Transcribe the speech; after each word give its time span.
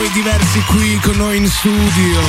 siamo 0.00 0.04
i 0.04 0.10
diversi 0.10 0.60
qui 0.66 0.98
con 1.02 1.16
noi 1.16 1.36
in 1.36 1.48
studio. 1.48 2.20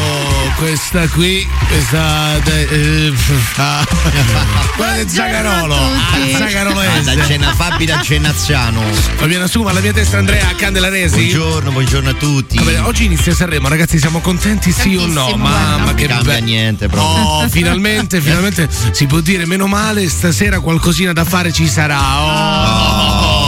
Questa 0.58 1.08
qui, 1.09 1.47
questa 1.67 2.44
eh, 2.44 3.14
ah, 3.58 3.88
quella 4.75 4.95
del 4.95 5.09
Zagarolo. 5.09 5.75
Ah, 5.75 6.17
il 6.17 6.36
Ah, 6.36 7.16
da. 7.16 7.25
Cena 7.25 7.53
Fabi 7.53 7.86
da 7.86 8.02
Cenaziano. 8.02 8.81
Fabiana 9.16 9.47
Suma, 9.47 9.69
alla 9.69 9.80
mia 9.80 9.94
destra 9.94 10.19
Andrea 10.19 10.53
Candelaresi. 10.55 11.16
Buongiorno, 11.16 11.72
buongiorno 11.72 12.09
a 12.09 12.14
tutti. 12.14 12.58
Va 12.58 12.64
bene, 12.64 12.80
oggi 12.80 13.05
inizia 13.05 13.33
Sanremo, 13.33 13.67
ragazzi, 13.69 13.97
siamo 13.99 14.19
contenti 14.19 14.72
sì 14.72 14.95
o 14.95 15.05
no? 15.05 15.30
Mamma 15.36 15.77
guarda. 15.77 15.94
che 15.94 16.08
Non 16.08 16.17
cambia 16.17 16.38
niente 16.39 16.88
proprio. 16.88 17.23
Oh, 17.23 17.49
finalmente, 17.49 18.19
finalmente 18.22 18.67
si 18.92 19.05
può 19.05 19.19
dire 19.19 19.45
meno 19.45 19.67
male, 19.67 20.09
stasera 20.09 20.59
qualcosina 20.59 21.14
da 21.14 21.23
fare 21.23 21.52
ci 21.52 21.67
sarà. 21.67 21.99
Oh. 22.19 23.41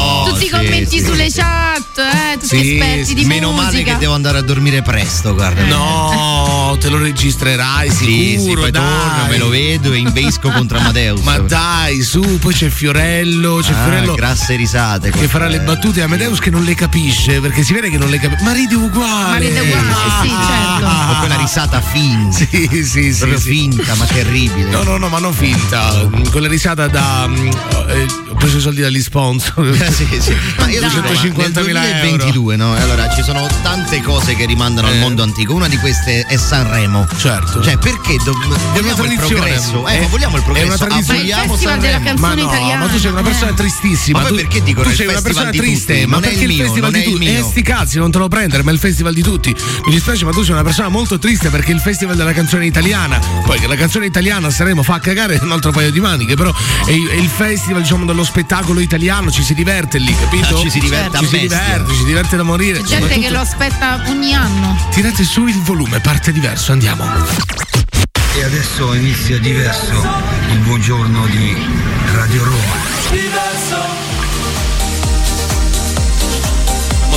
Tutti 0.43 0.55
i 0.55 0.65
commenti 0.65 0.97
sì, 0.99 1.05
sulle 1.05 1.27
chat, 1.31 1.97
eh, 1.99 2.33
tutti 2.37 2.47
Sì, 2.47 2.73
esperti 2.77 3.13
di 3.13 3.23
Meno 3.25 3.51
musica. 3.51 3.63
male 3.71 3.83
che 3.83 3.95
devo 3.97 4.13
andare 4.13 4.37
a 4.39 4.41
dormire 4.41 4.81
presto, 4.81 5.33
guarda. 5.33 5.63
No, 5.63 6.75
te 6.79 6.89
lo 6.89 6.97
registrerai 6.97 7.89
Sì, 7.89 8.35
sicuro, 8.37 8.49
sì, 8.49 8.55
poi 8.55 8.71
dai. 8.71 8.81
torno, 8.83 9.25
me 9.29 9.37
lo 9.37 9.47
vedo 9.47 9.93
e 9.93 9.97
invesco 9.99 10.49
contro 10.51 10.79
Amadeus. 10.79 11.21
Ma 11.21 11.37
dai, 11.39 12.01
su, 12.01 12.39
poi 12.39 12.53
c'è 12.53 12.67
Fiorello, 12.69 13.59
c'è 13.61 13.71
Ah, 13.71 13.83
Fiorello 13.83 14.15
grasse 14.15 14.55
risate. 14.55 15.11
che 15.11 15.27
farà 15.29 15.47
le 15.47 15.61
battute 15.61 16.01
e 16.01 16.03
Amadeus 16.03 16.39
che 16.39 16.49
non 16.49 16.63
le 16.63 16.75
capisce, 16.75 17.39
perché 17.39 17.63
si 17.63 17.71
vede 17.73 17.89
che 17.89 17.97
non 17.97 18.09
le 18.09 18.19
capisce. 18.19 18.43
Ma 18.43 18.51
ride 18.51 18.75
uguale. 18.75 19.29
Ma 19.31 19.37
ride 19.37 19.59
uguale, 19.61 20.11
sì, 20.23 20.27
certo. 20.29 20.72
Con 21.13 21.27
quella 21.27 21.37
risata 21.41 21.81
finta. 21.81 22.11
Sì, 22.53 22.67
sì, 22.83 23.11
sì. 23.13 23.17
Proprio 23.17 23.39
sì. 23.39 23.49
finta, 23.49 23.95
ma 23.95 24.05
terribile. 24.05 24.69
No, 24.69 24.83
no, 24.83 24.97
no, 24.97 25.07
ma 25.09 25.19
non 25.19 25.33
finta. 25.33 26.09
Quella 26.31 26.47
risata 26.47 26.87
da. 26.87 27.27
mm, 27.27 27.47
eh, 27.89 28.05
ho 28.29 28.35
preso 28.35 28.57
i 28.57 28.61
soldi 28.61 28.81
dagli 28.81 29.01
sponsor. 29.01 29.75
sì, 29.91 30.07
sì. 30.19 30.35
Ma 30.57 30.67
io 30.69 30.81
ma 30.81 30.87
250.000 30.87 30.93
nel 30.93 31.75
euro. 31.75 31.81
2022, 32.01 32.55
no? 32.55 32.73
Allora, 32.75 33.09
ci 33.13 33.21
sono 33.23 33.47
tante 33.61 34.01
cose 34.01 34.35
che 34.35 34.45
rimandano 34.45 34.87
al 34.87 34.95
Eh. 34.95 34.99
mondo 34.99 35.21
antico. 35.23 35.53
Una 35.53 35.67
di 35.67 35.77
queste 35.77 36.21
è 36.27 36.37
Sanremo. 36.37 37.07
Certo. 37.17 37.61
Cioè, 37.61 37.77
perché 37.77 38.17
do- 38.23 38.31
È 38.73 38.79
una 38.79 38.93
vogliamo 38.93 39.03
il 39.13 39.19
progresso? 39.19 39.87
Eh, 39.87 39.97
È- 39.97 40.01
ma 40.01 40.07
vogliamo 40.07 40.35
il 40.37 40.41
è 40.41 40.45
progresso? 40.45 40.67
una 40.67 40.77
tradizione. 40.77 41.19
Il 41.19 41.33
festival 41.33 41.79
della 41.79 41.91
Sanremo. 41.93 42.03
canzone 42.05 42.35
Ma 42.35 42.41
no, 42.41 42.47
italiana. 42.49 42.85
ma 42.85 42.91
tu 42.91 42.99
sei 42.99 43.11
una 43.11 43.21
persona 43.21 43.51
eh. 43.51 43.53
tristissima. 43.53 44.21
Ma 44.21 44.27
tu, 44.27 44.35
perché 44.35 44.63
dicono 44.63 44.83
tu 44.85 44.89
il 44.91 44.95
sei 44.95 45.05
una 45.07 45.15
festival 45.21 45.43
persona 45.51 45.63
triste, 45.65 46.05
ma 46.07 46.13
Non 46.15 46.23
è 46.23 46.27
perché 46.29 46.43
il 46.43 46.49
il 46.49 46.55
mio, 46.55 46.63
festival 46.65 46.91
non 46.91 46.99
di 46.99 47.05
è 47.05 47.07
il 47.09 47.13
tutti? 47.13 47.27
Eh, 47.27 47.31
mio. 47.33 47.43
sti 47.49 47.61
cazzi, 47.61 47.97
non 47.99 48.11
te 48.11 48.17
lo 48.17 48.27
prendere, 48.27 48.63
ma 48.63 48.71
è 48.71 48.73
il 48.73 48.79
festival 48.79 49.13
di 49.13 49.21
tutti. 49.21 49.55
Mi 49.85 49.91
dispiace, 49.91 50.25
ma 50.25 50.31
tu 50.31 50.41
sei 50.43 50.53
una 50.53 50.63
persona 50.63 50.89
molto 50.89 51.02
triste 51.19 51.49
perché 51.49 51.71
il 51.71 51.79
festival 51.79 52.15
della 52.15 52.33
canzone 52.33 52.65
italiana. 52.65 53.19
Poi 53.43 53.59
che 53.59 53.67
la 53.67 53.75
canzone 53.75 54.05
italiana 54.05 54.47
a 54.47 54.51
Sanremo 54.51 54.83
fa 54.83 54.99
cagare 54.99 55.39
un 55.41 55.51
altro 55.51 55.71
paio 55.71 55.91
di 55.91 55.99
maniche, 55.99 56.35
però 56.35 56.51
è, 56.85 56.89
è 56.89 57.15
il 57.15 57.27
festival, 57.29 57.81
diciamo, 57.81 58.05
dello 58.05 58.23
spettacolo 58.23 58.79
italiano, 58.79 59.29
ci 59.31 59.43
si 59.43 59.53
diverte 59.53 59.97
lì, 59.97 60.15
capito? 60.17 60.55
Ah, 60.57 60.59
ci 60.59 60.69
si 60.69 60.79
diverte 60.79 61.17
a 61.17 61.19
Ci 61.19 61.25
si 61.27 61.37
bestia. 61.39 61.59
diverte, 61.59 61.91
ci 61.91 61.97
si 61.97 62.05
diverte 62.05 62.35
da 62.37 62.43
morire. 62.43 62.81
C'è 62.81 62.99
gente 62.99 63.19
che 63.19 63.29
lo 63.29 63.39
aspetta 63.39 64.01
ogni 64.07 64.33
anno. 64.33 64.77
Tirate 64.91 65.23
su 65.23 65.45
il 65.47 65.61
volume, 65.61 65.99
parte 65.99 66.31
diverso, 66.31 66.71
andiamo. 66.71 67.05
E 68.35 68.43
adesso 68.43 68.93
inizia 68.95 69.37
diverso 69.39 70.05
il 70.51 70.57
buongiorno 70.59 71.25
di 71.27 71.55
Radio 72.13 72.43
Roma. 72.43 74.02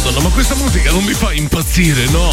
Madonna, 0.07 0.29
ma 0.29 0.29
questa 0.29 0.55
musica 0.55 0.93
non 0.93 1.03
mi 1.03 1.15
fa 1.15 1.33
impazzire, 1.33 2.05
no? 2.11 2.31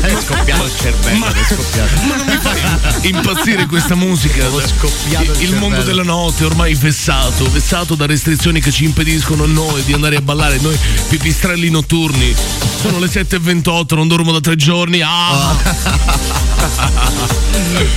È 0.00 0.12
scoppiato 0.26 0.64
il 0.64 0.72
cervello, 0.76 1.18
Ma- 1.18 1.32
è 1.32 1.44
scoppiato. 1.44 2.06
Ma 2.08 2.16
non 2.16 2.26
mi 2.26 2.38
fa 2.40 3.06
impazzire 3.06 3.66
questa 3.66 3.94
musica. 3.94 4.44
Avevo 4.44 4.60
scoppiato 4.66 5.40
il 5.40 5.50
il 5.50 5.56
mondo 5.56 5.82
della 5.82 6.02
notte 6.02 6.44
ormai 6.44 6.74
vessato, 6.74 7.48
vessato 7.50 7.94
da 7.94 8.06
restrizioni 8.06 8.60
che 8.60 8.72
ci 8.72 8.84
impediscono 8.84 9.44
a 9.44 9.46
noi 9.46 9.84
di 9.84 9.92
andare 9.92 10.16
a 10.16 10.20
ballare, 10.20 10.58
noi 10.60 10.76
pipistrelli 11.08 11.70
notturni. 11.70 12.34
Sono 12.80 12.98
le 12.98 13.06
7.28, 13.06 13.94
non 13.94 14.08
dormo 14.08 14.32
da 14.32 14.40
tre 14.40 14.56
giorni. 14.56 15.00
Ah! 15.02 15.56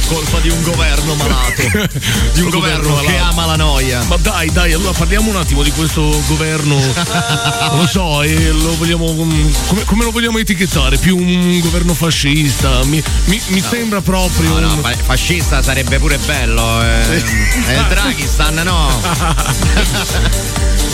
Colpa 0.08 0.40
di 0.40 0.50
un 0.50 0.62
governo 0.62 1.16
malato. 1.16 1.62
di 2.34 2.42
un 2.42 2.50
governo 2.50 2.90
governo 2.90 2.96
che 3.02 3.18
ama 3.18 3.46
la 3.46 3.56
noia. 3.56 4.04
Ma 4.04 4.18
dai, 4.18 4.52
dai, 4.52 4.74
allora 4.74 4.92
parliamo 4.92 5.30
un 5.30 5.38
attimo 5.38 5.64
di 5.64 5.72
questo 5.72 6.22
governo. 6.28 6.76
Lo 7.76 7.88
so, 7.88 8.22
e 8.22 8.52
lo 8.52 8.76
vogliamo. 8.84 9.06
Come, 9.68 9.84
come 9.86 10.04
lo 10.04 10.12
vogliamo 10.12 10.38
etichettare? 10.40 10.98
Più 10.98 11.18
un 11.18 11.60
governo 11.62 11.94
fascista? 11.94 12.84
Mi, 12.86 13.02
mi- 13.26 13.42
mi 13.48 13.62
sembra 13.62 14.02
proprio. 14.02 14.60
No, 14.60 14.76
no, 14.76 14.78
fa- 14.82 14.94
fascista 14.96 15.62
sarebbe 15.62 15.98
pure 16.00 16.18
bello. 16.18 16.82
Eh. 16.82 17.24
È 17.66 17.78
il 17.78 17.86
Dragistan, 17.90 18.56
no? 18.64 18.90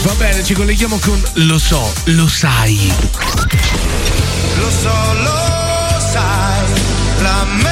Va 0.03 0.13
bene, 0.13 0.43
ci 0.43 0.53
colleghiamo 0.53 0.97
con 0.99 1.21
Lo 1.33 1.57
so, 1.57 1.91
lo 2.05 2.27
sai. 2.27 2.93
Lo 4.57 4.69
so, 4.69 5.13
lo 5.21 5.99
sai 6.11 6.67
La 7.21 7.45
mente 7.45 7.68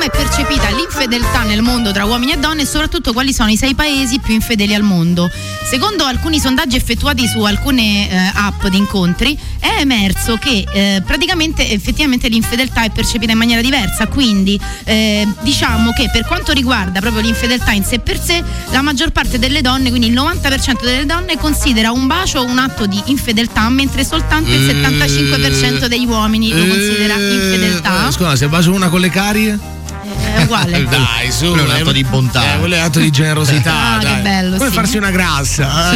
come 0.00 0.06
è 0.06 0.16
percepita 0.16 0.70
l'infedeltà 0.70 1.42
nel 1.42 1.60
mondo 1.60 1.92
tra 1.92 2.06
uomini 2.06 2.32
e 2.32 2.38
donne 2.38 2.62
e 2.62 2.64
soprattutto 2.64 3.12
quali 3.12 3.34
sono 3.34 3.50
i 3.50 3.56
sei 3.58 3.74
paesi 3.74 4.18
più 4.18 4.32
infedeli 4.32 4.72
al 4.72 4.82
mondo. 4.82 5.30
Secondo 5.62 6.04
alcuni 6.04 6.38
sondaggi 6.40 6.74
effettuati 6.76 7.26
su 7.26 7.42
alcune 7.42 8.08
eh, 8.08 8.30
app 8.32 8.64
di 8.68 8.78
incontri 8.78 9.38
è 9.58 9.80
emerso 9.80 10.38
che 10.38 10.64
eh, 10.72 11.02
praticamente 11.04 11.70
effettivamente 11.70 12.28
l'infedeltà 12.28 12.84
è 12.84 12.90
percepita 12.90 13.32
in 13.32 13.38
maniera 13.38 13.60
diversa, 13.60 14.06
quindi 14.06 14.58
eh, 14.84 15.28
diciamo 15.42 15.92
che 15.92 16.08
per 16.10 16.24
quanto 16.24 16.52
riguarda 16.52 17.00
proprio 17.00 17.20
l'infedeltà 17.20 17.72
in 17.72 17.84
sé 17.84 17.98
per 17.98 18.18
sé, 18.18 18.42
la 18.70 18.80
maggior 18.80 19.10
parte 19.10 19.38
delle 19.38 19.60
donne, 19.60 19.90
quindi 19.90 20.06
il 20.06 20.14
90% 20.14 20.82
delle 20.82 21.04
donne 21.04 21.36
considera 21.36 21.90
un 21.90 22.06
bacio 22.06 22.42
un 22.42 22.56
atto 22.56 22.86
di 22.86 23.02
infedeltà, 23.06 23.68
mentre 23.68 24.02
soltanto 24.02 24.50
il 24.50 24.60
75% 24.60 25.84
degli 25.86 26.06
uomini 26.06 26.48
lo 26.52 26.66
considera 26.66 27.14
infedeltà. 27.16 28.08
Eh, 28.08 28.12
scusa, 28.12 28.34
se 28.34 28.48
bacio 28.48 28.72
una 28.72 28.88
con 28.88 29.00
le 29.00 29.10
carie? 29.10 29.78
Uguale. 30.50 30.82
Dai, 30.90 31.30
su. 31.30 31.46
Quello 31.50 31.62
è 31.62 31.74
un 31.74 31.80
atto 31.80 31.92
di 31.92 32.02
bontà. 32.04 32.54
Eh, 32.54 32.58
quello 32.58 32.74
è 32.74 32.78
un 32.78 32.84
atto 32.84 32.98
di 32.98 33.10
generosità. 33.10 33.72
Ah, 33.94 33.98
che 33.98 34.14
bello, 34.22 34.56
Come 34.56 34.68
sì. 34.68 34.74
farsi 34.74 34.96
una 34.96 35.10
grassa. 35.10 35.70
Ah, 35.72 35.94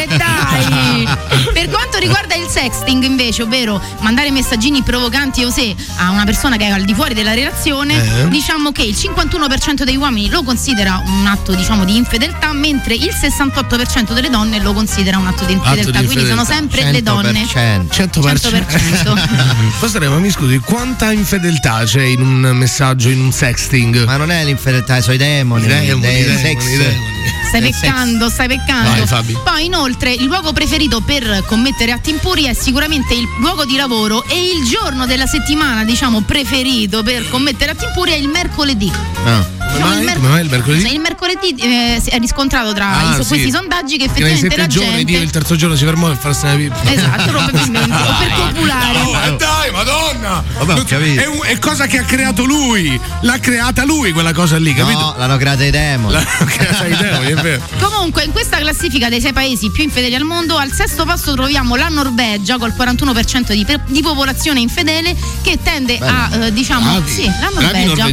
E 0.00 0.06
dai! 0.06 1.08
Per 1.52 1.68
quanto 1.68 1.98
riguarda 1.98 2.34
il 2.34 2.48
sexting 2.48 3.02
invece, 3.04 3.42
ovvero 3.42 3.80
mandare 4.00 4.30
messaggini 4.32 4.82
provocanti 4.82 5.44
o 5.44 5.50
se 5.50 5.74
a 5.96 6.10
una 6.10 6.24
persona 6.24 6.56
che 6.56 6.66
è 6.66 6.70
al 6.70 6.82
di 6.84 6.94
fuori 6.94 7.14
della 7.14 7.34
relazione, 7.34 8.22
Eh? 8.24 8.28
diciamo 8.28 8.72
che 8.72 8.82
il 8.82 8.94
51% 8.96 9.84
degli 9.84 9.96
uomini 9.96 10.28
lo 10.30 10.42
considera 10.42 11.00
un 11.04 11.26
atto 11.26 11.54
diciamo 11.54 11.84
di 11.84 11.96
infedeltà, 11.96 12.52
mentre 12.52 12.94
il 12.94 13.14
68% 13.14 14.12
delle 14.12 14.30
donne 14.30 14.60
lo 14.60 14.72
considera 14.72 15.18
un 15.18 15.26
atto 15.28 15.44
di 15.44 15.52
infedeltà. 15.52 16.00
di 16.00 16.06
Quindi 16.06 16.26
sono 16.26 16.44
sempre 16.44 16.90
le 16.90 17.02
donne. 17.02 17.44
100%. 17.44 17.86
100%. 17.90 19.78
Pastorè, 19.78 20.08
ma 20.08 20.18
mi 20.18 20.30
scusi, 20.30 20.58
quanta 20.58 21.12
infedeltà 21.12 21.82
c'è 21.84 22.02
in 22.02 22.20
un 22.20 22.56
messaggio, 22.56 23.08
in 23.08 23.20
un 23.20 23.32
sexting? 23.60 24.04
Ma 24.04 24.16
non 24.16 24.30
è 24.30 24.42
l'infedeltà, 24.44 25.00
sono 25.00 25.14
i 25.14 25.18
demoni. 25.18 25.64
I 25.64 25.68
demoni, 25.68 25.84
i 25.84 26.24
demoni, 26.24 26.38
sex. 26.38 26.64
i 26.64 26.76
demoni. 26.78 27.19
Stai 27.48 27.60
peccando, 27.62 28.28
stai 28.28 28.46
peccando. 28.48 29.04
Vai. 29.06 29.36
Poi 29.44 29.64
inoltre 29.64 30.12
il 30.12 30.24
luogo 30.24 30.52
preferito 30.52 31.00
per 31.00 31.42
commettere 31.46 31.92
atti 31.92 32.10
impuri 32.10 32.44
è 32.44 32.54
sicuramente 32.54 33.14
il 33.14 33.26
luogo 33.40 33.64
di 33.64 33.76
lavoro 33.76 34.24
e 34.28 34.34
il 34.56 34.64
giorno 34.68 35.04
della 35.06 35.26
settimana, 35.26 35.84
diciamo, 35.84 36.20
preferito 36.22 37.02
per 37.02 37.28
commettere 37.28 37.72
atti 37.72 37.84
impuri 37.84 38.12
è 38.12 38.16
il 38.16 38.28
mercoledì. 38.28 38.90
Ah. 39.24 39.58
Come 39.70 39.72
Diciamo, 39.72 39.88
mai? 39.90 39.98
il 40.00 40.04
mer- 40.04 40.16
Come 40.16 40.28
mai 40.30 40.42
il 40.42 40.50
mercoledì? 40.50 40.82
Cioè, 40.82 40.90
il 40.92 41.00
mercoledì 41.00 41.54
eh, 41.60 42.00
si 42.02 42.10
è 42.10 42.18
riscontrato 42.18 42.72
tra 42.72 42.88
Ah, 42.90 43.10
i- 43.12 43.14
su 43.14 43.22
sì. 43.22 43.28
questi 43.28 43.50
sondaggi 43.52 43.92
che 43.98 44.04
Che 44.06 44.10
effettivamente 44.10 44.48
sette 44.48 44.56
la 44.56 44.66
giorni 44.66 44.88
gente 44.90 45.04
Dio 45.12 45.20
il 45.20 45.30
terzo 45.30 45.54
giorno 45.56 45.76
si 45.76 45.84
fermò 45.84 46.08
per 46.08 46.16
farsi 46.16 46.44
una 46.46 46.54
pipì. 46.56 46.92
Esatto, 46.92 47.30
probabilmente, 47.30 47.94
o 47.94 48.14
per 48.18 48.30
copulare. 48.34 48.98
Oh, 49.00 49.20
eh, 49.26 49.36
dai, 49.36 49.70
madonna! 49.70 50.42
Vabbè, 50.58 50.72
ho 50.72 50.76
Non- 50.76 50.84
capito. 50.86 51.20
È, 51.20 51.26
un- 51.26 51.40
è 51.44 51.58
cosa 51.60 51.86
che 51.86 51.98
ha 51.98 52.02
creato 52.02 52.44
lui. 52.44 53.00
L'ha 53.20 53.38
creata 53.38 53.84
lui 53.84 54.10
quella 54.10 54.32
cosa 54.32 54.56
lì, 54.58 54.74
capito? 54.74 54.98
No, 54.98 55.14
l'hanno 55.16 55.36
creata 55.36 55.64
i 55.64 55.70
demoni. 55.70 56.14
L'ha 56.14 56.24
creata 56.24 56.86
i 56.86 56.96
demoni, 56.96 57.09
è 57.18 57.34
vero. 57.34 57.62
Comunque, 57.80 58.24
in 58.24 58.32
questa 58.32 58.58
classifica 58.58 59.08
dei 59.08 59.20
sei 59.20 59.32
paesi 59.32 59.70
più 59.70 59.82
infedeli 59.84 60.14
al 60.14 60.22
mondo, 60.24 60.56
al 60.56 60.72
sesto 60.72 61.04
posto 61.04 61.32
troviamo 61.34 61.76
la 61.76 61.88
Norvegia 61.88 62.58
col 62.58 62.72
41% 62.76 63.52
di, 63.52 63.64
pe- 63.64 63.80
di 63.86 64.02
popolazione 64.02 64.60
infedele 64.60 65.14
che 65.42 65.58
tende 65.62 65.98
a, 65.98 66.28
eh, 66.32 66.52
diciamo, 66.52 66.90
Bravi. 66.92 67.10
sì, 67.10 67.24
la 67.26 67.50
Norvegia. 67.52 68.04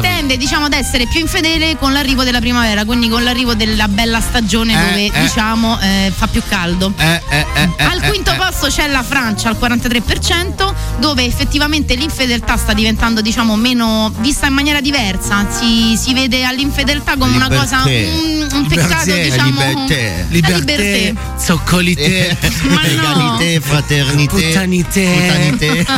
tende, 0.00 0.36
diciamo, 0.36 0.66
ad 0.66 0.72
essere 0.72 1.06
più 1.06 1.20
infedele 1.20 1.76
con 1.78 1.92
l'arrivo 1.92 2.24
della 2.24 2.40
primavera, 2.40 2.84
quindi 2.84 3.08
con 3.08 3.22
l'arrivo 3.24 3.54
della 3.54 3.88
bella 3.88 4.20
stagione 4.20 4.72
Eh, 4.72 4.88
dove, 4.88 5.06
eh. 5.06 5.20
diciamo, 5.22 5.78
eh, 5.80 6.12
fa 6.14 6.26
più 6.26 6.42
caldo. 6.48 6.92
Eh, 6.96 7.20
eh, 7.30 7.46
Al 7.78 8.00
quinto 8.08 8.34
posto 8.36 8.66
c'è 8.68 8.86
la 8.88 9.02
Francia 9.02 9.48
al 9.48 9.56
43%, 9.60 10.72
dove 10.98 11.24
effettivamente 11.24 11.94
l'infedeltà 11.94 12.56
sta 12.56 12.72
diventando, 12.72 13.20
diciamo, 13.20 13.56
meno 13.56 14.12
vista 14.18 14.46
in 14.46 14.54
maniera 14.54 14.80
diversa. 14.80 15.46
Si, 15.50 15.96
si 15.96 16.12
vede 16.14 16.44
all'infedeltà 16.44 17.16
come 17.16 17.36
una 17.36 17.48
cosa, 17.48 17.82
un, 18.04 18.48
un 18.52 18.66
peccato, 18.66 19.04
Liberté, 19.04 19.22
diciamo. 19.22 19.50
liberté. 19.50 20.26
Liberté. 20.28 21.14
zoccolite, 21.38 22.36
Ma 22.68 22.82
no. 22.86 23.38
Fraternité. 23.60 24.46
Puttanité. 24.46 25.04
Puttanité. 25.04 25.84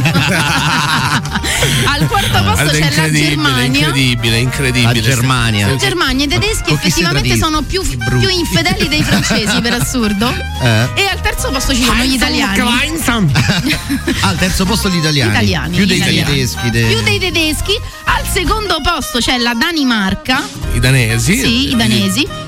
Al 1.86 2.06
quarto 2.06 2.42
posto 2.42 2.64
Guarda, 2.64 2.70
c'è 2.72 2.94
la 2.96 3.10
Germania. 3.10 3.86
incredibile, 3.86 4.38
incredibile. 4.38 4.92
La 4.94 5.00
Germania. 5.00 5.66
La 5.68 5.76
Germania 5.76 6.24
e 6.24 6.26
i 6.26 6.30
tedeschi 6.30 6.62
Con 6.68 6.78
chi 6.78 6.90
si 6.90 7.00
effettivamente 7.00 7.36
sono 7.36 7.62
più, 7.62 7.82
più 7.82 8.28
infedeli 8.28 8.88
dei 8.88 9.02
francesi, 9.02 9.60
per 9.60 9.72
assurdo. 9.74 10.30
Eh? 10.62 10.88
E 10.94 11.06
al 11.06 11.20
terzo 11.20 11.50
posto 11.50 11.74
ci 11.74 11.82
sono 11.84 12.02
gli 12.04 12.14
italiani. 12.14 12.62
Al 14.20 14.36
terzo 14.38 14.64
posto 14.64 14.88
gli 14.88 14.96
italiani. 14.96 15.30
Italiani, 15.30 15.76
Più 15.76 15.86
dei 15.86 15.96
italiani. 15.98 16.30
tedeschi. 16.32 16.70
dei- 16.70 16.86
Più 16.86 17.02
dei 17.02 17.18
tedeschi. 17.18 17.72
Al 18.04 18.24
secondo 18.32 18.78
posto 18.82 19.18
c'è 19.18 19.38
la 19.38 19.54
Danimarca. 19.54 20.42
I 20.74 20.78
danesi. 20.78 21.38
Sì, 21.38 21.70
i 21.72 21.76
danesi. 21.76 21.93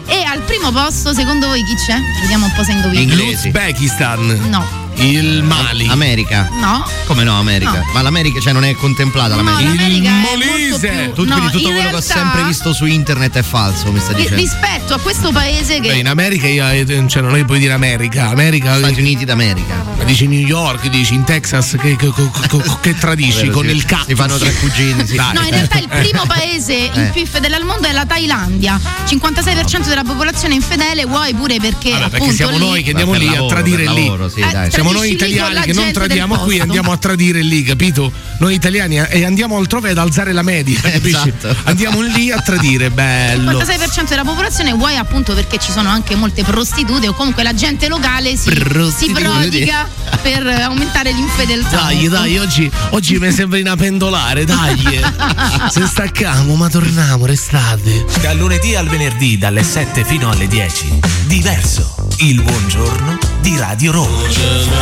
E 0.06 0.24
al 0.24 0.40
primo 0.40 0.72
posto, 0.72 1.14
secondo 1.14 1.46
voi 1.46 1.62
chi 1.62 1.74
c'è? 1.74 1.96
Vediamo 2.20 2.46
un 2.46 2.52
po' 2.52 2.64
se 2.64 2.72
indovini. 2.72 3.02
Inglesi. 3.02 3.50
L'Uzbekistan. 3.50 4.48
No, 4.48 4.85
Il 4.98 5.42
Mali. 5.42 5.86
America. 5.88 6.48
no. 6.60 6.84
Come 7.06 7.22
no, 7.24 7.38
America? 7.38 7.70
No. 7.78 7.90
Ma 7.92 8.02
l'America, 8.02 8.40
cioè, 8.40 8.52
non 8.52 8.64
è 8.64 8.74
contemplata 8.74 9.34
No, 9.36 9.42
l'America. 9.42 9.70
l'America 9.82 10.08
è 10.10 10.36
Molise. 10.36 10.88
più 10.88 11.12
Tut- 11.12 11.28
no, 11.28 11.34
quindi 11.36 11.52
tutto 11.52 11.68
in 11.68 11.74
quello 11.74 11.80
che 11.80 11.86
ho 11.86 11.90
realtà, 12.00 12.14
sempre 12.14 12.42
visto 12.44 12.72
su 12.72 12.84
internet 12.86 13.36
è 13.36 13.42
falso, 13.42 13.92
mi 13.92 14.00
sta 14.00 14.12
dicendo. 14.12 14.36
rispetto 14.40 14.94
a 14.94 14.98
questo 14.98 15.30
paese 15.32 15.74
che 15.80 15.88
Beh, 15.88 15.98
in 15.98 16.08
America 16.08 16.46
io, 16.48 16.68
eh, 16.68 17.04
cioè, 17.08 17.22
non 17.22 17.36
è 17.36 17.44
puoi 17.44 17.58
dire 17.58 17.72
America. 17.72 18.28
America. 18.28 18.76
Stati 18.76 19.00
Uniti 19.00 19.24
d'America. 19.24 19.84
Dici 20.04 20.26
New 20.26 20.38
York, 20.46 20.88
dici 20.88 21.14
in 21.14 21.24
Texas 21.24 21.76
che, 21.80 21.96
che- 21.96 22.12
che- 22.12 22.62
che 22.80 22.94
tradisci 22.96 23.42
Vero, 23.42 23.52
con 23.52 23.68
il 23.68 23.84
cazzo. 23.84 24.04
si 24.08 24.14
fanno 24.14 24.36
tre 24.38 24.52
cugini, 24.54 25.06
sì. 25.06 25.14
No, 25.36 25.40
in 25.42 25.50
realtà 25.50 25.78
il 25.78 25.88
primo 25.88 26.24
paese 26.26 26.74
il 26.92 27.00
Eh. 27.00 27.10
più 27.12 27.20
infedele 27.22 27.56
al 27.56 27.64
mondo 27.64 27.86
è 27.88 27.92
la 27.92 28.06
Thailandia. 28.06 28.80
56% 29.06 29.86
della 29.88 30.02
popolazione 30.04 30.54
è 30.54 30.56
infedele, 30.56 31.04
vuoi 31.06 31.34
pure 31.34 31.58
perché 31.60 31.90
Vabbè, 31.90 32.00
perché 32.02 32.16
appunto 32.16 32.34
siamo 32.34 32.52
lì 32.58 32.64
noi 32.64 32.82
che 32.82 32.90
andiamo 32.90 33.12
lì 33.14 33.24
lavoro, 33.26 33.44
a 33.44 33.48
tradire 33.48 33.82
lì. 33.88 34.04
lavoro, 34.04 34.28
sì, 34.28 34.40
Eh, 34.40 34.50
dai. 34.52 34.70
Siamo 34.70 34.85
noi 34.92 35.10
lì 35.10 35.16
con 35.16 35.28
italiani 35.28 35.60
che 35.60 35.72
non 35.72 35.92
tradiamo 35.92 36.36
qui, 36.38 36.60
andiamo 36.60 36.92
a 36.92 36.96
tradire 36.96 37.42
lì, 37.42 37.62
capito? 37.62 38.12
Noi 38.38 38.54
italiani 38.54 38.98
eh, 38.98 39.08
e 39.10 39.24
andiamo 39.24 39.56
altrove 39.56 39.90
ad 39.90 39.98
alzare 39.98 40.32
la 40.32 40.42
media, 40.42 40.78
capisci? 40.82 41.32
Esatto. 41.36 41.56
Andiamo 41.64 42.00
lì 42.02 42.30
a 42.30 42.40
tradire, 42.40 42.86
Il 42.86 42.92
bello. 42.92 43.60
56% 43.60 44.08
della 44.08 44.24
popolazione 44.24 44.72
vuoi 44.72 44.96
appunto 44.96 45.34
perché 45.34 45.58
ci 45.58 45.72
sono 45.72 45.88
anche 45.88 46.14
molte 46.14 46.42
prostitute 46.42 47.08
o 47.08 47.14
comunque 47.14 47.42
la 47.42 47.54
gente 47.54 47.88
locale 47.88 48.36
si, 48.36 48.50
si 48.96 49.10
prodiga 49.10 49.88
per 50.22 50.46
aumentare 50.46 51.12
l'infedeltà. 51.12 51.76
Dai, 51.76 52.08
dai, 52.08 52.38
oggi, 52.38 52.70
oggi 52.90 53.18
mi 53.18 53.32
sembri 53.32 53.60
una 53.60 53.76
pendolare, 53.76 54.44
dai. 54.44 55.00
Se 55.70 55.86
staccamo, 55.86 56.54
ma 56.54 56.68
torniamo, 56.68 57.26
restate. 57.26 58.04
Dal 58.20 58.36
lunedì 58.36 58.74
al 58.74 58.88
venerdì 58.88 59.38
dalle 59.38 59.62
7 59.62 60.04
fino 60.04 60.30
alle 60.30 60.46
10. 60.46 61.00
Diverso. 61.26 61.94
Il 62.18 62.42
buongiorno 62.42 63.18
di 63.40 63.56
Radio 63.58 63.92
Roma. 63.92 64.75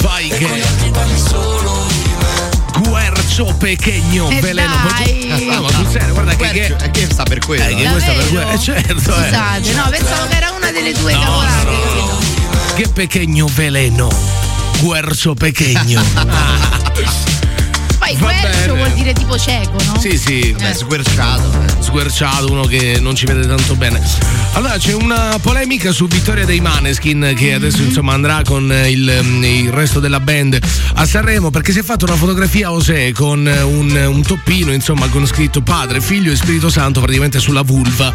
Vai 0.00 0.28
che. 0.28 0.62
Guercio 2.88 3.46
pequeño, 3.58 4.28
E 4.30 4.40
veleno. 4.40 4.72
dai. 4.88 5.48
No, 5.50 5.60
ma 5.62 5.70
sul 5.70 5.86
serio, 5.90 6.12
guarda 6.14 6.34
che. 6.36 6.50
che 6.50 6.76
Eh, 6.84 6.90
che 6.90 7.06
sta 7.10 7.22
per 7.24 7.38
quello. 7.40 7.62
eh, 7.64 7.74
che 7.74 7.82
eh. 7.82 7.90
questa 7.90 8.12
per 8.12 8.24
Davvero? 8.24 8.46
que- 8.46 8.54
eh, 8.54 8.58
certo, 8.58 8.92
eh. 8.92 9.00
Scusate, 9.00 9.72
no, 9.74 9.88
pensavo 9.90 10.26
che 10.28 10.36
era 10.36 10.50
una 10.50 10.70
delle 10.70 10.92
due 10.92 11.12
cavolate. 11.12 11.64
capito? 11.64 12.18
Che 12.76 12.88
pequeño 12.88 13.46
veleno. 13.54 14.08
Guercio 14.80 15.34
pequeño. 15.34 16.02
Poi 18.06 18.16
guercio 18.18 18.76
vuol 18.76 18.92
dire 18.92 19.12
tipo 19.12 19.36
cieco, 19.36 19.82
no? 19.84 19.98
sì, 19.98 20.16
sì. 20.16 20.54
Beh, 20.56 20.74
sguerciato. 20.74 21.50
eh. 21.60 21.82
sguerciato, 21.82 22.52
uno 22.52 22.62
che 22.62 22.98
non 23.00 23.16
ci 23.16 23.26
vede 23.26 23.48
tanto 23.48 23.74
bene. 23.74 24.00
Allora 24.52 24.78
c'è 24.78 24.92
una 24.92 25.36
polemica 25.42 25.90
su 25.90 26.06
Vittoria 26.06 26.44
dei 26.44 26.60
Maneskin 26.60 27.34
che 27.36 27.54
adesso 27.54 27.82
insomma 27.82 28.12
andrà 28.12 28.42
con 28.44 28.70
eh, 28.70 28.90
il, 28.92 29.20
mm, 29.22 29.42
il 29.42 29.72
resto 29.72 29.98
della 29.98 30.20
band 30.20 30.56
a 30.94 31.04
Sanremo 31.04 31.50
perché 31.50 31.72
si 31.72 31.80
è 31.80 31.82
fatta 31.82 32.04
una 32.04 32.14
fotografia 32.14 32.68
a 32.68 32.72
Osè 32.72 33.10
con 33.12 33.46
eh, 33.46 33.60
un, 33.62 33.90
un 33.90 34.22
toppino 34.22 34.72
insomma 34.72 35.08
con 35.08 35.26
scritto 35.26 35.60
Padre, 35.60 36.00
Figlio 36.00 36.30
e 36.30 36.36
Spirito 36.36 36.70
Santo 36.70 37.00
praticamente 37.00 37.40
sulla 37.40 37.62
vulva 37.62 38.12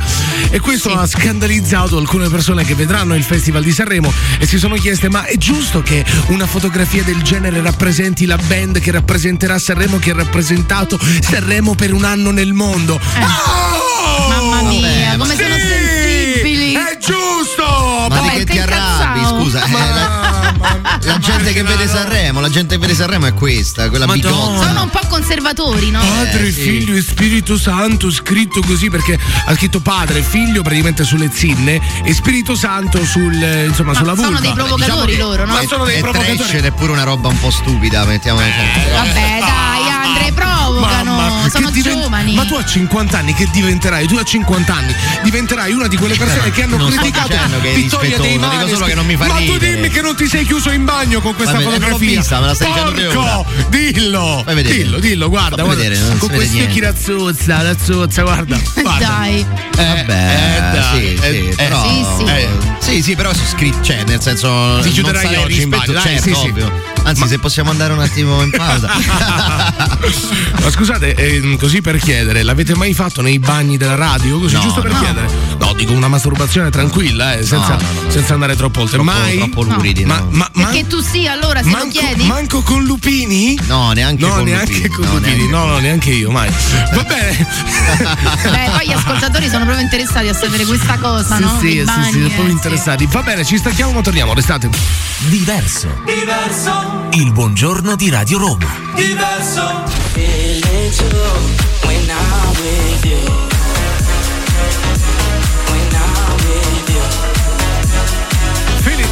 e 0.49 0.59
questo 0.59 0.93
ha 0.93 1.05
scandalizzato 1.05 1.97
alcune 1.97 2.29
persone 2.29 2.63
che 2.63 2.75
vedranno 2.75 3.13
il 3.15 3.23
Festival 3.23 3.61
di 3.61 3.71
Sanremo 3.71 4.11
e 4.39 4.47
si 4.47 4.57
sono 4.57 4.75
chieste 4.75 5.09
ma 5.09 5.25
è 5.25 5.37
giusto 5.37 5.81
che 5.81 6.03
una 6.27 6.47
fotografia 6.47 7.03
del 7.03 7.21
genere 7.21 7.61
rappresenti 7.61 8.25
la 8.25 8.37
band 8.47 8.79
che 8.79 8.91
rappresenterà 8.91 9.59
Sanremo 9.59 9.80
che 9.97 10.11
ha 10.11 10.15
rappresentato 10.15 10.99
Sanremo 11.21 11.73
per 11.73 11.91
un 11.91 12.03
anno 12.03 12.29
nel 12.29 12.53
mondo? 12.53 12.93
Oh! 12.93 14.29
Mamma 14.29 14.61
mia, 14.69 15.17
come 15.17 15.35
sono 15.35 15.55
sensibili. 15.55 16.73
È 16.73 16.97
giusto! 16.99 18.07
Ma 18.07 18.19
di 18.19 18.27
Vabbè, 18.27 18.31
che 18.31 18.45
te 18.45 18.51
ti 18.53 18.59
arrabbi, 18.59 19.25
scusa? 19.25 19.63
Eh, 19.63 20.20
la, 21.03 21.17
gente 21.19 21.53
che 21.53 21.63
vede 21.63 21.87
Sanremo, 21.87 22.39
la 22.39 22.49
gente 22.49 22.75
che 22.75 22.81
vede 22.81 22.93
Sanremo 22.95 23.25
è 23.27 23.33
questa, 23.33 23.89
quella 23.89 24.05
bigotta. 24.05 24.65
Sono 24.67 24.83
un 24.83 24.89
po' 24.89 24.99
conservatori, 25.07 25.89
no? 25.91 25.99
Padre, 25.99 26.47
Eh, 26.47 26.51
sì. 26.51 26.61
figlio 26.61 26.95
e 26.95 27.01
Spirito 27.01 27.57
Santo, 27.57 28.09
scritto 28.11 28.61
così 28.61 28.89
perché 28.89 29.17
ha 29.45 29.53
scritto 29.55 29.79
padre, 29.79 30.21
figlio 30.21 30.61
praticamente 30.61 31.03
sulle 31.03 31.29
zinne 31.33 31.79
e 32.03 32.13
Spirito 32.13 32.55
Santo 32.55 33.03
sul, 33.05 33.33
eh, 33.41 33.65
insomma, 33.65 33.91
Ma 33.91 33.97
sulla 33.97 34.13
vulva. 34.13 34.27
sono 34.29 34.39
dei 34.39 34.53
provocatori 34.53 35.11
che- 35.13 35.17
loro, 35.21 35.45
no? 35.45 35.53
Ma 35.53 35.61
sono 35.67 35.85
dei 35.85 35.97
è 35.97 35.99
provocatori. 35.99 36.37
trash 36.37 36.53
ed 36.53 36.65
è 36.65 36.71
pure 36.71 36.91
una 36.91 37.03
roba 37.03 37.27
un 37.29 37.39
po' 37.39 37.51
stupida, 37.51 38.05
mettiamo 38.05 38.39
Vabbè, 38.39 39.37
dai, 39.39 39.90
Andre, 40.27 40.33
provocano. 40.33 41.15
Mamma, 41.15 41.49
sono 41.49 41.67
che 41.67 41.73
diven- 41.73 42.01
giovani. 42.01 42.33
Ma 42.35 42.45
tu 42.45 42.55
a 42.55 42.65
50 42.65 43.17
anni 43.17 43.33
che 43.33 43.47
diventerai? 43.51 44.07
Tu 44.07 44.15
a 44.15 44.23
50 44.23 44.73
anni 44.73 44.95
diventerai 45.23 45.71
una 45.73 45.87
di 45.87 45.97
quelle 45.97 46.15
persone 46.15 46.51
che 46.51 46.63
hanno 46.63 46.77
criticato 46.77 47.35
Vittoria 47.73 48.17
dei 48.17 48.31
rispettoso, 48.33 48.49
dico 48.49 48.67
solo 48.67 48.85
che 48.85 48.95
non 48.95 49.05
mi 49.05 49.15
fa 49.15 49.25
Ma 49.27 49.33
tu 49.35 49.39
ridere. 49.53 49.75
dimmi 49.75 49.89
che 49.89 50.01
non 50.01 50.15
ti 50.15 50.27
sei 50.27 50.45
chiuso 50.45 50.71
in 50.71 50.85
bagno 50.85 51.21
con 51.21 51.35
questa 51.35 51.53
Vabbè, 51.53 51.63
fotografia. 51.65 51.97
vista, 52.17 52.39
me 52.39 52.45
la 52.47 52.53
stai 52.55 52.71
Porco, 52.71 53.45
dillo. 53.69 54.41
Fai 54.45 54.55
vedere. 54.55 54.75
Dillo, 54.75 54.99
dillo, 54.99 55.29
guarda, 55.29 55.63
guarda. 55.63 55.81
vedere, 55.83 56.17
con 56.17 56.29
questi 56.29 56.61
occhi 56.61 56.79
da 56.79 56.93
zozza, 56.95 57.57
da 57.57 57.75
zozza, 57.81 58.21
guarda. 58.23 58.59
guarda. 58.81 59.07
Dai. 59.07 59.45
Vabbè, 59.75 59.99
eh, 60.11 60.59
dai, 60.77 60.83
sì, 60.99 61.13
eh, 61.13 61.31
sì, 61.31 61.47
eh, 61.49 61.55
però, 61.55 61.81
sì, 61.83 62.05
sì. 62.17 62.23
eh, 62.31 62.47
sì, 62.79 63.01
sì, 63.01 63.15
però 63.15 63.33
sono 63.33 63.47
scritti, 63.47 63.77
cioè, 63.83 64.03
nel 64.05 64.21
senso. 64.21 64.47
Ti 64.81 64.83
non 64.85 64.91
chiuderai 64.91 65.35
oggi 65.37 65.61
in 65.61 65.69
bagno, 65.69 65.93
dai, 65.93 66.01
certo, 66.01 66.21
sì, 66.21 66.33
sì. 66.35 66.47
ovvio. 66.47 66.90
Anzi, 67.03 67.27
se 67.27 67.39
possiamo 67.39 67.71
andare 67.71 67.93
un 67.93 67.99
attimo 67.99 68.41
in 68.43 68.51
pausa. 68.51 68.87
Ma 70.61 70.69
scusate, 70.69 71.15
ehm, 71.15 71.57
così 71.57 71.81
per 71.81 71.97
chiedere, 71.97 72.43
l'avete 72.43 72.75
mai 72.75 72.93
fatto 72.93 73.21
nei 73.21 73.39
bagni 73.39 73.77
della 73.77 73.95
radio? 73.95 74.39
Così, 74.39 74.55
No, 74.55 74.61
giusto 74.61 74.81
per 74.81 74.91
no. 74.91 74.99
chiedere? 74.99 75.27
No, 75.59 75.73
dico 75.73 75.93
una 75.93 76.07
masturbazione 76.07 76.69
tranquilla, 76.69 77.33
eh, 77.33 77.43
senza, 77.43 77.75
No, 77.75 77.81
no, 77.81 78.01
no. 78.03 78.09
senza 78.11 78.33
andare 78.33 78.55
troppo 78.55 78.81
oltre. 78.81 78.97
troppo, 78.97 79.11
mai? 79.11 79.37
troppo 79.37 79.63
luridi, 79.63 80.05
Ma, 80.05 80.19
no. 80.19 80.27
ma, 80.31 80.49
ma- 80.53 80.65
Perché 80.67 80.87
tu 80.87 81.01
sì, 81.01 81.27
allora, 81.27 81.61
se 81.63 81.69
lo 81.69 81.77
manco, 81.77 81.99
chiedi. 81.99 82.23
manco 82.25 82.61
con 82.61 82.83
lupini? 82.83 83.59
No, 83.67 83.91
neanche 83.93 84.25
No, 84.25 84.35
con 84.35 84.43
neanche 84.43 84.71
Lupini. 84.73 84.89
con 84.89 85.05
No, 85.05 85.13
lupini. 85.15 85.35
neanche. 85.35 85.51
No, 85.51 85.65
no, 85.65 85.77
neanche 85.79 86.09
io, 86.11 86.31
mai. 86.31 86.49
Va 86.93 87.03
bene. 87.03 87.47
Beh, 88.43 88.69
poi 88.77 88.87
gli 88.87 88.91
ascoltatori 88.93 89.49
sono 89.49 89.63
proprio 89.65 89.83
interessati 89.83 90.27
a 90.27 90.33
sapere 90.33 90.65
questa 90.65 90.97
cosa, 90.97 91.35
sì, 91.35 91.41
no? 91.41 91.57
sì, 91.59 91.65
Dei 91.67 91.77
sì, 91.79 91.83
bagni, 91.83 92.11
sì, 92.11 92.17
eh, 92.19 92.21
proprio 92.25 92.45
sì. 92.45 92.51
interessati. 92.51 93.07
Va 93.11 93.21
bene, 93.23 93.43
ci 93.43 93.57
stacchiamo, 93.57 93.91
ma 93.91 94.01
torniamo, 94.01 94.33
restate. 94.33 94.69
Diverso. 95.19 96.01
Diverso, 96.05 96.90
Il 97.13 97.31
buongiorno 97.31 97.95
di 97.95 98.09
Radio 98.09 98.37
Roma. 98.37 98.91
diverso. 98.95 99.81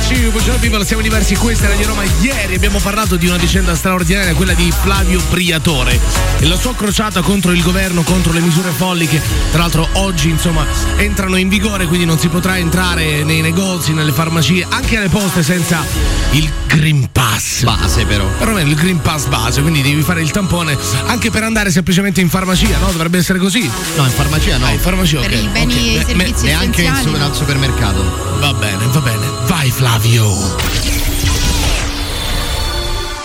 Felici, 0.09 0.31
buongiorno 0.31 0.59
people, 0.59 0.83
siamo 0.83 1.03
diversi, 1.03 1.35
questa 1.35 1.65
è 1.65 1.69
Radio 1.69 1.85
Roma. 1.85 2.01
Ieri 2.21 2.55
abbiamo 2.55 2.79
parlato 2.79 3.15
di 3.15 3.27
una 3.27 3.37
vicenda 3.37 3.75
straordinaria, 3.75 4.33
quella 4.33 4.53
di 4.53 4.71
Flavio 4.71 5.21
Briatore 5.29 5.99
e 6.39 6.47
la 6.47 6.57
sua 6.57 6.73
crociata 6.73 7.21
contro 7.21 7.51
il 7.51 7.61
governo, 7.61 8.01
contro 8.01 8.33
le 8.33 8.39
misure 8.39 8.71
folli 8.71 9.07
che 9.07 9.21
tra 9.51 9.59
l'altro 9.59 9.87
oggi 9.93 10.29
insomma 10.29 10.65
entrano 10.95 11.35
in 11.35 11.47
vigore, 11.47 11.85
quindi 11.85 12.05
non 12.05 12.17
si 12.17 12.27
potrà 12.27 12.57
entrare 12.57 13.23
nei 13.23 13.41
negozi, 13.41 13.93
nelle 13.93 14.11
farmacie, 14.11 14.65
anche 14.67 14.97
alle 14.97 15.09
poste 15.09 15.43
senza 15.43 15.85
il 16.31 16.49
Green 16.65 17.11
Pass. 17.11 17.61
Base 17.61 18.03
però. 18.05 18.25
Perlomeno 18.25 18.67
il 18.67 18.75
Green 18.75 19.01
Pass 19.01 19.27
base, 19.27 19.61
quindi 19.61 19.83
devi 19.83 20.01
fare 20.01 20.23
il 20.23 20.31
tampone 20.31 20.75
anche 21.05 21.29
per 21.29 21.43
andare 21.43 21.69
semplicemente 21.69 22.19
in 22.19 22.29
farmacia, 22.29 22.79
no? 22.79 22.91
Dovrebbe 22.91 23.19
essere 23.19 23.37
così. 23.37 23.69
No, 23.95 24.05
in 24.05 24.11
farmacia 24.11 24.57
no. 24.57 24.65
Ah, 24.65 24.71
in 24.71 24.79
farmacia, 24.79 25.19
Per 25.19 25.31
ok. 25.31 25.39
i 25.43 25.47
beni 25.49 25.73
ok. 25.73 25.79
e 25.79 25.91
i 25.91 26.03
servizi 26.03 26.45
Neanche 26.45 26.81
in 26.81 27.21
al 27.21 27.35
supermercato. 27.35 28.37
Va 28.39 28.53
bene, 28.53 28.85
va 28.91 29.01
bene. 29.01 29.38
Vai 29.59 29.71
Flavio. 29.71 30.55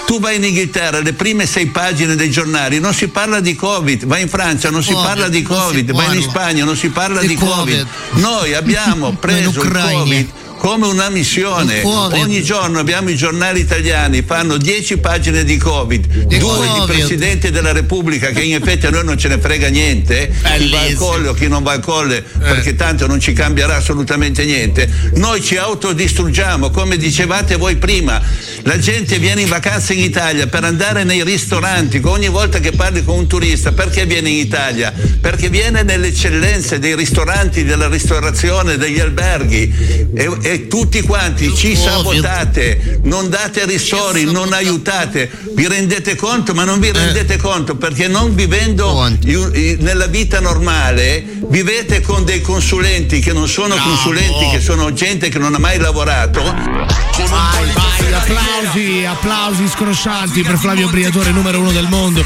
Tu 0.05 0.19
vai 0.19 0.35
in 0.35 0.43
Inghilterra, 0.43 0.99
le 0.99 1.13
prime 1.13 1.47
sei 1.47 1.67
pagine 1.67 2.17
dei 2.17 2.29
giornali, 2.29 2.81
non 2.81 2.93
si 2.93 3.07
parla 3.07 3.39
di 3.39 3.55
Covid, 3.55 4.05
vai 4.05 4.23
in 4.23 4.29
Francia, 4.29 4.69
non 4.69 4.83
si 4.83 4.91
Covid, 4.95 5.07
parla 5.07 5.29
di 5.29 5.43
Covid, 5.43 5.93
vai 5.93 6.17
in. 6.17 6.23
Spagna, 6.23 6.65
non 6.65 6.77
si 6.77 6.89
parla 6.89 7.21
Di 7.21 7.29
di 7.29 7.35
Covid. 7.37 7.55
Covid. 7.55 7.87
Noi 8.15 8.53
abbiamo 8.53 9.13
preso 9.21 9.63
il. 9.63 9.71
Covid 9.71 10.33
come 10.65 10.87
una 10.87 11.11
missione. 11.11 11.83
Ogni 11.85 12.43
giorno 12.43 12.79
abbiamo 12.79 13.11
i 13.11 13.17
giornali 13.17 13.61
italiani, 13.61 14.23
fanno 14.23 14.57
10 14.57 14.97
pagine 14.97 15.45
di 15.45 15.59
Covid, 15.59 16.25
Di 16.25 16.39
due 16.39 16.63
di 16.63 16.69
Covid. 16.73 16.87
Presidente 16.87 17.51
della 17.51 17.73
Repubblica, 17.73 18.31
che 18.31 18.41
in 18.41 18.55
effetti 18.55 18.87
a 18.87 18.91
noi 18.91 19.05
non 19.05 19.19
ce 19.19 19.29
ne 19.29 19.39
frega 19.39 19.69
niente, 19.69 20.31
chi 20.31 20.41
va 20.41 20.51
al 20.53 20.59
Bellissimo. 20.59 20.99
colle 20.99 21.29
o 21.29 21.35
chi 21.35 21.49
non 21.49 21.63
va 21.63 21.73
al 21.73 21.81
colle, 21.81 22.23
perché 22.23 22.75
tanto 22.77 23.07
non 23.07 23.21
ci 23.21 23.35
cambierà 23.35 23.77
assolutamente 23.77 24.47
niente. 24.47 24.89
Noi 25.17 25.43
ci 25.43 25.59
autodistruggiamo, 25.59 26.71
come 26.71 26.97
dicevate 26.97 27.57
voi 27.57 27.77
prima. 27.77 28.23
La 28.63 28.79
gente 28.79 29.19
viene 29.19 29.43
in 29.43 29.49
vacanza 29.51 29.93
in 29.93 29.99
Italia 29.99 30.47
per 30.47 30.65
andare 30.65 31.05
nei 31.05 31.23
ristoranti, 31.25 32.01
ogni 32.05 32.29
volta 32.29 32.59
che 32.61 32.73
parli 32.73 33.05
con 33.05 33.19
un 33.19 33.27
turista, 33.27 33.73
perché 33.73 34.07
viene 34.07 34.31
in 34.31 34.39
Italia? 34.39 34.95
Perché 35.21 35.51
viene 35.51 35.83
nelle 35.83 36.07
eccellenze 36.07 36.79
dei 36.79 36.97
ristoranti, 36.97 37.65
della 37.65 37.89
ristorazione, 37.89 38.79
degli 38.79 38.99
alberghi 38.99 40.09
e, 40.15 40.39
e 40.41 40.54
tutti 40.69 41.03
quanti 41.03 41.55
ci 41.55 41.77
sabotate, 41.77 43.01
non 43.05 43.29
date 43.29 43.65
ristori, 43.67 44.25
non 44.25 44.53
aiutate, 44.53 45.31
vi 45.55 45.67
rendete 45.69 46.17
conto, 46.17 46.55
ma 46.55 46.65
non 46.65 46.81
vi 46.81 46.91
rendete 46.91 47.37
conto? 47.37 47.77
Perché 47.77 48.09
non 48.09 48.35
vivendo 48.35 49.09
nella 49.79 50.07
vita 50.07 50.41
normale 50.41 51.25
vivete 51.49 52.01
con 52.01 52.25
dei 52.25 52.41
consulenti 52.41 53.21
che 53.21 53.33
non 53.33 53.49
sono 53.49 53.77
consulenti, 53.77 54.49
che 54.51 54.61
sono 54.61 54.93
gente 54.93 55.29
che 55.29 55.39
non 55.39 55.55
ha 55.55 55.59
mai 55.59 55.79
lavorato. 55.79 56.43
Vai, 56.43 57.73
vai, 57.73 58.13
applausi, 58.13 59.05
applausi 59.05 59.69
scroscianti 59.69 60.43
per 60.43 60.57
Flavio 60.59 60.89
Briatore, 60.89 61.31
numero 61.31 61.61
uno 61.61 61.73
del 61.73 61.89
mondo. 61.89 62.25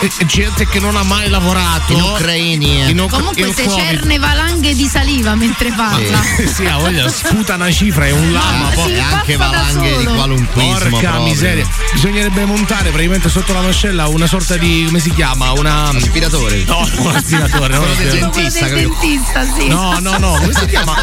E- 0.00 0.10
e 0.18 0.26
gente 0.26 0.66
che 0.66 0.80
non 0.80 0.96
ha 0.96 1.02
mai 1.02 1.28
lavorato. 1.30 1.92
In 1.92 2.02
ucraini. 2.02 2.90
In 2.90 3.00
Uc- 3.00 3.10
Comunque 3.10 3.46
in 3.46 3.54
se 3.54 3.68
cerne 3.68 4.18
valanghe 4.18 4.74
di 4.74 4.86
saliva 4.86 5.34
mentre 5.34 5.72
parla. 5.72 6.20
Eh, 6.36 6.46
sì, 6.52 6.66
ha 6.66 6.76
voglia, 6.76 7.08
sputa 7.08 7.54
una 7.54 7.70
cifra, 7.70 8.06
è 8.06 8.10
un 8.10 8.32
lama. 8.32 8.58
Ma 8.64 8.68
poi. 8.70 8.84
sì, 8.84 8.92
E 8.92 9.00
anche 9.00 9.36
valanghe 9.36 9.96
di 9.96 10.02
solo. 10.04 10.14
qualunquismo 10.16 10.72
Porca 10.78 10.88
proprio. 11.10 11.22
miseria, 11.22 11.66
bisognerebbe 11.92 12.44
montare 12.44 12.90
praticamente 12.90 13.28
sotto 13.30 13.52
la 13.54 13.62
mascella 13.62 14.06
una 14.08 14.26
sorta 14.26 14.56
di. 14.56 14.82
come 14.86 14.98
si 15.00 15.10
chiama? 15.14 15.52
Una. 15.52 15.88
Aspiratore. 15.88 16.64
No, 16.66 16.86
un 16.98 17.14
aspiratore, 17.16 17.74
no? 17.78 17.84
Del 17.96 18.10
dentista, 18.10 18.66
del 18.68 18.88
dentista, 18.88 19.44
sì. 19.56 19.68
No, 19.68 19.98
no, 20.00 20.18
no, 20.18 20.36
come 20.38 20.52
si 20.52 20.66
chiama? 20.66 20.94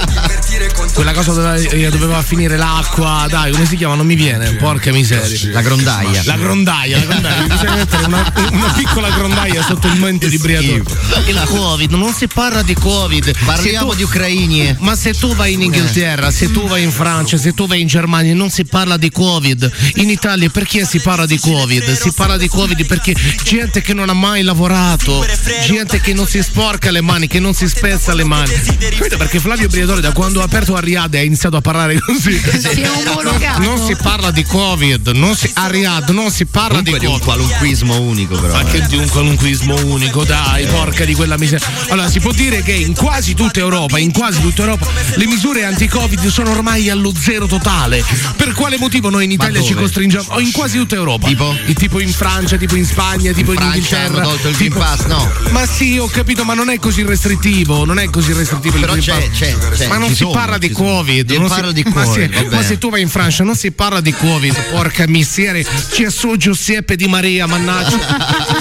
Quella 0.93 1.13
cosa 1.13 1.31
dove 1.33 1.67
eh, 1.69 1.89
doveva 1.89 2.21
finire 2.21 2.55
l'acqua, 2.57 3.25
dai, 3.29 3.51
come 3.51 3.65
si 3.65 3.77
chiama? 3.77 3.95
Non 3.95 4.05
mi 4.05 4.15
viene, 4.15 4.53
porca 4.55 4.91
miseria. 4.91 5.51
La 5.53 5.61
grondaia. 5.61 6.21
La 6.25 6.35
grondaia, 6.35 6.97
la 6.99 7.05
grondaia, 7.05 7.41
bisogna 7.47 7.75
mettere 7.75 8.03
una, 8.05 8.33
una 8.51 8.73
piccola 8.81 9.11
grondaia 9.11 9.61
sotto 9.61 9.85
il 9.85 9.99
mento 9.99 10.27
di 10.27 10.39
Briatore. 10.39 10.83
Il 11.27 11.39
Covid, 11.45 11.91
non 11.91 12.13
si 12.13 12.27
parla 12.27 12.63
di 12.63 12.73
Covid. 12.73 13.31
Parliamo 13.45 13.91
tu- 13.91 13.97
di 13.97 14.03
ucraini. 14.03 14.75
Ma 14.79 14.95
se 14.95 15.13
tu 15.13 15.35
vai 15.35 15.53
in 15.53 15.61
Inghilterra, 15.61 16.31
se 16.31 16.51
tu 16.51 16.67
vai 16.67 16.81
in 16.81 16.91
Francia, 16.91 17.37
se 17.37 17.53
tu 17.53 17.67
vai 17.67 17.81
in 17.81 17.87
Germania, 17.87 18.33
non 18.33 18.49
si 18.49 18.65
parla 18.65 18.97
di 18.97 19.11
Covid. 19.11 19.71
In 19.97 20.09
Italia 20.09 20.49
perché 20.49 20.83
si 20.83 20.99
parla 20.99 21.27
di 21.27 21.37
Covid? 21.37 21.91
Si 21.95 22.11
parla 22.13 22.37
di 22.37 22.47
Covid 22.47 22.83
perché 22.87 23.13
gente 23.43 23.81
che 23.81 23.93
non 23.93 24.09
ha 24.09 24.13
mai 24.13 24.41
lavorato, 24.41 25.23
gente 25.63 26.01
che 26.01 26.13
non 26.13 26.25
si 26.25 26.41
sporca 26.41 26.89
le 26.89 27.01
mani, 27.01 27.27
che 27.27 27.39
non 27.39 27.53
si 27.53 27.67
spezza 27.69 28.15
le 28.15 28.23
mani. 28.23 28.51
Capito? 28.51 29.17
Perché 29.17 29.39
Flavio 29.39 29.67
Briatore 29.67 30.01
da 30.01 30.11
quando 30.11 30.41
ha 30.41 30.45
aperto 30.45 30.75
a 30.75 30.79
Riyadh 30.79 31.13
ha 31.15 31.21
iniziato 31.21 31.55
a 31.55 31.61
parlare 31.61 31.99
così. 31.99 32.31
Si 32.41 32.81
è. 32.81 33.57
Non 33.59 33.77
si 33.85 33.95
parla 33.95 34.31
di 34.31 34.43
Covid, 34.43 35.09
non 35.09 35.35
si, 35.35 35.51
a 35.53 35.67
Riyadh 35.67 36.09
non 36.09 36.31
si 36.31 36.45
parla 36.47 36.79
Comunque 36.81 36.93
di 36.93 36.99
di 36.99 37.05
un 37.05 37.19
Covid. 37.19 37.25
qualunquismo 37.25 37.99
unico 37.99 38.39
però. 38.39 38.53
Ma 38.53 38.61
eh. 38.61 38.70
Che 38.71 38.85
di 38.87 38.95
un 38.95 39.07
qualunquismo 39.09 39.75
unico, 39.85 40.23
dai, 40.23 40.65
porca 40.65 41.03
di 41.03 41.13
quella 41.13 41.37
miseria. 41.37 41.67
Allora, 41.89 42.09
si 42.09 42.19
può 42.21 42.31
dire 42.31 42.63
che 42.63 42.71
in 42.71 42.93
quasi 42.95 43.33
tutta 43.33 43.59
Europa, 43.59 43.97
in 43.99 44.11
quasi 44.13 44.39
tutta 44.39 44.61
Europa, 44.61 44.87
le 45.15 45.25
misure 45.27 45.65
anti-Covid 45.65 46.25
sono 46.27 46.51
ormai 46.51 46.89
allo 46.89 47.11
zero 47.17 47.47
totale. 47.47 48.03
Per 48.37 48.53
quale 48.53 48.77
motivo 48.77 49.09
noi 49.09 49.25
in 49.25 49.31
Italia 49.31 49.61
ci 49.61 49.73
costringiamo? 49.73 50.27
O 50.29 50.39
in 50.39 50.51
quasi 50.51 50.77
tutta 50.77 50.95
Europa. 50.95 51.27
Tipo? 51.27 51.53
E 51.65 51.73
tipo 51.73 51.99
in 51.99 52.09
Francia, 52.11 52.55
tipo 52.57 52.75
in 52.75 52.85
Spagna, 52.85 53.33
tipo 53.33 53.51
in, 53.51 53.57
Francia 53.57 53.75
Inghilterra. 53.75 54.17
hanno 54.21 54.29
tolto 54.29 54.47
il 54.47 54.55
Green 54.55 54.71
tipo- 54.71 54.83
Pass, 54.83 55.05
no? 55.07 55.31
Ma 55.49 55.65
sì, 55.67 55.97
ho 55.97 56.07
capito, 56.07 56.45
ma 56.45 56.53
non 56.53 56.69
è 56.69 56.79
così 56.79 57.03
restrittivo, 57.03 57.83
non 57.83 57.99
è 57.99 58.09
così 58.09 58.31
restrittivo 58.31 58.75
il 58.75 58.81
Però 58.81 58.93
Green 58.93 59.05
c'è, 59.05 59.27
Pass. 59.27 59.37
c'è, 59.37 59.57
c'è, 59.75 59.87
Ma 59.87 59.97
non 59.97 60.07
si 60.09 60.15
sono, 60.15 60.31
parla 60.31 60.57
di. 60.57 60.69
Covid. 60.71 61.29
Si 61.29 61.37
non 61.37 61.47
parla 61.49 61.67
si- 61.67 61.73
di 61.73 61.83
ma, 61.93 62.03
Covid, 62.03 62.29
sì, 62.29 62.43
vabbè. 62.43 62.55
ma 62.55 62.63
se 62.63 62.77
tu 62.77 62.89
vai 62.89 63.01
in 63.01 63.09
Francia 63.09 63.43
non 63.43 63.55
si 63.55 63.71
parla 63.71 63.99
di 63.99 64.13
Covid, 64.13 64.55
porca 64.71 65.05
miseria. 65.07 65.65
C'è 65.91 66.09
su 66.09 66.35
Giuseppe 66.37 66.95
Di 66.95 67.07
Maria, 67.07 67.45
mannaggia. 67.47 68.59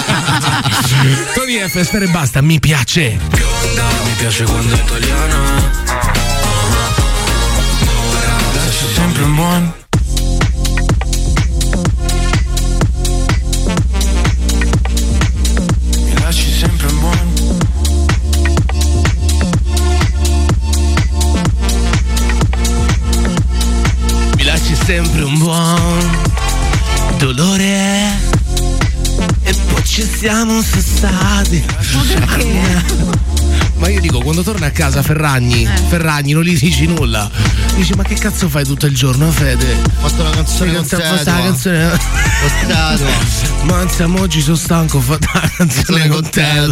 Tony 1.33 1.59
F, 1.67 1.81
spera 1.81 2.05
e 2.05 2.09
basta, 2.09 2.41
mi 2.41 2.59
piace. 2.59 3.17
Mi 3.31 4.13
piace 4.17 4.43
quando 4.43 4.73
è 4.73 4.77
italiana. 4.77 5.39
Lascia 8.53 8.85
sempre 8.93 9.23
un 9.23 9.35
buon. 9.35 9.80
Poi 30.21 30.27
ci 30.27 30.27
siamo 30.27 30.61
sessati. 30.61 31.65
Ma 33.81 33.89
io 33.89 33.99
dico, 33.99 34.19
quando 34.21 34.43
torna 34.43 34.67
a 34.67 34.69
casa 34.71 35.01
Ferragni, 35.01 35.67
Ferragni 35.87 36.33
non 36.33 36.43
gli 36.43 36.55
dici 36.57 36.85
nulla. 36.85 37.27
Dici, 37.75 37.93
ma 37.95 38.03
che 38.03 38.13
cazzo 38.13 38.47
fai 38.47 38.63
tutto 38.63 38.85
il 38.85 38.93
giorno, 38.93 39.31
Fede? 39.31 39.75
Ho 40.01 40.07
fatto 40.07 40.21
una 40.21 40.29
canzone 40.29 40.75
con 40.75 40.85
Fa 40.85 40.97
te, 40.97 41.03
sta 41.03 41.33
tua. 41.33 41.43
canzone. 41.43 41.85
Ho 41.91 41.97
stato. 42.63 43.03
Manza, 43.65 44.05
mo 44.07 44.21
oggi 44.21 44.39
sono 44.41 44.55
stanco, 44.55 44.97
ho 44.97 45.01
fatto 45.01 45.27
la 45.33 45.51
canzone 45.57 46.07
con 46.09 46.29
te. 46.29 46.69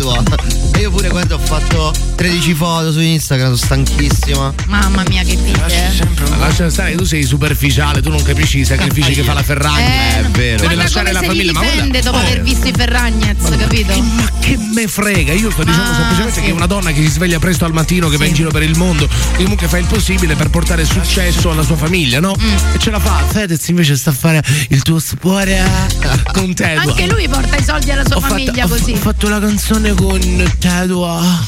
E 0.75 0.79
io 0.81 0.91
pure 0.91 1.09
quando 1.09 1.35
ho 1.35 1.39
fatto 1.39 1.93
13 2.15 2.53
foto 2.53 2.91
su 2.91 2.99
Instagram, 2.99 3.55
sono 3.55 3.83
stanchissima. 3.83 4.53
Mamma 4.67 5.03
mia 5.07 5.23
che 5.23 5.31
eh. 5.33 6.07
Ma 6.29 6.37
lascia 6.37 6.69
stare, 6.69 6.93
tu 6.95 7.05
sei 7.05 7.23
superficiale, 7.23 8.01
tu 8.01 8.09
non 8.11 8.21
capisci 8.21 8.59
i 8.59 8.65
sacrifici 8.65 9.13
che 9.13 9.23
fa 9.23 9.33
la 9.33 9.43
Ferragni. 9.43 9.81
Eh, 9.83 10.19
È 10.19 10.21
vero. 10.29 10.31
Deve 10.31 10.57
Guarda 10.57 10.75
lasciare 10.75 11.11
la 11.11 11.21
famiglia, 11.23 11.43
li 11.43 11.51
ma 11.53 11.61
guarda- 11.61 12.01
dopo 12.01 12.17
Oh. 12.17 12.21
aver 12.21 12.43
visto 12.43 12.67
i 12.67 12.73
Ferragnez, 12.75 13.49
capito? 13.57 13.99
Ma 13.99 14.29
che 14.39 14.57
me 14.73 14.87
frega, 14.87 15.33
io 15.33 15.49
sto 15.51 15.63
dicendo 15.63 15.89
Ah, 15.89 15.95
semplicemente 15.95 16.39
sì. 16.39 16.45
che 16.45 16.51
una 16.51 16.65
donna 16.67 16.91
che 16.91 16.98
si 17.03 17.11
sveglia 17.11 17.39
presto 17.39 17.65
al 17.65 17.73
mattino, 17.73 18.09
che 18.09 18.17
va 18.17 18.25
in 18.25 18.33
giro 18.33 18.51
per 18.51 18.63
il 18.63 18.77
mondo, 18.77 19.07
che 19.07 19.43
comunque 19.43 19.67
fa 19.67 19.77
il 19.77 19.85
possibile 19.85 20.35
per 20.35 20.49
portare 20.49 20.85
successo 20.85 21.51
alla 21.51 21.63
sua 21.63 21.75
famiglia, 21.75 22.19
no? 22.19 22.35
Mm. 22.39 22.75
E 22.75 22.79
ce 22.79 22.91
la 22.91 22.99
fa. 22.99 23.23
Fedez 23.27 23.67
invece 23.69 23.95
sta 23.95 24.09
a 24.09 24.13
fare 24.13 24.43
il 24.69 24.81
tuo 24.81 24.99
spore 24.99 25.63
con 26.33 26.53
Tedua. 26.53 26.91
Anche 26.91 27.07
lui 27.07 27.27
porta 27.27 27.55
i 27.57 27.63
soldi 27.63 27.91
alla 27.91 28.05
sua 28.05 28.17
Ho 28.17 28.19
fatto, 28.19 28.33
famiglia 28.33 28.65
ho- 28.65 28.67
così. 28.67 28.91
ho 28.91 28.97
fatto 28.97 29.29
la 29.29 29.39
canzone 29.39 29.93
con 29.93 30.19
Tedua 30.59 31.47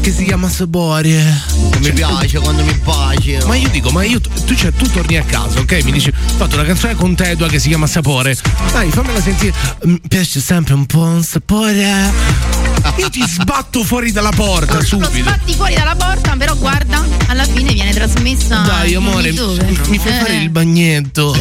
che 0.00 0.12
si 0.12 0.24
chiama 0.24 0.48
Sabore. 0.48 1.42
Mi 1.80 1.92
piace 1.92 2.38
quando 2.38 2.64
mi 2.64 2.74
baci. 2.84 3.38
Ma 3.46 3.54
io 3.56 3.68
dico, 3.68 3.90
ma 3.90 4.04
io 4.04 4.20
tu, 4.20 4.54
cioè, 4.54 4.72
tu 4.72 4.88
torni 4.90 5.16
a 5.16 5.22
casa, 5.24 5.58
ok? 5.60 5.82
Mi 5.84 5.92
dici, 5.92 6.08
ho 6.10 6.32
fatto 6.36 6.54
una 6.56 6.64
canzone 6.64 6.94
con 6.94 7.14
Tedua 7.14 7.48
che 7.48 7.58
si 7.58 7.68
chiama 7.68 7.86
Sapore. 7.86 8.36
Dai, 8.72 8.90
fammela 8.90 9.20
sentire. 9.20 9.52
Mi 9.84 10.00
piace 10.06 10.40
sempre 10.40 10.74
un 10.74 10.86
po' 10.86 11.00
un 11.02 11.22
sapore. 11.22 12.61
Io 12.96 13.08
ti 13.10 13.22
sbatto 13.26 13.82
fuori 13.84 14.12
dalla 14.12 14.30
porta 14.30 14.74
Lo 14.76 14.84
subito. 14.84 15.12
sbatti 15.30 15.54
fuori 15.54 15.74
dalla 15.74 15.96
porta, 15.96 16.34
però 16.36 16.54
guarda, 16.56 17.04
alla 17.28 17.44
fine 17.44 17.72
viene 17.72 17.92
trasmessa. 17.92 18.58
Dai, 18.60 18.94
amore, 18.94 19.32
mi 19.32 19.98
fai 19.98 20.12
Eh. 20.12 20.18
fare 20.20 20.36
il 20.36 20.50
bagnetto. 20.50 21.36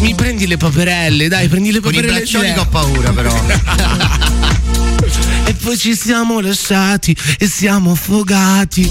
mi 0.00 0.14
prendi 0.14 0.46
le 0.46 0.56
paperelle, 0.56 1.28
dai, 1.28 1.48
prendi 1.48 1.72
le 1.72 1.80
Con 1.80 1.92
i 1.92 1.96
paperelle. 1.96 2.18
braccioli 2.20 2.52
ho 2.56 2.66
paura, 2.66 3.10
però. 3.10 3.30
E 5.44 5.54
poi 5.54 5.76
ci 5.76 5.96
siamo 5.96 6.38
lasciati 6.40 7.14
e 7.36 7.46
siamo 7.48 7.90
affogati. 7.92 8.88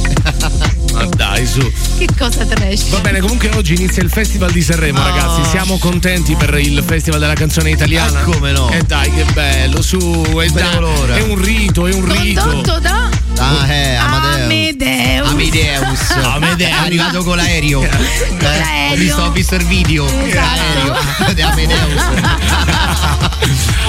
Dai, 1.42 1.48
su. 1.48 1.72
Che 1.98 2.08
cosa 2.20 2.46
trash. 2.46 2.90
Va 2.90 3.00
bene, 3.00 3.20
comunque 3.20 3.50
oggi 3.56 3.74
inizia 3.74 4.04
il 4.04 4.12
Festival 4.12 4.52
di 4.52 4.62
Sanremo, 4.62 5.00
No. 5.00 5.06
ragazzi. 5.08 5.50
Siamo 5.50 5.80
contenti 5.80 6.36
per 6.36 6.54
il 6.60 6.84
Festival 6.86 7.20
della 7.20 7.34
canzone 7.34 7.72
italiana. 7.72 8.22
Eh, 8.22 8.24
come 8.26 8.52
no? 8.52 8.70
E 8.70 8.84
dai, 8.84 9.12
che 9.12 9.26
bello, 9.34 9.82
su. 9.82 9.98
È, 9.98 10.48
l'ora. 10.80 11.16
è 11.16 11.22
un 11.22 11.42
rito, 11.42 11.88
è 11.88 11.94
un 11.96 12.06
rito. 12.12 12.42
Condotto 12.42 12.80
da 12.80 13.10
Ah, 13.38 13.66
eh, 13.74 13.96
Amadeus. 13.96 14.42
Amedeus. 14.44 15.28
Amadeus. 15.30 16.10
Amadeus. 16.36 16.70
È 16.70 16.74
arrivato 16.74 17.24
con 17.24 17.38
l'aereo. 17.38 17.82
Eh, 17.82 18.92
ho, 18.92 18.96
visto, 18.96 19.22
ho 19.24 19.32
visto 19.32 19.56
il 19.56 19.66
video. 19.66 20.06
Esatto. 20.06 20.94
L'aereo 21.18 21.34
di 21.34 21.42
Amadeus. 21.42 22.04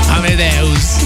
Amadeus. 0.08 0.96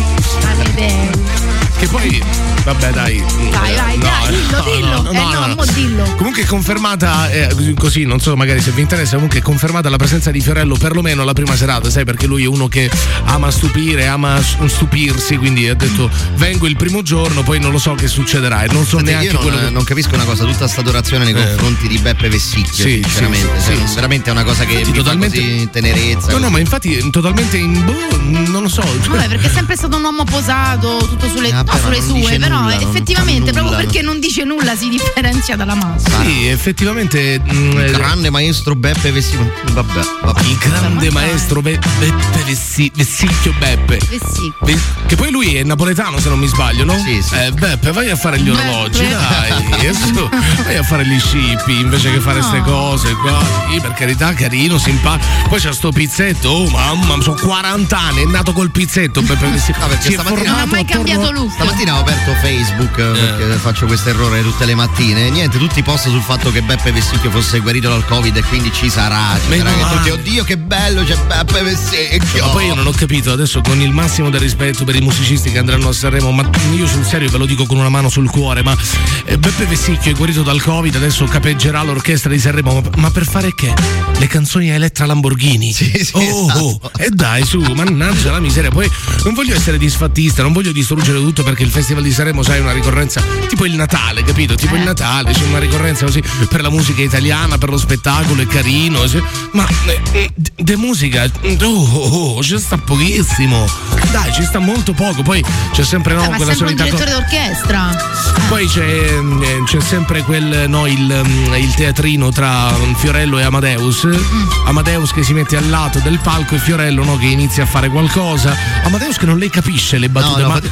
Che 1.79 1.87
poi, 1.89 2.23
vabbè, 2.65 2.91
dai. 2.91 3.23
Vai, 3.51 3.75
vai, 3.75 3.97
No, 3.99 4.05
dai, 4.05 4.35
dillo, 4.35 4.57
no, 4.57 4.63
dillo. 4.73 5.03
no, 5.03 5.11
eh 5.11 5.15
no, 5.15 5.33
no, 5.41 5.47
no. 5.47 5.55
mo 5.57 5.65
dillo. 5.67 6.03
Comunque 6.17 6.43
è 6.43 6.47
confermata, 6.47 7.29
eh, 7.31 7.75
così 7.79 8.05
non 8.05 8.19
so 8.19 8.35
magari 8.35 8.61
se 8.63 8.71
vi 8.71 8.81
interessa, 8.81 9.15
comunque 9.15 9.41
è 9.41 9.43
confermata 9.43 9.91
la 9.91 9.97
presenza 9.99 10.31
di 10.31 10.41
Fiorello 10.41 10.77
perlomeno 10.77 11.21
alla 11.23 11.35
prima 11.35 11.55
serata, 11.55 11.91
sai 11.91 12.05
perché 12.07 12.27
lui 12.27 12.45
è 12.45 12.47
uno 12.47 12.67
che 12.69 12.91
ama 13.25 13.51
stupire, 13.51 14.07
ama 14.07 14.41
stupirsi, 14.43 15.37
quindi 15.37 15.69
ha 15.69 15.75
detto 15.75 16.11
vengo 16.37 16.67
il 16.67 16.77
primo 16.77 17.03
giorno, 17.03 17.43
poi 17.43 17.61
non 17.61 17.71
lo 17.73 17.79
so 17.79 17.93
che 17.95 18.09
succederà 18.09 18.63
e 18.63 18.73
non 18.73 18.85
so 18.87 18.97
Senti, 18.97 19.11
neanche 19.13 19.33
io 19.33 19.39
quello 19.39 19.57
non, 19.57 19.65
che... 19.67 19.71
non 19.73 19.85
capisco 19.85 20.15
una 20.15 20.25
cosa, 20.25 20.45
tutta 20.47 20.67
sta 20.67 20.81
adorazione 20.81 21.25
nei 21.25 21.35
Eh. 21.35 21.47
confronti 21.47 21.89
di 21.89 21.99
Beppe 21.99 22.29
Vessicchio, 22.31 22.73
Sì, 22.73 23.01
sinceramente. 23.05 23.49
sì, 23.59 23.77
cioè, 23.77 23.87
sì, 23.87 23.95
veramente 23.95 24.31
è 24.31 24.33
una 24.33 24.45
cosa 24.45 24.65
che 24.65 24.73
Infatti, 24.73 24.91
mi 24.91 24.97
totalmente- 24.97 25.39
fa 25.39 25.45
così 25.45 25.69
tenerezza. 25.71 26.27
No, 26.29 26.33
no, 26.35 26.39
così. 26.41 26.53
ma 26.53 26.59
infatti 26.59 27.11
totalmente 27.11 27.57
in 27.59 27.85
boh, 27.85 28.51
non 28.51 28.63
lo 28.63 28.69
so. 28.69 28.81
cioè- 28.83 29.09
Vabbè, 29.17 29.29
perché 29.29 29.47
è 29.47 29.51
sempre 29.51 29.77
stato 29.77 29.97
un 29.99 30.05
uomo 30.05 30.25
posato, 30.25 30.97
tutto 31.09 31.29
sulle, 31.29 31.51
Ah, 31.53 31.65
no, 31.73 31.79
sulle 31.79 32.03
sue, 32.03 32.39
però 32.39 32.61
nulla, 32.61 32.75
non 32.77 32.89
effettivamente, 32.89 33.47
fa 33.47 33.53
proprio 33.53 33.63
nulla. 33.63 33.77
perché 33.77 34.03
non 34.03 34.21
dice 34.21 34.45
nulla, 34.45 34.77
si 34.77 34.89
differenzia 34.89 35.57
dalla 35.57 35.75
massa. 35.75 36.23
Sì, 36.23 36.47
effettivamente. 36.49 37.41
mm, 37.41 37.71
Il 37.73 37.79
eh, 37.79 37.91
grande 37.93 38.31
maestro 38.31 38.75
Beppe 38.75 39.11
Vessicchio. 39.13 39.51
Vabbè, 39.73 40.01
vabbè. 40.23 40.41
il 40.43 40.57
grande 40.59 41.11
maestro 41.11 41.61
Be- 41.63 41.79
Beppe 41.99 42.43
Vessi- 42.45 42.91
Vessicchio 42.95 43.53
Beppe. 43.59 43.97
Eh 43.97 44.21
sì. 44.33 44.53
Ve- 44.63 44.79
Che 45.07 45.17
poi 45.17 45.31
lui 45.31 45.55
è 45.57 45.63
napoletano 45.63 46.19
se 46.19 46.29
non 46.29 46.39
mi 46.39 46.47
sbaglio, 46.47 46.85
no? 46.85 46.97
Sì, 46.99 47.21
sì. 47.23 47.35
Eh, 47.35 47.51
Beppe, 47.53 47.93
vai 47.93 48.11
a 48.11 48.17
fare 48.17 48.39
gli 48.41 48.49
orologi, 48.51 49.03
Beppe. 49.03 49.15
dai. 49.15 49.65
Vai 50.67 50.77
a 50.77 50.83
fare 50.83 51.07
gli 51.07 51.19
scippi 51.19 51.79
invece 51.81 52.11
che 52.13 52.21
fare 52.21 52.39
queste 52.41 52.59
No. 52.59 52.65
cose 52.65 53.13
qua. 53.15 53.43
Sì, 53.71 53.81
per 53.81 53.93
carità, 53.93 54.33
carino, 54.35 54.79
simpatico. 54.79 55.49
Poi 55.49 55.61
c'è 55.61 55.73
sto 55.73 55.91
pizzetto, 55.93 56.49
oh 56.49 56.69
mamma, 56.71 57.21
sono 57.23 57.37
40 57.41 57.97
anni, 57.99 58.23
è 58.23 58.27
nato 58.27 58.53
col 58.53 58.71
pizzetto. 58.71 59.23
Beppe 59.23 59.49
Vessicchio. 59.49 59.87
Perché 59.87 60.03
Si 60.03 60.09
è 60.09 60.13
stamattina- 60.15 60.43
Non 60.51 60.51
ha 60.51 60.67
formato 60.67 60.75
mai 60.75 60.85
cambiato 60.85 61.31
look. 61.31 61.56
Stamattina 61.57 61.97
ho 61.97 62.01
aperto 62.01 62.35
Facebook 62.35 62.99
eh, 62.99 63.19
perché 63.19 63.45
faccio 63.55 63.87
questo 63.87 64.11
errore 64.11 64.43
tutte 64.43 64.67
le 64.67 64.75
mattine. 64.75 65.31
Niente, 65.31 65.57
tutti 65.57 65.83
post 65.83 66.11
sul 66.11 66.21
fatto 66.21 66.53
che 66.53 66.61
Beppe 66.61 66.93
Vessicchio 66.93 67.31
fosse 67.31 67.61
guarito 67.61 67.89
dal 67.89 68.05
Covid 68.05 68.37
e 68.37 68.43
quindi 68.43 68.71
ci 68.75 68.91
sarà. 68.91 69.39
Ci 69.43 69.49
Meno 69.49 69.65
sarà 69.65 69.75
che 69.75 69.83
male. 69.83 69.97
tutti, 69.97 70.11
oddio 70.11 70.45
che 70.45 70.59
bello, 70.59 71.03
c'è 71.03 71.17
Beppe 71.17 71.63
Vessicchio. 71.63 72.45
Ma 72.45 72.51
poi 72.53 72.67
io 72.67 72.75
non 72.75 72.87
ho 72.87 72.91
capito 72.91 73.33
adesso 73.33 73.63
con 73.63 73.81
il 73.81 73.91
massimo 73.91 74.29
del 74.29 74.41
rispetto 74.41 74.85
per 74.85 74.97
i 74.97 75.01
musicisti 75.01 75.51
che 75.51 75.57
andranno 75.57 75.89
a 75.89 75.93
Sanremo, 75.95 76.31
ma 76.31 76.47
io 76.75 76.87
sul 76.87 77.07
serio 77.07 77.31
ve 77.31 77.39
lo 77.39 77.47
dico 77.47 77.65
con 77.65 77.79
una 77.79 77.89
mano 77.89 78.11
sul 78.11 78.29
cuore, 78.29 78.63
ma 78.63 78.77
eh, 79.25 79.39
Beppe 79.39 79.65
Vessicchio 79.65 80.13
è 80.13 80.15
guarito 80.15 80.43
dal 80.43 80.61
Covid, 80.61 80.95
adesso 80.95 81.25
capeggerà 81.25 81.83
l'orchestra 81.83 82.31
di 82.31 82.39
Sanremo, 82.39 82.83
ma, 82.97 83.11
per 83.11 83.25
fare 83.27 83.55
che? 83.55 83.73
Le 84.19 84.27
canzoni 84.27 84.71
a 84.71 84.75
Elettra 84.75 85.07
Lamborghini. 85.07 85.73
Sì, 85.73 85.91
sì, 86.05 86.11
oh, 86.13 86.21
oh, 86.21 86.81
esatto. 86.83 86.91
e 86.99 87.09
dai 87.09 87.47
su, 87.47 87.61
mannaggia 87.75 88.31
la 88.31 88.41
miseria. 88.41 88.71
Poi 88.71 88.91
non 89.25 89.33
voglio 89.33 89.55
essere 89.55 89.79
disfattista, 89.79 90.43
non 90.43 90.53
voglio 90.53 90.73
distruggere 90.73 91.19
tutto 91.19 91.45
perché 91.47 91.63
il 91.63 91.71
Festival 91.71 92.03
di 92.03 92.11
Sanremo 92.11 92.43
sai 92.43 92.59
è 92.59 92.61
una 92.61 92.73
ricorrenza 92.73 93.23
tipo 93.49 93.67
il 93.67 93.75
Natale, 93.77 94.25
capito? 94.25 94.57
Tipo 94.57 94.75
il 94.75 94.83
Natale, 94.83 95.31
c'è 95.33 95.45
una 95.45 95.61
ricorrenza 95.61 96.05
così 96.05 96.21
per 96.49 96.61
la 96.61 96.71
musica 96.71 97.03
italiana, 97.03 97.57
per 97.57 97.71
lo 97.71 97.79
spettacolo, 97.79 98.43
è 98.43 98.49
carino, 98.49 99.07
sì. 99.07 99.23
ma 99.53 99.65
eh, 99.87 100.01
eh, 100.11 100.33
de 100.35 100.77
musica, 100.77 101.31
oh, 101.63 101.67
oh, 101.67 102.35
oh, 102.35 102.43
ci 102.43 102.59
sta 102.59 102.77
pochissimo. 102.79 103.65
Dai, 104.11 104.33
ci 104.33 104.43
sta 104.43 104.59
molto 104.59 104.93
poco, 104.93 105.23
poi 105.23 105.45
c'è 105.73 105.85
sempre 105.85 106.15
no, 106.15 106.25
Eh, 106.25 106.29
ma 106.29 106.35
è 106.35 106.37
quella 106.37 106.53
sempre 106.53 106.73
un 106.73 106.79
solita 106.79 106.97
cosa. 106.97 107.05
direttore 107.05 107.29
d'orchestra. 107.29 108.45
Poi 108.49 108.67
c'è, 108.67 108.85
eh, 108.85 109.63
c'è 109.65 109.81
sempre 109.81 110.23
quel, 110.23 110.69
no, 110.69 110.87
il, 110.87 111.23
mm, 111.27 111.55
il 111.55 111.75
teatrino 111.75 112.31
tra 112.31 112.73
mm, 112.73 112.95
Fiorello 112.95 113.39
e 113.39 113.45
Amadeus. 113.45 114.07
Mm. 114.07 114.49
Amadeus 114.67 115.13
che 115.13 115.23
si 115.23 115.33
mette 115.33 115.57
al 115.57 115.69
lato 115.69 116.01
del 116.01 116.19
palco 116.19 116.57
e 116.57 116.59
Fiorello 116.59 117.05
no, 117.05 117.17
che 117.17 117.27
inizia 117.27 117.63
a 117.63 117.67
fare 117.67 117.89
qualcosa. 117.89 118.57
Amadeus 118.83 119.17
che 119.17 119.27
non 119.27 119.39
le 119.39 119.49
capisce 119.49 119.99
le 119.99 120.09
battute, 120.09 120.43
no, 120.43 120.49
ma, 120.49 120.55
fate- 120.55 120.71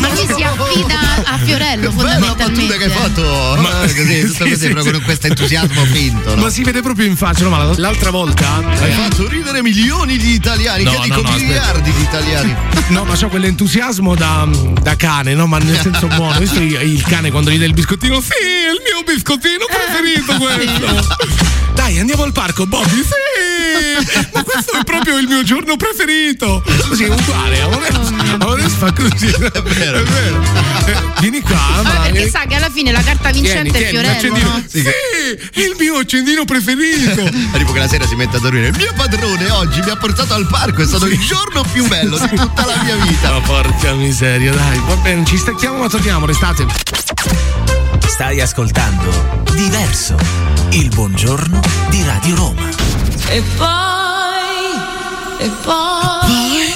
Ma 0.00 0.07
lui 0.08 0.26
si 0.34 0.42
affida 0.42 0.98
a 1.24 1.38
Fiorello, 1.38 1.90
Che 1.90 1.96
bella 1.96 2.18
battuta 2.18 2.44
fondamentalmente. 2.44 2.76
che 2.76 2.84
hai 2.84 2.90
fatto. 2.90 3.56
Ma- 3.60 3.70
così, 3.80 4.20
tutto 4.20 4.32
sì, 4.32 4.50
così, 4.50 4.56
sì, 4.56 4.68
proprio 4.70 4.82
sì. 4.82 4.90
con 4.92 5.02
questo 5.02 5.26
entusiasmo 5.26 5.84
finto. 5.84 6.34
No? 6.34 6.42
ma 6.42 6.50
si 6.50 6.62
vede 6.62 6.82
proprio 6.82 7.06
in 7.06 7.16
faccia. 7.16 7.44
No, 7.44 7.50
ma 7.50 7.72
l'altra 7.76 8.10
volta. 8.10 8.56
Hai 8.56 8.90
eh, 8.90 8.92
fatto 8.92 9.28
ridere 9.28 9.62
milioni 9.62 10.16
di 10.16 10.32
italiani, 10.32 10.84
No, 10.84 10.90
che 10.90 10.98
dico 11.02 11.20
no, 11.22 11.30
no, 11.30 11.36
miliardi 11.36 11.92
di 11.92 12.02
italiani. 12.02 12.56
No, 12.88 13.04
ma 13.04 13.14
c'ho 13.14 13.28
quell'entusiasmo 13.28 14.14
da, 14.14 14.48
da 14.80 14.96
cane, 14.96 15.34
no? 15.34 15.46
Ma 15.46 15.58
nel 15.58 15.78
senso 15.78 16.06
buono. 16.06 16.32
Hai 16.32 16.38
visto 16.38 16.58
il, 16.58 17.02
cane 17.02 17.30
quando 17.30 17.50
gli 17.50 17.58
dai 17.58 17.66
il 17.66 17.74
biscottino? 17.74 18.18
Sì, 18.18 18.30
è 18.30 18.70
il 18.70 18.80
mio 18.82 19.02
biscottino 19.04 19.66
preferito 19.68 20.32
questo. 20.40 21.57
Dai, 21.78 21.96
andiamo 22.00 22.24
al 22.24 22.32
parco, 22.32 22.66
Bobby. 22.66 23.04
Sì! 23.04 24.26
Ma 24.32 24.42
questo 24.42 24.80
è 24.80 24.82
proprio 24.82 25.16
il 25.16 25.28
mio 25.28 25.44
giorno 25.44 25.76
preferito. 25.76 26.60
Così 26.88 27.04
è 27.04 27.08
uguale. 27.08 27.60
Amadeus, 27.60 28.08
Amadeus 28.40 28.72
fa 28.72 28.92
così. 28.92 29.26
È 29.28 29.38
vero. 29.62 29.98
È 29.98 30.02
vero. 30.02 30.42
Eh, 30.86 31.20
Vieni 31.20 31.40
qua, 31.40 31.80
ma. 31.84 31.90
perché 32.02 32.28
sa 32.30 32.46
che 32.46 32.56
alla 32.56 32.68
fine 32.68 32.90
la 32.90 33.00
carta 33.00 33.30
vincente 33.30 33.70
Tieni, 33.70 33.84
è 33.84 34.18
Fiorello, 34.18 34.38
no? 34.38 34.64
Sì, 34.66 34.80
è 34.80 35.60
il 35.60 35.76
mio 35.78 35.98
accendino 35.98 36.44
preferito. 36.44 37.22
Arrivo 37.54 37.72
che 37.72 37.78
la 37.78 37.88
sera 37.88 38.06
si 38.08 38.16
mette 38.16 38.38
a 38.38 38.40
dormire. 38.40 38.66
Il 38.66 38.76
mio 38.76 38.92
padrone 38.96 39.48
oggi 39.50 39.80
mi 39.80 39.90
ha 39.90 39.96
portato 39.96 40.34
al 40.34 40.48
parco, 40.48 40.82
è 40.82 40.86
stato 40.86 41.06
il 41.06 41.18
giorno 41.20 41.62
più 41.72 41.86
bello 41.86 42.18
di 42.18 42.36
tutta 42.36 42.66
la 42.66 42.82
mia 42.82 42.96
vita. 42.96 43.30
Ma 43.30 43.40
porca 43.40 43.94
miseria, 43.94 44.52
dai, 44.52 44.80
va 44.84 44.96
bene, 44.96 45.24
ci 45.24 45.36
stacchiamo 45.38 45.78
ma 45.78 45.88
torniamo, 45.88 46.26
restate. 46.26 47.67
Stai 48.08 48.40
ascoltando 48.40 49.44
Diverso, 49.54 50.16
il 50.72 50.88
buongiorno 50.88 51.60
di 51.90 52.02
Radio 52.04 52.34
Roma. 52.34 52.68
E 53.28 53.42
poi, 53.56 54.74
e 55.38 55.48
poi, 55.62 56.72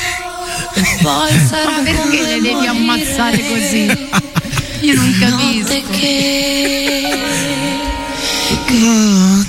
e 0.74 0.98
poi 1.02 1.30
sarà 1.48 1.70
Ma 1.70 1.82
perché 1.82 2.22
le 2.22 2.40
devi 2.40 2.52
morire. 2.52 2.68
ammazzare 2.68 3.38
così? 3.48 4.08
Io 4.80 4.94
non 4.94 5.16
capisco. 5.18 5.74
Notte 5.74 5.82
che 5.90 7.12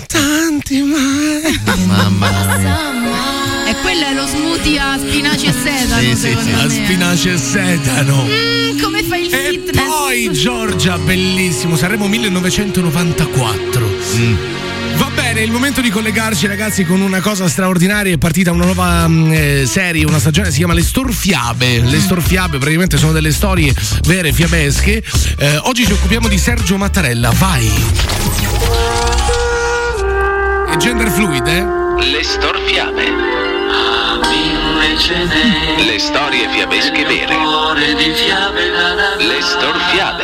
tanti 0.08 0.82
male. 0.82 1.60
Mamma 1.86 3.33
E 3.74 3.82
quello 3.82 4.06
è 4.06 4.14
lo 4.14 4.28
smoothie 4.28 4.78
a 4.80 4.98
spinaci 5.00 5.46
e 5.48 5.52
sedano, 5.52 6.02
Sì, 6.02 6.10
sì, 6.10 6.16
secondo 6.16 6.42
sì. 6.50 6.52
me. 6.52 6.62
A 6.64 6.70
spinace 6.70 7.34
e 7.34 7.38
sedano. 7.38 8.24
Mm, 8.26 8.80
come 8.80 9.04
fai 9.04 9.26
il 9.26 9.34
E 9.34 9.50
fitness? 9.50 9.86
poi 9.88 10.32
Giorgia, 10.32 10.98
bellissimo, 11.00 11.76
saremo 11.76 12.08
1994. 12.08 13.90
Mm. 14.16 14.36
Va 14.96 15.10
bene, 15.16 15.40
è 15.40 15.44
il 15.44 15.50
momento 15.50 15.82
di 15.82 15.90
collegarci 15.90 16.46
ragazzi 16.46 16.86
con 16.86 17.02
una 17.02 17.20
cosa 17.20 17.48
straordinaria, 17.48 18.14
è 18.14 18.18
partita 18.20 18.52
una 18.52 18.66
nuova 18.66 19.08
mm, 19.08 19.32
eh, 19.34 19.64
serie, 19.66 20.06
una 20.06 20.20
stagione, 20.20 20.52
si 20.52 20.58
chiama 20.58 20.74
Le 20.76 20.84
Storfiabe. 20.84 21.80
Le 21.82 22.00
Storfiabe 22.00 22.60
praticamente 22.60 22.98
sono 22.98 23.12
delle 23.12 23.32
storie 23.32 23.74
vere, 24.06 24.32
fiabesche. 24.32 25.02
Eh, 25.40 25.58
oggi 25.64 25.84
ci 25.86 25.94
occupiamo 25.94 26.28
di 26.28 26.38
Sergio 26.38 26.78
Mattarella, 26.78 27.32
vai. 27.32 27.68
È 30.72 30.76
gender 30.78 31.10
fluid, 31.10 31.48
eh? 31.48 31.66
Le 32.12 32.24
storfiabe. 32.24 33.43
Le 35.06 36.00
storie 36.00 36.48
fiabesche 36.48 37.04
vere. 37.04 37.36
Le 39.18 39.42
storfiabe. 39.42 40.24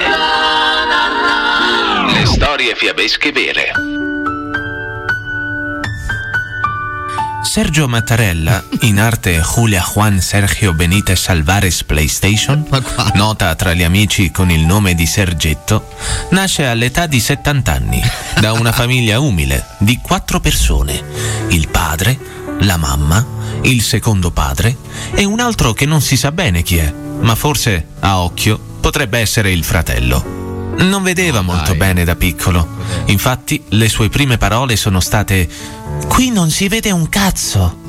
Le 2.13 2.25
storie 2.25 2.75
fiabesche 2.75 3.31
vere. 3.33 3.73
Sergio 7.43 7.89
Mattarella, 7.89 8.63
in 8.81 9.01
arte 9.01 9.41
Julia 9.41 9.81
Juan 9.81 10.21
Sergio 10.21 10.71
Benitez 10.71 11.27
Alvarez 11.27 11.83
PlayStation, 11.83 12.65
nota 13.15 13.53
tra 13.55 13.73
gli 13.73 13.83
amici 13.83 14.31
con 14.31 14.49
il 14.49 14.61
nome 14.61 14.95
di 14.95 15.05
Sergetto, 15.05 15.89
nasce 16.29 16.65
all'età 16.65 17.05
di 17.05 17.19
70 17.19 17.73
anni 17.73 18.01
da 18.39 18.53
una 18.53 18.71
famiglia 18.71 19.19
umile 19.19 19.75
di 19.79 19.99
quattro 20.01 20.39
persone: 20.39 21.03
il 21.49 21.67
padre, 21.67 22.17
la 22.59 22.77
mamma, 22.77 23.38
il 23.63 23.81
secondo 23.81 24.31
padre 24.31 24.77
e 25.13 25.23
un 25.25 25.39
altro 25.39 25.73
che 25.73 25.85
non 25.85 26.01
si 26.01 26.17
sa 26.17 26.31
bene 26.31 26.61
chi 26.61 26.77
è, 26.77 26.93
ma 27.21 27.35
forse 27.35 27.87
a 27.99 28.19
occhio 28.21 28.59
potrebbe 28.79 29.19
essere 29.19 29.51
il 29.51 29.63
fratello. 29.63 30.37
Non 30.77 31.03
vedeva 31.03 31.41
molto 31.41 31.75
bene 31.75 32.05
da 32.05 32.15
piccolo. 32.15 32.65
Infatti, 33.05 33.61
le 33.69 33.89
sue 33.89 34.07
prime 34.07 34.37
parole 34.37 34.77
sono 34.77 35.01
state: 35.01 35.47
Qui 36.07 36.29
non 36.29 36.49
si 36.49 36.69
vede 36.69 36.91
un 36.91 37.09
cazzo. 37.09 37.87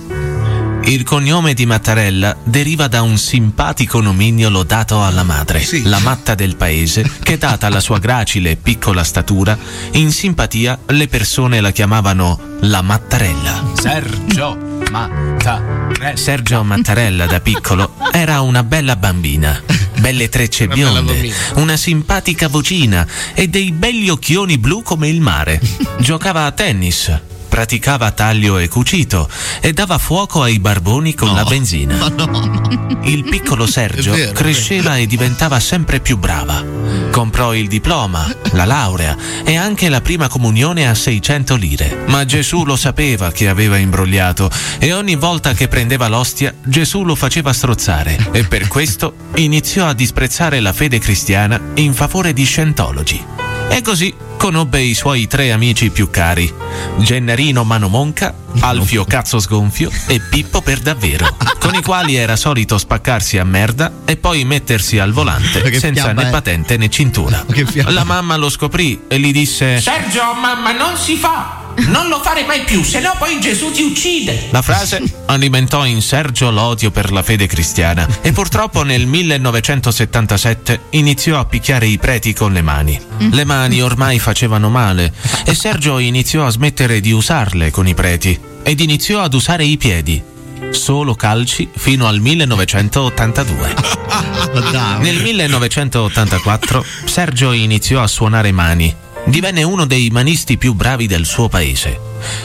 Il 0.82 1.04
cognome 1.04 1.54
di 1.54 1.66
Mattarella 1.66 2.36
deriva 2.42 2.88
da 2.88 3.02
un 3.02 3.16
simpatico 3.16 4.00
nomignolo 4.00 4.64
dato 4.64 5.04
alla 5.04 5.22
madre, 5.22 5.64
la 5.84 6.00
matta 6.00 6.34
del 6.34 6.56
paese, 6.56 7.08
che 7.22 7.38
data 7.38 7.68
la 7.68 7.80
sua 7.80 7.98
gracile 7.98 8.52
e 8.52 8.56
piccola 8.56 9.04
statura, 9.04 9.56
in 9.92 10.10
simpatia 10.10 10.78
le 10.86 11.06
persone 11.06 11.60
la 11.60 11.70
chiamavano 11.70 12.40
la 12.60 12.82
Mattarella. 12.82 13.62
Sergio 13.74 14.69
Mattarella. 14.90 16.16
Sergio 16.16 16.64
Mattarella 16.64 17.26
da 17.26 17.40
piccolo 17.40 17.94
era 18.10 18.40
una 18.40 18.64
bella 18.64 18.96
bambina, 18.96 19.62
belle 19.98 20.28
trecce 20.28 20.66
bionde, 20.66 21.32
una 21.54 21.76
simpatica 21.76 22.48
vocina 22.48 23.06
e 23.32 23.46
dei 23.46 23.70
belli 23.70 24.08
occhioni 24.08 24.58
blu 24.58 24.82
come 24.82 25.08
il 25.08 25.20
mare. 25.20 25.60
Giocava 25.98 26.44
a 26.44 26.50
tennis, 26.50 27.20
praticava 27.50 28.12
taglio 28.12 28.58
e 28.58 28.68
cucito 28.68 29.28
e 29.60 29.72
dava 29.74 29.98
fuoco 29.98 30.42
ai 30.42 30.60
barboni 30.60 31.14
con 31.14 31.34
la 31.34 31.42
benzina. 31.42 31.98
Il 33.02 33.24
piccolo 33.24 33.66
Sergio 33.66 34.12
vero, 34.12 34.32
cresceva 34.32 34.96
e 34.96 35.06
diventava 35.06 35.58
sempre 35.58 36.00
più 36.00 36.16
brava. 36.16 36.64
Comprò 37.10 37.54
il 37.54 37.66
diploma, 37.66 38.32
la 38.52 38.64
laurea 38.64 39.16
e 39.44 39.56
anche 39.56 39.88
la 39.88 40.00
prima 40.00 40.28
comunione 40.28 40.88
a 40.88 40.94
600 40.94 41.56
lire. 41.56 42.04
Ma 42.06 42.24
Gesù 42.24 42.64
lo 42.64 42.76
sapeva 42.76 43.32
che 43.32 43.48
aveva 43.48 43.78
imbrogliato 43.78 44.50
e 44.78 44.92
ogni 44.92 45.16
volta 45.16 45.52
che 45.52 45.66
prendeva 45.66 46.08
l'ostia 46.08 46.54
Gesù 46.62 47.02
lo 47.02 47.16
faceva 47.16 47.52
strozzare 47.52 48.28
e 48.32 48.44
per 48.44 48.68
questo 48.68 49.14
iniziò 49.36 49.86
a 49.86 49.94
disprezzare 49.94 50.60
la 50.60 50.72
fede 50.72 50.98
cristiana 50.98 51.60
in 51.74 51.94
favore 51.94 52.32
di 52.32 52.44
scientologi. 52.44 53.49
E 53.72 53.82
così 53.82 54.12
conobbe 54.36 54.80
i 54.80 54.94
suoi 54.94 55.26
tre 55.28 55.52
amici 55.52 55.90
più 55.90 56.10
cari, 56.10 56.52
Gennarino 56.98 57.62
Mano 57.64 57.88
Monca, 57.88 58.34
Alfio 58.60 59.04
Cazzo 59.04 59.38
Sgonfio 59.38 59.90
e 60.06 60.20
Pippo 60.20 60.60
per 60.60 60.80
davvero, 60.80 61.36
con 61.60 61.74
i 61.74 61.82
quali 61.82 62.16
era 62.16 62.36
solito 62.36 62.76
spaccarsi 62.78 63.38
a 63.38 63.44
merda 63.44 63.92
e 64.04 64.16
poi 64.16 64.44
mettersi 64.44 64.98
al 64.98 65.12
volante 65.12 65.62
Che 65.62 65.78
senza 65.78 66.02
fiamma 66.04 66.22
né 66.22 66.28
è? 66.28 66.30
patente 66.30 66.76
né 66.76 66.88
cintura. 66.90 67.44
La 67.86 68.04
mamma 68.04 68.36
lo 68.36 68.48
scoprì 68.48 69.02
e 69.08 69.18
gli 69.18 69.32
disse: 69.32 69.80
Sergio, 69.80 70.34
mamma, 70.34 70.72
non 70.72 70.96
si 70.96 71.16
fa! 71.16 71.68
Non 71.88 72.08
lo 72.08 72.20
fare 72.22 72.44
mai 72.44 72.62
più, 72.64 72.82
se 72.82 73.00
no 73.00 73.14
poi 73.18 73.40
Gesù 73.40 73.70
ti 73.70 73.82
uccide! 73.82 74.48
La 74.50 74.62
frase 74.62 75.02
alimentò 75.26 75.86
in 75.86 76.02
Sergio 76.02 76.50
l'odio 76.50 76.90
per 76.90 77.10
la 77.10 77.22
fede 77.22 77.46
cristiana 77.46 78.06
e 78.20 78.32
purtroppo 78.32 78.82
nel 78.82 79.06
1977 79.06 80.80
iniziò 80.90 81.38
a 81.38 81.44
picchiare 81.46 81.86
i 81.86 81.98
preti 81.98 82.34
con 82.34 82.52
le 82.52 82.62
mani. 82.62 83.00
Le 83.30 83.44
mani 83.44 83.80
ormai 83.80 84.18
facevano 84.18 84.68
male 84.68 85.12
e 85.44 85.54
Sergio 85.54 85.98
iniziò 85.98 86.44
a 86.44 86.50
smettere 86.50 87.00
di 87.00 87.12
usarle 87.12 87.70
con 87.70 87.86
i 87.86 87.94
preti 87.94 88.38
ed 88.62 88.80
iniziò 88.80 89.20
ad 89.22 89.34
usare 89.34 89.64
i 89.64 89.76
piedi. 89.76 90.22
Solo 90.70 91.14
calci 91.14 91.68
fino 91.74 92.06
al 92.06 92.20
1982. 92.20 93.74
Nel 95.00 95.22
1984 95.22 96.84
Sergio 97.04 97.52
iniziò 97.52 98.02
a 98.02 98.06
suonare 98.06 98.52
mani. 98.52 98.94
Divenne 99.30 99.62
uno 99.62 99.86
dei 99.86 100.10
manisti 100.10 100.58
più 100.58 100.74
bravi 100.74 101.06
del 101.06 101.24
suo 101.24 101.48
paese. 101.48 101.98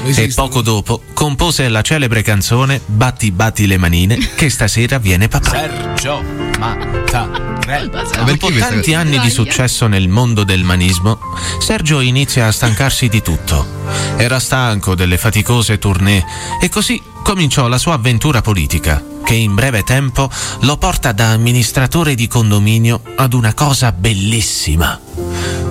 E 0.05 0.31
poco 0.35 0.61
dopo 0.61 1.01
compose 1.13 1.67
la 1.67 1.81
celebre 1.81 2.21
canzone 2.21 2.79
Batti 2.85 3.31
batti 3.31 3.65
le 3.65 3.77
manine 3.77 4.17
che 4.35 4.49
stasera 4.49 4.99
viene 4.99 5.27
papà. 5.27 5.49
Sergio 5.49 6.23
Mattarella. 6.59 8.03
Dopo 8.23 8.51
tanti 8.51 8.93
anni 8.93 9.19
di 9.19 9.31
successo 9.31 9.87
nel 9.87 10.07
mondo 10.07 10.43
del 10.43 10.63
manismo, 10.63 11.19
Sergio 11.59 12.01
inizia 12.01 12.45
a 12.45 12.51
stancarsi 12.51 13.09
di 13.09 13.23
tutto. 13.23 13.65
Era 14.17 14.39
stanco 14.39 14.93
delle 14.93 15.17
faticose 15.17 15.79
tournée 15.79 16.23
e 16.61 16.69
così 16.69 17.01
cominciò 17.23 17.67
la 17.67 17.79
sua 17.79 17.93
avventura 17.93 18.41
politica, 18.41 19.03
che 19.25 19.33
in 19.33 19.55
breve 19.55 19.81
tempo 19.81 20.29
lo 20.61 20.77
porta 20.77 21.11
da 21.11 21.31
amministratore 21.31 22.13
di 22.13 22.27
condominio 22.27 23.01
ad 23.15 23.33
una 23.33 23.55
cosa 23.55 23.91
bellissima. 23.91 24.99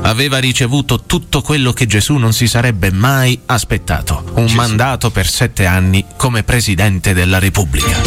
Aveva 0.02 0.38
ricevuto 0.38 1.02
tutto 1.06 1.40
quello 1.40 1.72
che 1.72 1.86
Gesù 1.86 2.16
non 2.16 2.32
si 2.32 2.46
sarebbe 2.46 2.90
mai 2.90 3.40
aspettato, 3.46 4.32
un 4.34 4.52
mandato 4.52 5.10
per 5.10 5.26
sette 5.26 5.66
anni 5.66 6.04
come 6.16 6.42
Presidente 6.42 7.14
della 7.14 7.38
Repubblica. 7.38 8.00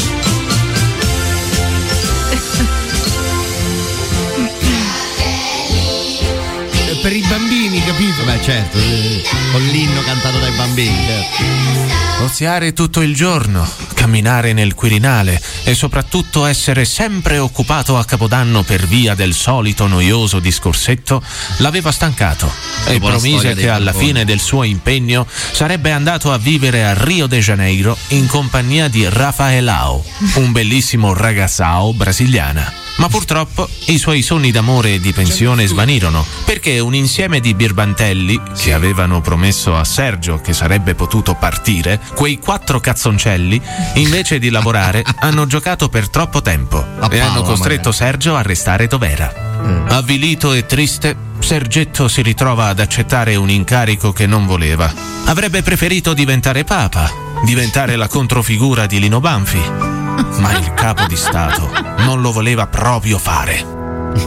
Per 7.01 7.15
i 7.15 7.23
bambini, 7.30 7.82
capito? 7.86 8.23
Beh, 8.25 8.41
certo, 8.41 8.77
eh, 8.77 9.23
con 9.53 9.62
l'inno 9.62 10.01
cantato 10.01 10.39
dai 10.39 10.51
bambini. 10.51 11.06
certo. 11.06 12.07
Oziare 12.19 12.73
tutto 12.73 13.01
il 13.01 13.13
giorno, 13.13 13.69
camminare 13.93 14.51
nel 14.51 14.73
Quirinale 14.73 15.39
e 15.63 15.75
soprattutto 15.75 16.45
essere 16.45 16.84
sempre 16.84 17.38
occupato 17.38 17.95
a 17.95 18.06
Capodanno 18.06 18.63
per 18.63 18.88
via 18.88 19.13
del 19.13 19.36
solito 19.36 19.86
noioso 19.86 20.39
discorsetto 20.39 21.21
l'aveva 21.58 21.91
stancato 21.91 22.51
e 22.88 22.99
promise 22.99 23.53
che 23.53 23.69
alla 23.69 23.91
barboni. 23.91 24.06
fine 24.06 24.25
del 24.25 24.39
suo 24.39 24.63
impegno 24.63 25.27
sarebbe 25.30 25.91
andato 25.91 26.32
a 26.32 26.39
vivere 26.39 26.86
a 26.86 26.95
Rio 26.95 27.27
de 27.27 27.39
Janeiro 27.39 27.95
in 28.10 28.25
compagnia 28.25 28.88
di 28.88 29.08
Rafaelao, 29.08 30.03
un 30.36 30.51
bellissimo 30.51 31.13
ragazzao 31.13 31.93
brasiliana. 31.93 32.87
Ma 32.97 33.07
purtroppo 33.10 33.69
i 33.86 33.97
suoi 33.97 34.21
sogni 34.21 34.51
d'amore 34.51 34.95
e 34.95 34.99
di 34.99 35.13
pensione 35.13 35.67
svanirono 35.67 36.25
perché 36.45 36.79
un 36.79 36.95
insieme 36.95 37.39
di 37.39 37.53
birbantelli 37.53 38.41
che 38.57 38.73
avevano 38.73 39.21
promesso 39.21 39.75
a 39.75 39.83
Sergio 39.83 40.41
che 40.41 40.53
sarebbe 40.53 40.95
potuto 40.95 41.36
partire, 41.36 41.99
quei 42.15 42.39
quattro 42.39 42.79
cazzoncelli, 42.79 43.62
invece 43.95 44.39
di 44.39 44.49
lavorare, 44.49 45.03
hanno 45.19 45.45
giocato 45.45 45.89
per 45.89 46.10
troppo 46.10 46.41
tempo 46.41 46.86
e 47.10 47.19
hanno 47.19 47.43
costretto 47.43 47.91
Sergio 47.91 48.36
a 48.36 48.41
restare 48.41 48.88
dov'era. 48.88 49.45
Avvilito 49.89 50.53
e 50.53 50.65
triste, 50.65 51.15
Sergetto 51.39 52.07
si 52.07 52.21
ritrova 52.21 52.67
ad 52.67 52.79
accettare 52.79 53.36
un 53.36 53.49
incarico 53.49 54.12
che 54.12 54.25
non 54.25 54.45
voleva. 54.45 54.91
Avrebbe 55.25 55.62
preferito 55.62 56.13
diventare 56.13 56.63
papa, 56.63 57.10
diventare 57.43 57.95
la 57.95 58.07
controfigura 58.07 58.86
di 58.86 58.99
Lino 58.99 59.19
Banfi. 59.19 60.07
Ma 60.40 60.58
il 60.58 60.74
capo 60.74 61.06
di 61.08 61.16
Stato 61.16 61.70
non 62.00 62.22
lo 62.22 62.32
voleva 62.32 62.68
proprio 62.68 63.18
fare. 63.18 63.66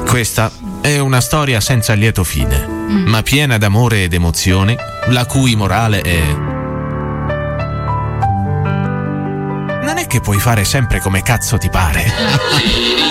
Questa 0.07 0.51
è 0.81 0.99
una 0.99 1.21
storia 1.21 1.61
senza 1.61 1.93
lieto 1.95 2.25
fine, 2.25 2.67
ma 2.67 3.23
piena 3.23 3.59
d'amore 3.59 4.05
ed 4.05 4.15
emozione, 4.15 4.77
la 5.09 5.27
cui 5.27 5.55
morale 5.55 6.01
è... 6.01 6.21
Non 9.83 9.99
è 9.99 10.07
che 10.07 10.21
puoi 10.21 10.39
fare 10.39 10.65
sempre 10.65 11.01
come 11.01 11.23
cazzo 11.23 11.59
ti 11.59 11.69
pare. 11.69 13.10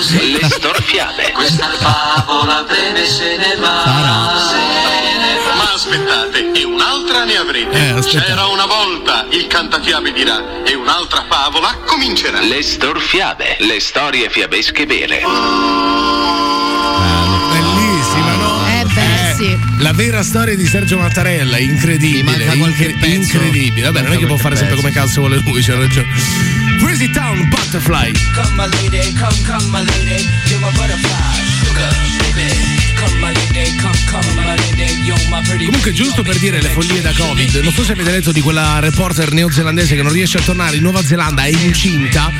Così 0.00 0.32
le 0.32 0.48
storfiate. 0.48 1.30
Questa 1.32 1.68
favola 1.76 2.62
breve 2.62 3.04
se 3.04 3.36
ne 3.36 3.54
va. 3.56 3.84
Ma 5.56 5.72
aspettate, 5.74 6.52
e 6.52 6.64
un'altra 6.64 7.24
ne 7.24 7.36
avrete. 7.36 7.96
Eh. 7.98 8.00
C'era 8.00 8.46
una 8.46 8.64
volta, 8.64 9.26
il 9.28 9.46
cantafiabe 9.46 10.10
dirà, 10.12 10.62
e 10.64 10.74
un'altra 10.74 11.26
favola 11.28 11.76
comincerà. 11.84 12.40
Le 12.40 12.62
storfiate, 12.62 13.56
le 13.58 13.78
storie 13.78 14.30
fiabesche 14.30 14.86
vere. 14.86 15.20
Bellissima, 15.20 17.09
La 19.80 19.92
vera 19.92 20.22
storia 20.22 20.54
di 20.56 20.66
Sergio 20.66 20.98
Mattarella, 20.98 21.58
incredibile. 21.58 22.22
manca 22.22 22.56
qualche 22.56 22.84
incre- 22.90 23.08
pezzo. 23.08 23.36
incredibile. 23.36 23.90
Vabbè, 23.90 24.02
non 24.02 24.12
è 24.12 24.18
che 24.18 24.26
può 24.26 24.36
fare 24.36 24.54
sempre 24.54 24.76
come 24.76 24.90
cazzo 24.90 25.20
vuole 25.20 25.38
lui, 25.42 25.62
c'ha 25.62 25.74
ragione. 25.74 26.06
Crazy 26.78 27.10
Town 27.10 27.48
Butterfly. 27.48 28.12
Come 28.34 28.50
my 28.56 28.68
lady, 28.68 29.12
come, 29.14 29.34
come 29.46 29.64
my 29.70 29.84
lady, 29.84 30.22
you're 30.48 30.58
my 30.60 30.70
butterfly, 30.72 31.42
sugar, 31.64 31.94
baby. 32.34 32.68
Comunque, 35.64 35.92
giusto 35.92 36.22
per 36.22 36.36
dire 36.38 36.60
le 36.60 36.68
follie 36.68 37.00
da 37.00 37.12
Covid, 37.16 37.56
non 37.62 37.72
so 37.72 37.82
se 37.82 37.92
avete 37.92 38.10
letto 38.10 38.32
di 38.32 38.40
quella 38.42 38.78
reporter 38.80 39.32
neozelandese 39.32 39.96
che 39.96 40.02
non 40.02 40.12
riesce 40.12 40.36
a 40.38 40.42
tornare 40.42 40.76
in 40.76 40.82
Nuova 40.82 41.02
Zelanda, 41.02 41.44
è 41.44 41.48
incinta 41.48 42.30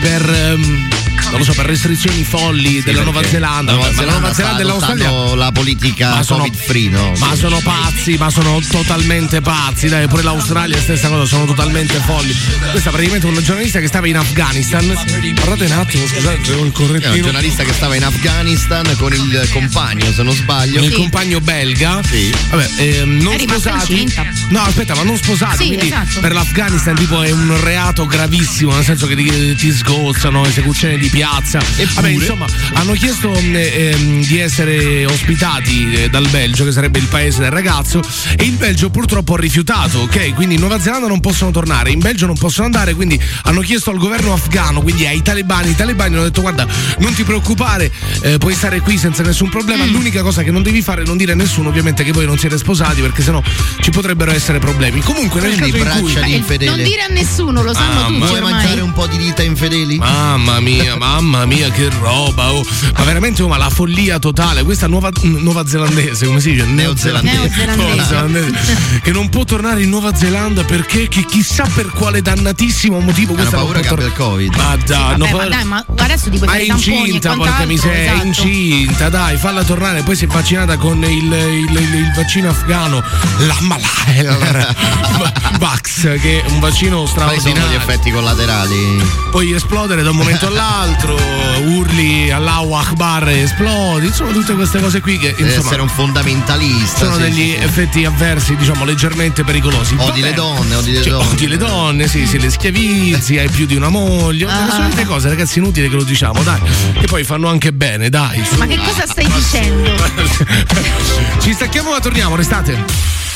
per. 0.00 0.22
ehm, 0.30 0.88
non 1.36 1.44
lo 1.46 1.52
so, 1.52 1.54
per 1.54 1.66
restrizioni 1.66 2.24
folli 2.24 2.80
della 2.82 3.02
Nuova 3.02 3.22
Zelanda. 3.24 3.72
la 3.72 3.78
Nuova 3.78 3.92
Zelanda 3.92 4.12
Nuova 4.12 4.32
sta 4.32 4.42
Zelanda 4.42 4.60
e 4.60 4.64
l'Australia. 4.64 5.34
la 5.36 5.52
politica 5.52 6.08
Ma 6.14 6.22
sono- 6.22 6.42
covid 6.44 6.56
free, 6.56 6.88
no? 6.88 7.12
Ma 7.18 7.34
sono 7.34 7.60
pazzi, 7.62 8.16
ma 8.16 8.30
sono 8.30 8.60
totalmente 8.68 9.40
pazzi, 9.40 9.88
dai, 9.88 10.06
pure 10.08 10.22
l'Australia 10.22 10.78
stessa 10.80 11.08
cosa, 11.08 11.24
sono 11.26 11.44
totalmente 11.44 11.98
folli. 12.00 12.34
Questa 12.70 12.88
è 12.88 12.92
praticamente 12.92 13.26
una 13.26 13.42
giornalista 13.42 13.80
che 13.80 13.86
stava 13.86 14.06
in 14.08 14.16
Afghanistan. 14.16 14.86
Guardate 15.34 15.64
un 15.66 15.78
attimo, 15.78 16.06
scusate, 16.06 16.40
c'è 16.40 16.52
un 16.52 16.58
È 16.58 16.60
un 16.62 16.72
correttino. 16.72 17.14
giornalista 17.24 17.62
che 17.64 17.72
stava 17.72 17.94
in 17.96 18.04
Afghanistan 18.04 18.94
con 18.96 19.12
il 19.12 19.48
compagno, 19.52 20.10
se 20.12 20.22
non 20.22 20.34
sbaglio. 20.34 20.82
Il 20.82 20.92
compagno 20.92 21.40
belga. 21.40 22.00
Sì. 22.04 22.32
Vabbè, 22.50 22.68
ehm, 22.78 23.18
non 23.20 23.38
sposati. 23.38 24.12
No, 24.48 24.60
aspetta, 24.62 24.94
ma 24.94 25.02
non 25.02 25.16
sposati. 25.16 25.56
Sì, 25.58 25.66
quindi 25.66 25.86
esatto. 25.86 26.20
per 26.20 26.32
l'Afghanistan 26.32 26.94
tipo 26.94 27.22
è 27.22 27.30
un 27.30 27.60
reato 27.62 28.06
gravissimo, 28.06 28.74
nel 28.74 28.84
senso 28.84 29.06
che 29.06 29.14
ti, 29.16 29.54
ti 29.56 29.72
sgozzano, 29.72 30.44
esecuzione 30.46 30.96
di 30.98 31.08
piazza. 31.26 31.58
ragazza. 31.58 31.94
Vabbè, 31.94 32.08
insomma, 32.08 32.46
hanno 32.74 32.92
chiesto 32.92 33.30
mh, 33.30 33.54
ehm, 33.54 34.24
di 34.24 34.38
essere 34.38 35.04
ospitati 35.06 35.92
eh, 35.92 36.08
dal 36.08 36.28
Belgio, 36.28 36.64
che 36.64 36.72
sarebbe 36.72 36.98
il 36.98 37.06
paese 37.06 37.40
del 37.40 37.50
ragazzo, 37.50 38.00
e 38.36 38.44
il 38.44 38.52
Belgio 38.52 38.90
purtroppo 38.90 39.34
ha 39.34 39.38
rifiutato, 39.38 40.00
ok? 40.00 40.34
Quindi 40.34 40.54
in 40.54 40.60
Nuova 40.60 40.80
Zelanda 40.80 41.06
non 41.08 41.20
possono 41.20 41.50
tornare, 41.50 41.90
in 41.90 41.98
Belgio 41.98 42.26
non 42.26 42.36
possono 42.36 42.66
andare, 42.66 42.94
quindi 42.94 43.20
hanno 43.42 43.60
chiesto 43.60 43.90
al 43.90 43.98
governo 43.98 44.32
afghano, 44.32 44.80
quindi 44.80 45.06
ai 45.06 45.22
talebani, 45.22 45.70
i 45.70 45.74
talebani 45.74 46.14
hanno 46.14 46.24
detto 46.24 46.40
guarda, 46.40 46.66
non 46.98 47.12
ti 47.14 47.24
preoccupare, 47.24 47.90
eh, 48.22 48.38
puoi 48.38 48.54
stare 48.54 48.80
qui 48.80 48.96
senza 48.96 49.22
nessun 49.22 49.48
problema, 49.48 49.84
l'unica 49.84 50.22
cosa 50.22 50.42
che 50.42 50.50
non 50.50 50.62
devi 50.62 50.82
fare 50.82 51.02
è 51.02 51.06
non 51.06 51.16
dire 51.16 51.32
a 51.32 51.34
nessuno 51.34 51.68
ovviamente 51.68 52.04
che 52.04 52.12
voi 52.12 52.26
non 52.26 52.38
siete 52.38 52.58
sposati 52.58 53.00
perché 53.00 53.22
sennò 53.22 53.42
ci 53.80 53.90
potrebbero 53.90 54.30
essere 54.32 54.58
problemi. 54.58 55.00
Comunque 55.00 55.40
nel 55.40 55.58
Quindi 55.58 55.78
caso 55.78 55.98
in 55.98 56.02
cui 56.02 56.12
braccia 56.12 56.26
di 56.26 56.34
infedele. 56.34 56.70
Non 56.70 56.82
dire 56.84 57.02
a 57.02 57.08
nessuno, 57.08 57.62
lo 57.62 57.74
sanno 57.74 58.00
Ah, 58.00 58.06
tutti 58.06 58.18
ma- 58.18 58.26
Vuoi 58.26 58.38
ormai. 58.38 58.52
mangiare 58.52 58.80
un 58.80 58.92
po' 58.92 59.06
di 59.06 59.16
dita 59.16 59.42
infedeli? 59.42 59.96
Mamma 59.98 60.60
mia, 60.60 60.96
mamma 61.06 61.46
mia, 61.46 61.70
che 61.70 61.88
roba! 62.00 62.52
oh. 62.52 62.64
Ma 62.96 63.04
veramente 63.04 63.42
oh, 63.42 63.48
ma 63.48 63.56
la 63.56 63.70
follia 63.70 64.18
totale. 64.18 64.62
Questa 64.64 64.86
nuova, 64.86 65.10
nuova 65.22 65.66
zelandese, 65.66 66.26
come 66.26 66.40
si 66.40 66.52
dice? 66.52 66.64
Neozelandese. 66.64 67.36
Neozelandese. 67.36 67.94
Neozelandese, 67.94 69.00
che 69.02 69.12
non 69.12 69.28
può 69.28 69.44
tornare 69.44 69.82
in 69.82 69.88
Nuova 69.90 70.14
Zelanda 70.14 70.64
perché 70.64 71.08
che 71.08 71.24
chissà 71.24 71.66
per 71.74 71.90
quale 71.90 72.22
dannatissimo 72.22 72.98
motivo 73.00 73.32
Hanno 73.32 73.40
questa 73.42 73.56
paura 73.58 73.80
che 73.80 73.88
abbia 73.88 74.06
il. 74.06 74.12
Covid. 74.12 74.54
Ma 74.56 74.76
dai, 74.84 74.98
Vabbè, 74.98 75.12
hanno 75.12 75.26
ma 75.36 75.44
dai, 75.48 75.64
ma 75.64 75.84
adesso 75.98 76.30
ti 76.30 76.36
puoi 76.38 76.48
fare 76.48 76.62
i 76.62 76.66
tamponi 76.66 76.98
incinta, 76.98 77.34
porca 77.34 77.64
miseria, 77.64 77.98
è 77.98 78.04
esatto. 78.12 78.26
incinta, 78.26 79.08
dai, 79.08 79.36
falla 79.36 79.62
tornare. 79.62 80.02
Poi 80.02 80.16
si 80.16 80.24
è 80.24 80.26
vaccinata 80.28 80.76
con 80.76 81.02
il, 81.04 81.24
il- 81.32 81.70
il- 81.70 81.94
il 81.94 82.12
vaccino 82.14 82.48
afghano, 82.50 83.02
la 83.38 83.56
Malaya, 83.60 84.74
Vax, 85.58 86.02
che 86.20 86.42
è 86.44 86.50
un 86.50 86.60
vaccino 86.60 87.02
Quali 87.02 87.08
sono 87.08 87.34
gli 87.34 87.38
straordinario. 87.38 87.78
effetti 87.78 88.10
collaterali? 88.10 89.02
Puoi 89.30 89.52
esplodere 89.52 90.02
da 90.02 90.10
un 90.10 90.16
momento 90.16 90.46
all'altro, 90.46 90.95
urli 91.04 92.30
Allahu 92.30 92.72
Akbar 92.74 93.28
e 93.28 93.40
esplodi, 93.42 94.06
insomma 94.06 94.32
tutte 94.32 94.54
queste 94.54 94.80
cose 94.80 95.00
qui 95.00 95.18
che 95.18 95.34
Deve 95.36 95.42
insomma 95.48 95.66
essere 95.66 95.82
un 95.82 95.88
fondamentalista. 95.88 96.98
sono 97.04 97.14
sì, 97.16 97.20
degli 97.22 97.34
sì, 97.50 97.56
sì. 97.58 97.64
effetti 97.64 98.04
avversi, 98.04 98.56
diciamo, 98.56 98.84
leggermente 98.84 99.44
pericolosi. 99.44 99.94
Odi 99.94 100.04
Vabbè. 100.06 100.20
le 100.20 100.32
donne, 100.34 100.74
odi 100.74 100.92
le 100.92 101.02
Cioè, 101.02 101.12
donne. 101.12 101.30
odi 101.32 101.46
le 101.46 101.56
donne, 101.56 102.08
sì, 102.08 102.26
sì, 102.26 102.38
le 102.38 102.50
schiavizzi, 102.50 103.38
hai 103.38 103.48
più 103.50 103.66
di 103.66 103.74
una 103.76 103.88
moglie. 103.88 104.46
Ah. 104.46 104.64
Le 104.66 104.70
solite 104.72 105.04
cose, 105.04 105.28
ragazzi, 105.28 105.58
inutili 105.58 105.88
che 105.88 105.96
lo 105.96 106.04
diciamo, 106.04 106.42
dai. 106.42 106.60
Che 106.98 107.06
poi 107.06 107.24
fanno 107.24 107.48
anche 107.48 107.72
bene, 107.72 108.08
dai. 108.08 108.42
su. 108.44 108.56
Ma 108.56 108.66
che 108.66 108.76
cosa 108.78 109.06
stai 109.06 109.26
dicendo? 109.26 109.94
Ci 111.40 111.52
stacchiamo 111.52 111.90
ma 111.90 112.00
torniamo, 112.00 112.36
restate. 112.36 112.82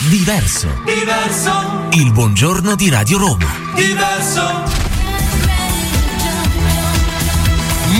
Diverso. 0.08 0.82
Diverso, 0.84 1.88
Il 1.92 2.10
buongiorno 2.12 2.74
di 2.74 2.88
Radio 2.88 3.18
Roma. 3.18 3.46
diverso. 3.74 4.89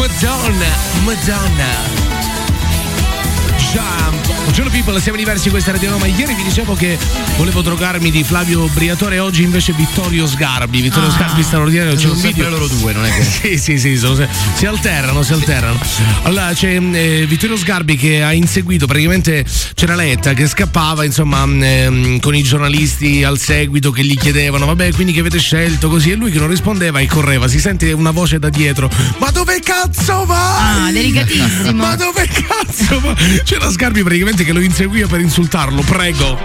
Madonna, 0.01 1.05
Madonna. 1.05 2.00
Jump. 3.73 4.29
Buongiorno 4.41 4.71
people, 4.71 5.01
siamo 5.01 5.17
diversi 5.17 5.49
questa 5.49 5.71
Radio 5.71 5.91
Roma. 5.91 6.07
Ieri 6.07 6.35
vi 6.35 6.43
dicevo 6.43 6.75
che 6.75 6.99
volevo 7.37 7.63
drogarmi 7.63 8.11
di 8.11 8.25
Flavio 8.25 8.67
Briatore, 8.69 9.21
oggi 9.21 9.43
invece 9.45 9.73
Vittorio 9.73 10.27
Sgarbi. 10.27 10.81
Vittorio 10.81 11.09
Ah. 11.09 11.13
Sgarbi 11.13 11.43
straordinario, 11.43 11.95
c'è 11.95 12.09
un 12.09 12.21
video. 12.21 12.49
loro 12.49 12.67
due, 12.67 12.93
non 12.93 13.05
è 13.05 13.13
che. 13.13 13.23
Sì, 13.41 13.59
sì, 13.59 13.79
sì, 13.79 13.97
sono 13.97 14.27
si 14.55 14.67
alternano, 14.67 15.23
si 15.23 15.33
alternano. 15.33 15.79
Allora 16.23 16.53
c'è 16.53 16.81
eh, 16.81 17.27
Vittorio 17.29 17.57
Sgarbi 17.57 17.97
che 17.97 18.23
ha 18.25 18.33
inseguito, 18.33 18.87
praticamente 18.87 19.45
c'era 19.75 19.95
Letta 19.95 20.33
che 20.33 20.49
scappava, 20.49 21.05
insomma, 21.05 21.43
ehm, 21.45 22.19
con 22.19 22.35
i 22.35 22.43
giornalisti 22.43 23.23
al 23.23 23.39
seguito 23.39 23.93
che 23.93 24.05
gli 24.05 24.17
chiedevano, 24.17 24.67
vabbè, 24.67 24.93
quindi 24.95 25.13
che 25.13 25.21
avete 25.21 25.39
scelto 25.39 25.89
così, 25.89 26.11
e 26.11 26.15
lui 26.17 26.31
che 26.33 26.39
non 26.39 26.49
rispondeva 26.49 26.99
e 26.99 27.07
correva, 27.07 27.47
si 27.47 27.61
sente 27.61 27.93
una 27.93 28.11
voce 28.11 28.39
da 28.39 28.49
dietro, 28.49 28.91
ma 29.19 29.31
dove 29.31 29.61
cazzo 29.61 30.25
vai? 30.25 30.89
Ah, 30.89 30.91
delicatissimo. 30.93 31.73
Ma 31.73 31.95
dove 31.95 32.27
cazzo 32.27 33.01
vai? 33.01 33.15
C'era 33.45 33.60
Sgarbi 33.69 34.03
praticamente 34.03 34.45
che 34.45 34.53
lo 34.53 34.61
inseguiva 34.61 35.07
per 35.07 35.21
insultarlo, 35.21 35.83
prego. 35.83 36.39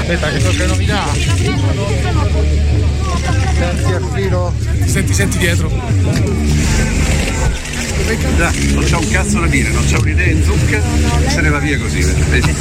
Aspetta, 0.00 0.30
che 0.30 0.40
so 0.40 0.50
che 0.50 0.66
novità. 0.66 1.06
Senti. 4.86 5.14
Senti, 5.14 5.14
senti 5.14 5.38
dietro. 8.04 8.30
non 8.74 8.84
c'ha 8.84 8.98
un 8.98 9.08
cazzo 9.08 9.40
da 9.40 9.46
dire, 9.46 9.70
non 9.70 9.84
c'ha 9.86 9.98
un'idea 9.98 10.26
in 10.26 10.44
zucca, 10.44 10.80
se 11.28 11.40
ne 11.40 11.48
va 11.48 11.58
via 11.58 11.78
così. 11.78 12.02
Vedi? 12.02 12.54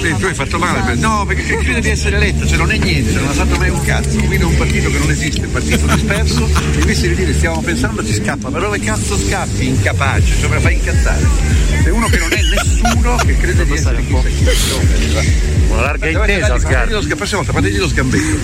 Vedi, 0.00 0.16
tu 0.18 0.26
hai 0.26 0.34
fatto 0.34 0.58
male, 0.58 0.94
no, 0.94 1.24
perché 1.26 1.56
crede 1.56 1.80
di 1.80 1.90
essere 1.90 2.16
eletto, 2.16 2.46
cioè 2.46 2.58
non 2.58 2.70
è 2.70 2.76
niente, 2.76 3.12
non 3.12 3.28
ha 3.28 3.32
fatto 3.32 3.56
mai 3.56 3.70
un 3.70 3.82
cazzo, 3.82 4.18
guida 4.18 4.46
un 4.46 4.56
partito 4.56 4.90
che 4.90 4.98
non 4.98 5.10
esiste, 5.10 5.46
un 5.46 5.52
partito 5.52 5.86
disperso, 5.86 6.46
e 6.46 6.78
invece 6.78 7.08
di 7.08 7.14
dire 7.14 7.34
stiamo 7.34 7.60
pensando 7.60 8.04
ci 8.04 8.14
scappa, 8.14 8.50
ma 8.50 8.58
dove 8.58 8.78
cazzo 8.78 9.16
scappi, 9.18 9.68
incapace, 9.68 10.34
cioè 10.38 10.48
me 10.48 10.54
la 10.56 10.60
fai 10.60 10.74
incazzare. 10.74 11.56
Sei 11.82 11.92
uno 11.92 12.06
che 12.08 12.18
non 12.18 12.32
è 12.32 12.40
nessuno 12.42 13.16
che 13.16 13.36
crede 13.36 13.64
di 13.64 13.72
essere 13.72 14.04
chissà 14.04 15.20
Una 15.68 15.80
larga 15.82 16.08
intesa, 16.08 16.58
Sgarbi. 16.58 16.92
La 17.08 17.16
prossima 17.16 17.42
volta 17.42 17.52
fategli 17.52 17.78
lo 17.78 17.88
sgambetto. 17.88 18.38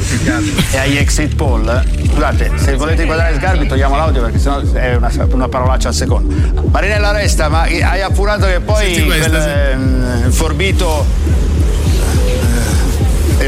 E 0.70 0.76
agli 0.78 0.96
exit 0.96 1.34
poll, 1.34 1.84
scusate, 2.08 2.52
se 2.56 2.76
volete 2.76 3.02
inquadrare 3.02 3.34
Sgarbi 3.34 3.66
togliamo 3.66 3.96
l'audio 3.96 4.22
perché 4.22 4.38
sennò 4.38 4.60
è 4.60 4.94
una, 5.08 5.26
una 5.32 5.48
parolaccia 5.48 5.88
al 5.88 5.94
secondo. 5.94 6.34
Marinella 6.70 7.10
Resta, 7.12 7.48
ma 7.48 7.62
hai 7.62 8.00
appurato 8.00 8.46
che 8.46 8.60
poi 8.60 8.94
Senti 8.94 9.04
questa, 9.04 9.28
quel 9.28 9.42
ehm, 9.42 10.30
forbito 10.30 11.04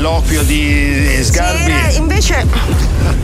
eh, 0.04 0.08
eloquio 0.08 0.42
di 0.42 1.18
Sgarbi. 1.22 1.70
Era 1.70 1.88
invece, 1.92 2.46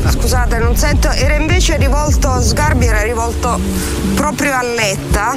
scusate, 0.09 0.59
non 0.59 0.77
sento, 0.77 1.11
era 1.11 1.35
invece 1.35 1.77
rivolto, 1.77 2.41
Sgarbi 2.41 2.87
era 2.87 3.03
rivolto 3.03 3.61
proprio 4.15 4.55
a 4.55 4.63
Letta 4.63 5.37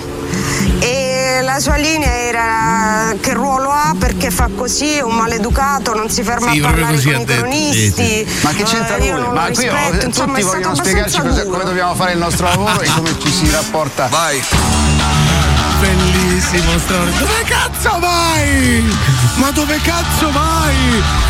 e 0.80 1.40
la 1.42 1.60
sua 1.60 1.76
linea 1.76 2.12
era 2.14 3.14
che 3.20 3.34
ruolo 3.34 3.70
ha 3.70 3.94
perché 3.98 4.32
fa 4.32 4.50
così, 4.56 4.94
è 4.94 5.02
un 5.02 5.16
maleducato, 5.16 5.94
non 5.94 6.10
si 6.10 6.24
ferma 6.24 6.52
Sì, 6.52 6.60
a 6.60 6.62
parlare 6.62 6.94
così 6.94 7.12
con 7.12 7.22
i 7.22 7.26
cronisti. 7.26 7.92
Sì, 7.92 8.26
sì. 8.28 8.42
Ma 8.42 8.50
che 8.52 8.64
c'entra 8.64 8.96
eh, 8.96 9.12
lui? 9.12 9.20
non 9.22 9.34
Ma 9.34 9.44
qui 9.52 9.70
rispetto, 9.70 9.92
tutti 9.92 10.06
insomma, 10.06 10.40
vogliono 10.40 10.76
spiegarci 10.76 11.22
cosa- 11.22 11.46
come 11.46 11.64
dobbiamo 11.66 11.96
fare 11.96 12.14
il 12.14 12.20
nostro 12.20 12.48
lavoro 12.48 12.80
e 12.82 12.90
come 12.96 13.20
ci 13.20 13.32
si 13.32 13.52
rapporta. 13.52 14.08
Vai! 14.08 14.42
Bellissimo, 16.54 16.78
straordinario. 16.80 17.26
Dove 17.28 17.44
cazzo 17.46 18.00
vai? 18.00 18.84
Ma 19.38 19.50
dove 19.52 19.80
cazzo 19.82 20.32
vai? 20.32 20.76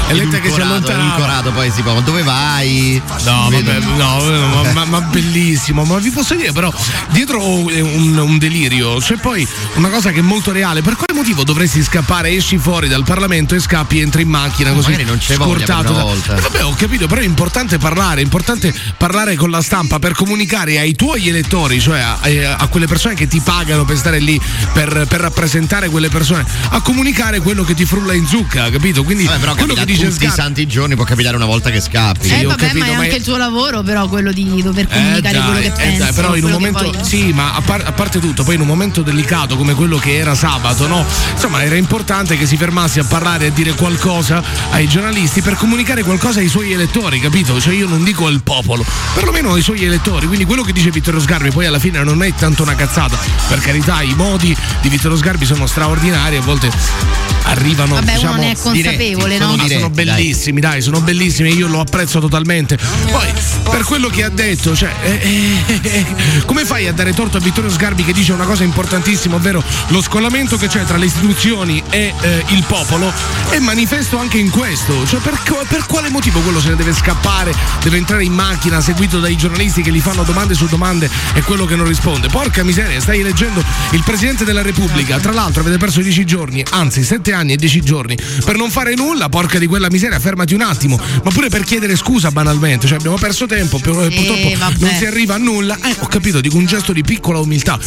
E 0.09 0.13
Letta 0.15 0.39
che 0.39 0.51
si 0.51 0.59
allontanava. 0.59 1.13
edulcorato, 1.15 1.51
poi 1.51 1.71
si 1.71 1.81
può. 1.81 1.97
Dove 2.01 2.23
vai? 2.23 3.01
No, 3.23 3.47
vabbè, 3.49 3.79
no, 3.95 4.17
ma, 4.63 4.71
ma- 4.73 4.85
ma 4.85 5.01
bellissimo, 5.01 5.85
ma 5.85 5.97
vi 5.99 6.09
posso 6.09 6.35
dire 6.35 6.51
però, 6.51 6.71
dietro 7.11 7.39
è 7.69 7.79
un, 7.79 8.17
un 8.17 8.37
delirio, 8.37 8.97
c'è 8.97 9.15
poi 9.15 9.47
una 9.75 9.87
cosa 9.89 10.11
che 10.11 10.19
è 10.19 10.21
molto 10.21 10.51
reale, 10.51 10.81
per 10.81 10.95
quale 10.97 11.13
motivo 11.13 11.43
dovresti 11.45 11.81
scappare, 11.81 12.29
esci 12.31 12.57
fuori 12.57 12.89
dal 12.89 13.03
Parlamento 13.05 13.55
e 13.55 13.59
scappi, 13.59 14.01
entri 14.01 14.23
in 14.23 14.29
macchina 14.29 14.71
così 14.73 14.89
Magari 14.91 15.05
non 15.07 15.17
c'è 15.19 15.35
voglia 15.37 15.53
per 15.55 15.65
scortato 15.65 15.89
una 15.93 15.97
da- 15.99 16.03
volta. 16.03 16.35
Eh, 16.35 16.41
vabbè, 16.41 16.63
ho 16.65 16.75
capito, 16.75 17.07
però 17.07 17.21
è 17.21 17.25
importante 17.25 17.77
parlare, 17.77 18.19
è 18.19 18.23
importante 18.23 18.73
parlare 18.97 19.35
con 19.37 19.49
la 19.49 19.61
stampa 19.61 19.99
per 19.99 20.13
comunicare 20.13 20.79
ai 20.79 20.93
tuoi 20.95 21.29
elettori, 21.29 21.79
cioè 21.79 21.99
a, 22.01 22.17
a- 22.21 22.55
a 22.57 22.67
quelle 22.67 22.87
persone 22.87 23.15
che 23.15 23.27
ti 23.29 23.39
pagano 23.39 23.85
per 23.85 23.95
stare 23.97 24.19
lì, 24.19 24.39
per, 24.73 25.05
per 25.13 25.21
rappresentare 25.21 25.89
quelle 25.89 26.09
persone, 26.09 26.43
a 26.69 26.81
comunicare 26.81 27.39
quello 27.39 27.63
che 27.63 27.75
ti 27.75 27.85
frulla 27.85 28.13
in 28.15 28.25
zucca, 28.25 28.71
capito? 28.71 29.03
Quindi 29.03 29.25
Vabbè, 29.25 29.37
però 29.37 29.53
quello 29.53 29.75
che 29.75 29.85
dice 29.85 30.09
tutti 30.09 30.25
i 30.25 30.29
santi 30.31 30.65
giorni, 30.65 30.95
può 30.95 31.03
capitare 31.03 31.35
una 31.35 31.45
volta 31.45 31.69
che 31.69 31.81
scappi. 31.81 32.29
eh 32.29 32.43
ho 32.45 32.49
vabbè, 32.49 32.65
capito, 32.65 32.79
ma 32.85 32.91
è 32.91 32.95
ma 32.95 33.01
anche 33.03 33.13
è- 33.13 33.17
il 33.17 33.23
tuo 33.23 33.37
lavoro, 33.37 33.83
però 33.83 34.07
quello 34.07 34.31
di 34.31 34.59
dover 34.63 34.85
Eh, 34.85 34.91
comunicare 34.91 35.21
dai, 35.37 35.43
quello 35.45 35.59
che 35.59 35.65
eh, 35.67 35.71
pensi. 35.71 35.97
dai, 35.99 36.13
però 36.13 36.35
in 36.35 36.43
un 36.45 36.51
momento 36.51 36.89
poi- 36.89 37.05
sì, 37.05 37.31
ma 37.31 37.53
a, 37.53 37.61
par- 37.61 37.83
a 37.85 37.91
parte 37.91 38.19
tutto, 38.19 38.43
poi 38.43 38.55
in 38.55 38.61
un 38.61 38.65
momento 38.67 39.03
delicato 39.03 39.55
come 39.55 39.75
quello 39.75 39.99
che 39.99 40.15
era 40.17 40.33
sabato, 40.33 40.87
no? 40.87 41.05
Insomma, 41.33 41.61
era 41.63 41.75
importante 41.75 42.35
che 42.35 42.47
si 42.47 42.57
fermasse 42.57 42.99
a 42.99 43.03
parlare 43.03 43.45
e 43.45 43.47
a 43.49 43.51
dire 43.51 43.73
qualcosa 43.75 44.41
ai 44.71 44.87
giornalisti 44.87 45.41
per 45.43 45.53
comunicare 45.57 46.01
qualcosa 46.01 46.39
ai 46.39 46.47
suoi 46.47 46.71
elettori, 46.73 47.19
capito? 47.19 47.61
Cioè 47.61 47.75
io 47.75 47.87
non 47.87 48.03
dico 48.03 48.25
al 48.25 48.41
popolo, 48.41 48.83
perlomeno 49.13 49.53
ai 49.53 49.61
suoi 49.61 49.83
elettori. 49.85 50.25
Quindi 50.25 50.45
quello 50.45 50.63
che 50.63 50.73
dice 50.73 50.89
Vittorio 50.89 51.19
Sgarbi 51.19 51.51
poi 51.51 51.67
alla 51.67 51.77
fine 51.77 52.03
non 52.03 52.23
è 52.23 52.33
tanto 52.33 52.63
una 52.63 52.73
cazzata. 52.73 53.15
Per 53.47 53.59
carità, 53.59 54.01
i 54.01 54.15
modi 54.15 54.55
di 54.81 54.89
Vittorio 54.89 55.01
Sgarbi 55.11 55.45
sono 55.45 55.67
straordinari, 55.67 56.37
a 56.37 56.41
volte 56.41 57.32
arrivano 57.43 57.95
Vabbè, 57.95 58.11
uno 58.11 58.19
diciamo, 58.19 58.41
ne 58.41 58.51
è 58.51 58.55
consapevole, 58.57 59.37
no? 59.37 59.45
sono, 59.45 59.57
Sono 59.57 59.57
sono 59.57 59.63
diretti, 59.63 59.93
dai. 59.93 60.05
bellissimi, 60.05 60.61
dai. 60.61 60.81
sono 60.81 61.01
bellissimi 61.01 61.49
e 61.49 61.53
io 61.53 61.67
lo 61.67 61.79
apprezzo 61.79 62.19
totalmente. 62.19 62.77
Poi, 62.77 63.27
per 63.69 63.83
quello 63.83 64.09
che 64.09 64.23
ha 64.23 64.29
detto, 64.29 64.75
cioè, 64.75 64.91
eh, 65.03 65.63
eh, 65.67 65.79
eh, 65.81 66.05
come 66.45 66.65
fai 66.65 66.87
a 66.87 66.93
dare 66.93 67.13
torto 67.13 67.37
a 67.37 67.39
Vittorio 67.39 67.69
Sgarbi 67.69 68.03
che 68.03 68.13
dice 68.13 68.33
una 68.33 68.45
cosa 68.45 68.63
importantissima, 68.63 69.35
ovvero 69.35 69.63
lo 69.87 70.01
scollamento 70.01 70.57
che 70.57 70.67
c'è 70.67 70.83
tra 70.85 70.97
le 70.97 71.05
istituzioni 71.05 71.81
e 71.89 72.13
eh, 72.21 72.45
il 72.49 72.63
popolo? 72.67 73.11
È 73.49 73.59
manifesto 73.59 74.17
anche 74.17 74.37
in 74.37 74.49
questo. 74.49 75.05
Cioè, 75.05 75.19
per, 75.19 75.39
per 75.67 75.85
quale 75.85 76.09
motivo 76.09 76.39
quello 76.41 76.59
se 76.59 76.69
ne 76.69 76.75
deve 76.75 76.93
scappare, 76.93 77.53
deve 77.81 77.97
entrare 77.97 78.23
in 78.23 78.33
macchina 78.33 78.81
seguito 78.81 79.19
dai 79.19 79.35
giornalisti 79.35 79.81
che 79.81 79.91
gli 79.91 79.99
fanno 80.01 80.23
domande 80.23 80.53
su 80.53 80.67
domande 80.67 81.09
e 81.33 81.41
quello 81.41 81.65
che 81.65 81.75
non 81.75 81.87
risponde? 81.87 82.27
Porca 82.27 82.63
miseria, 82.63 82.99
stai 82.99 83.19
eleggendo 83.19 83.63
il 83.91 84.01
Presidente 84.03 84.43
della 84.45 84.61
Repubblica. 84.61 85.19
Tra 85.19 85.31
l'altro 85.31 85.61
avete 85.61 85.77
perso 85.77 86.01
10 86.01 86.25
giorni, 86.25 86.63
anzi 86.71 87.03
7 87.03 87.32
anni 87.33 87.53
e 87.53 87.55
10 87.57 87.81
giorni 87.81 88.17
per 88.45 88.55
non 88.55 88.69
fare 88.69 88.95
nulla, 88.95 89.29
porca 89.29 89.59
di 89.59 89.67
quella 89.67 89.87
miseria, 89.89 90.19
fermati 90.19 90.53
un 90.53 90.61
attimo, 90.61 90.99
ma 91.23 91.31
pure 91.31 91.49
per 91.49 91.63
chiedere 91.63 91.95
scusa 91.95 92.31
banalmente, 92.31 92.87
cioè 92.87 92.97
abbiamo 92.97 93.17
perso 93.17 93.45
tempo, 93.45 93.79
più- 93.79 93.93
purtroppo 93.93 94.51
vabbè. 94.57 94.77
non 94.79 94.95
si 94.95 95.05
arriva 95.05 95.35
a 95.35 95.37
nulla. 95.37 95.77
Eh, 95.83 95.95
ho 95.99 96.07
capito, 96.07 96.39
dico 96.41 96.57
un 96.57 96.65
gesto 96.65 96.93
di 96.93 97.01
piccola 97.03 97.39
umiltà. 97.39 97.77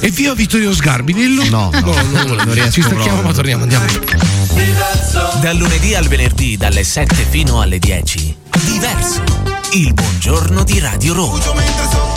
E 0.00 0.08
via 0.10 0.34
Vittorio 0.34 0.72
Sgarbi, 0.74 1.12
dillo. 1.12 1.44
No, 1.48 1.70
no, 1.72 1.94
non 2.24 2.52
riesco 2.52 2.70
Ci 2.70 2.82
stacchiamo, 2.82 3.20
proprio. 3.20 3.22
ma 3.22 3.32
torniamo, 3.32 3.62
andiamo. 3.62 3.84
Dal 5.40 5.56
lunedì 5.56 5.94
al 5.94 6.06
venerdì 6.08 6.56
dalle 6.56 6.84
7 6.84 7.26
fino 7.28 7.60
alle 7.60 7.78
10. 7.78 8.36
Diverso. 8.64 9.22
Il 9.72 9.94
buongiorno 9.94 10.64
di 10.64 10.78
Radio 10.80 11.14
Roma. 11.14 12.09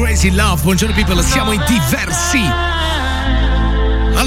Crazy 0.00 0.30
Love, 0.30 0.62
buongiorno 0.62 0.94
people, 0.94 1.22
siamo 1.22 1.52
in 1.52 1.62
diversi. 1.66 2.79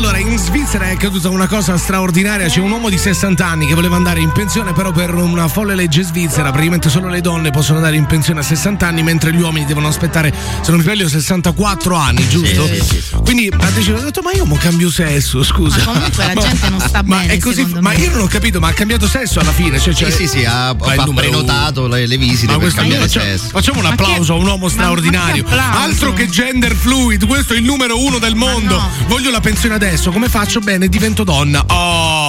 Allora, 0.06 0.18
in 0.18 0.38
Svizzera 0.38 0.88
è 0.90 0.92
accaduta 0.92 1.30
una 1.30 1.48
cosa 1.48 1.78
straordinaria. 1.78 2.48
C'è 2.50 2.60
un 2.60 2.72
uomo 2.72 2.90
di 2.90 2.98
60 2.98 3.48
anni 3.48 3.68
che 3.68 3.74
voleva 3.74 3.96
andare 3.96 4.20
in 4.20 4.34
pensione, 4.34 4.74
però 4.74 4.92
per 4.92 5.14
una 5.14 5.48
folle 5.48 5.76
legge 5.76 6.04
svizzera, 6.04 6.50
praticamente 6.50 6.90
solo 6.90 7.08
le 7.08 7.22
donne 7.22 7.52
possono 7.52 7.78
andare 7.78 7.96
in 7.96 8.06
pensione 8.06 8.42
a 8.42 8.44
60 8.44 8.86
anni, 8.86 9.02
mentre 9.02 9.32
gli 9.32 9.40
uomini 9.40 9.66
devono 9.66 9.88
aspettare, 9.88 10.34
se 10.62 10.68
non 10.72 10.80
mi 10.80 10.84
sbaglio, 10.84 11.08
64 11.08 11.96
anni, 11.96 12.28
giusto? 12.28 12.66
Sì, 12.68 12.82
sì, 12.84 13.02
sì. 13.02 13.16
Quindi 13.24 13.50
ha 13.58 13.70
deciso, 13.72 13.96
ha 13.96 14.02
detto, 14.02 14.22
ma 14.22 14.34
io 14.34 14.44
mo 14.46 14.56
cambio 14.58 14.92
sesso, 14.92 15.42
scusa. 15.42 15.78
Ma 15.78 15.84
comunque 15.94 16.26
la 16.26 16.34
gente 16.42 16.70
non 16.70 16.80
sta 16.82 17.02
ma 17.06 17.18
bene, 17.20 17.34
È 17.34 17.40
così, 17.40 17.66
ma 17.80 17.80
me. 17.92 17.96
io 17.96 18.10
non 18.12 18.20
ho 18.24 18.28
capito, 18.28 18.60
ma 18.60 18.68
ha 18.68 18.74
cambiato 18.74 19.08
sesso 19.08 19.40
alla 19.40 19.54
fine? 19.54 19.80
Cioè, 19.80 19.94
Sì, 19.94 20.00
cioè- 20.04 20.12
sì, 20.12 20.28
sì, 20.28 20.44
ha, 20.44 20.76
Ma 20.78 20.94
il 20.96 21.00
ha 21.00 21.04
numero 21.06 21.30
prenotato 21.30 21.88
le, 21.88 22.06
le 22.08 22.18
visite 22.18 22.52
ma 22.52 22.58
per 22.60 22.74
cambiare 22.74 23.04
facciamo, 23.04 23.26
sesso. 23.26 23.48
facciamo 23.54 23.78
un 23.80 23.86
Ma 23.86 23.92
applauso 23.92 24.34
che- 24.34 24.40
a 24.40 24.42
un 24.42 24.48
uomo 24.48 24.66
ma- 24.66 24.70
straordinario. 24.70 25.44
ma 25.44 25.50
che? 25.50 25.78
Altro 25.78 26.12
che 26.12 26.28
gender 26.28 26.76
fluid, 26.76 27.26
questo 27.26 27.54
è 27.54 27.58
il 27.58 27.64
numero 27.64 27.98
uno 28.04 28.18
del 28.20 28.36
mondo. 28.36 28.76
no. 28.76 28.90
Voglio 29.08 29.32
la 29.32 29.40
pensione 29.40 29.76
adesso. 29.76 29.92
Come 30.12 30.28
faccio? 30.28 30.60
Bene, 30.60 30.88
divento 30.88 31.24
donna. 31.24 31.64
Oh, 31.68 32.23